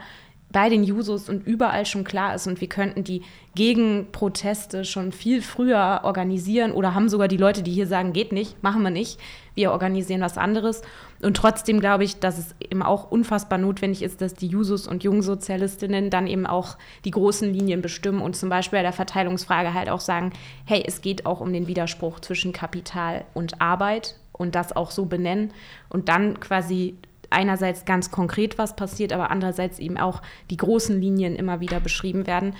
bei 0.53 0.69
den 0.69 0.83
Jusos 0.83 1.29
und 1.29 1.47
überall 1.47 1.87
schon 1.87 2.03
klar 2.03 2.35
ist 2.35 2.47
und 2.47 2.61
wir 2.61 2.69
könnten 2.69 3.05
die 3.05 3.23
Gegenproteste 3.55 4.85
schon 4.85 5.13
viel 5.13 5.43
früher 5.43 6.01
organisieren 6.03 6.73
oder 6.73 6.95
haben 6.95 7.09
sogar 7.09 7.29
die 7.29 7.37
Leute, 7.37 7.63
die 7.63 7.71
hier 7.71 7.87
sagen, 7.87 8.13
geht 8.13 8.33
nicht, 8.33 8.61
machen 8.63 8.83
wir 8.83 8.91
nicht, 8.91 9.21
wir 9.55 9.71
organisieren 9.71 10.21
was 10.21 10.39
anderes. 10.39 10.83
Und 11.23 11.37
trotzdem 11.37 11.79
glaube 11.79 12.05
ich, 12.05 12.19
dass 12.19 12.39
es 12.39 12.55
eben 12.59 12.83
auch 12.83 13.11
unfassbar 13.11 13.59
notwendig 13.59 14.03
ist, 14.03 14.21
dass 14.23 14.35
die 14.35 14.49
Jusos 14.49 14.89
und 14.89 15.05
Jungsozialistinnen 15.05 16.11
dann 16.11 16.27
eben 16.27 16.47
auch 16.47 16.79
die 17.05 17.13
großen 17.13 17.53
Linien 17.53 17.83
bestimmen 17.83 18.21
und 18.21 18.35
zum 18.35 18.49
Beispiel 18.49 18.79
bei 18.79 18.83
der 18.83 18.93
Verteilungsfrage 18.93 19.75
halt 19.75 19.89
auch 19.89 20.01
sagen, 20.01 20.33
hey, 20.65 20.83
es 20.85 21.01
geht 21.01 21.27
auch 21.27 21.41
um 21.41 21.53
den 21.53 21.69
Widerspruch 21.69 22.21
zwischen 22.21 22.53
Kapital 22.53 23.25
und 23.35 23.61
Arbeit 23.61 24.17
und 24.41 24.55
das 24.55 24.75
auch 24.75 24.91
so 24.91 25.05
benennen 25.05 25.53
und 25.89 26.09
dann 26.09 26.41
quasi 26.41 26.97
einerseits 27.31 27.85
ganz 27.85 28.11
konkret 28.11 28.59
was 28.59 28.75
passiert, 28.75 29.13
aber 29.13 29.31
andererseits 29.31 29.79
eben 29.79 29.99
auch 29.99 30.23
die 30.51 30.57
großen 30.57 31.01
Linien 31.01 31.37
immer 31.37 31.61
wieder 31.61 31.79
beschrieben 31.79 32.27
werden. 32.27 32.55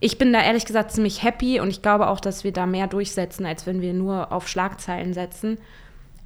Ich 0.00 0.18
bin 0.18 0.32
da 0.32 0.42
ehrlich 0.42 0.64
gesagt 0.64 0.92
ziemlich 0.92 1.22
happy 1.22 1.60
und 1.60 1.68
ich 1.68 1.82
glaube 1.82 2.08
auch, 2.08 2.20
dass 2.20 2.44
wir 2.44 2.52
da 2.52 2.66
mehr 2.66 2.86
durchsetzen, 2.86 3.46
als 3.46 3.66
wenn 3.66 3.80
wir 3.80 3.92
nur 3.92 4.32
auf 4.32 4.48
Schlagzeilen 4.48 5.12
setzen. 5.12 5.58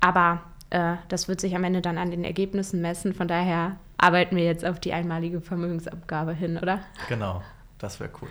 Aber 0.01 0.43
äh, 0.71 0.95
das 1.09 1.29
wird 1.29 1.41
sich 1.41 1.55
am 1.55 1.65
Ende 1.65 1.81
dann 1.81 1.99
an 1.99 2.11
den 2.11 2.25
Ergebnissen 2.25 2.81
messen. 2.81 3.15
Von 3.15 3.29
daher 3.29 3.77
arbeiten 3.97 4.37
wir 4.37 4.45
jetzt 4.45 4.65
auf 4.65 4.81
die 4.81 4.93
einmalige 4.93 5.41
Vermögensabgabe 5.41 6.33
hin, 6.33 6.57
oder? 6.57 6.81
Genau, 7.09 7.43
das 7.79 8.01
wäre 8.01 8.11
cool. 8.21 8.31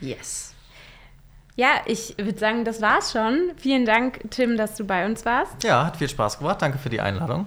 Yes. 0.00 0.54
Ja, 1.58 1.80
ich 1.86 2.16
würde 2.16 2.38
sagen, 2.38 2.64
das 2.64 2.80
war's 2.80 3.10
schon. 3.10 3.50
Vielen 3.56 3.84
Dank, 3.84 4.20
Tim, 4.30 4.56
dass 4.56 4.76
du 4.76 4.84
bei 4.84 5.04
uns 5.04 5.24
warst. 5.24 5.64
Ja, 5.64 5.86
hat 5.86 5.96
viel 5.96 6.08
Spaß 6.08 6.38
gemacht. 6.38 6.62
Danke 6.62 6.78
für 6.78 6.88
die 6.88 7.00
Einladung. 7.00 7.46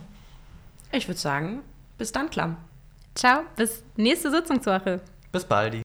Ich 0.92 1.08
würde 1.08 1.18
sagen, 1.18 1.62
bis 1.98 2.12
dann, 2.12 2.30
Klamm. 2.30 2.58
Ciao, 3.16 3.44
bis 3.56 3.86
nächste 3.96 4.30
Sitzungswoche. 4.30 5.00
Bis 5.32 5.46
bald. 5.46 5.82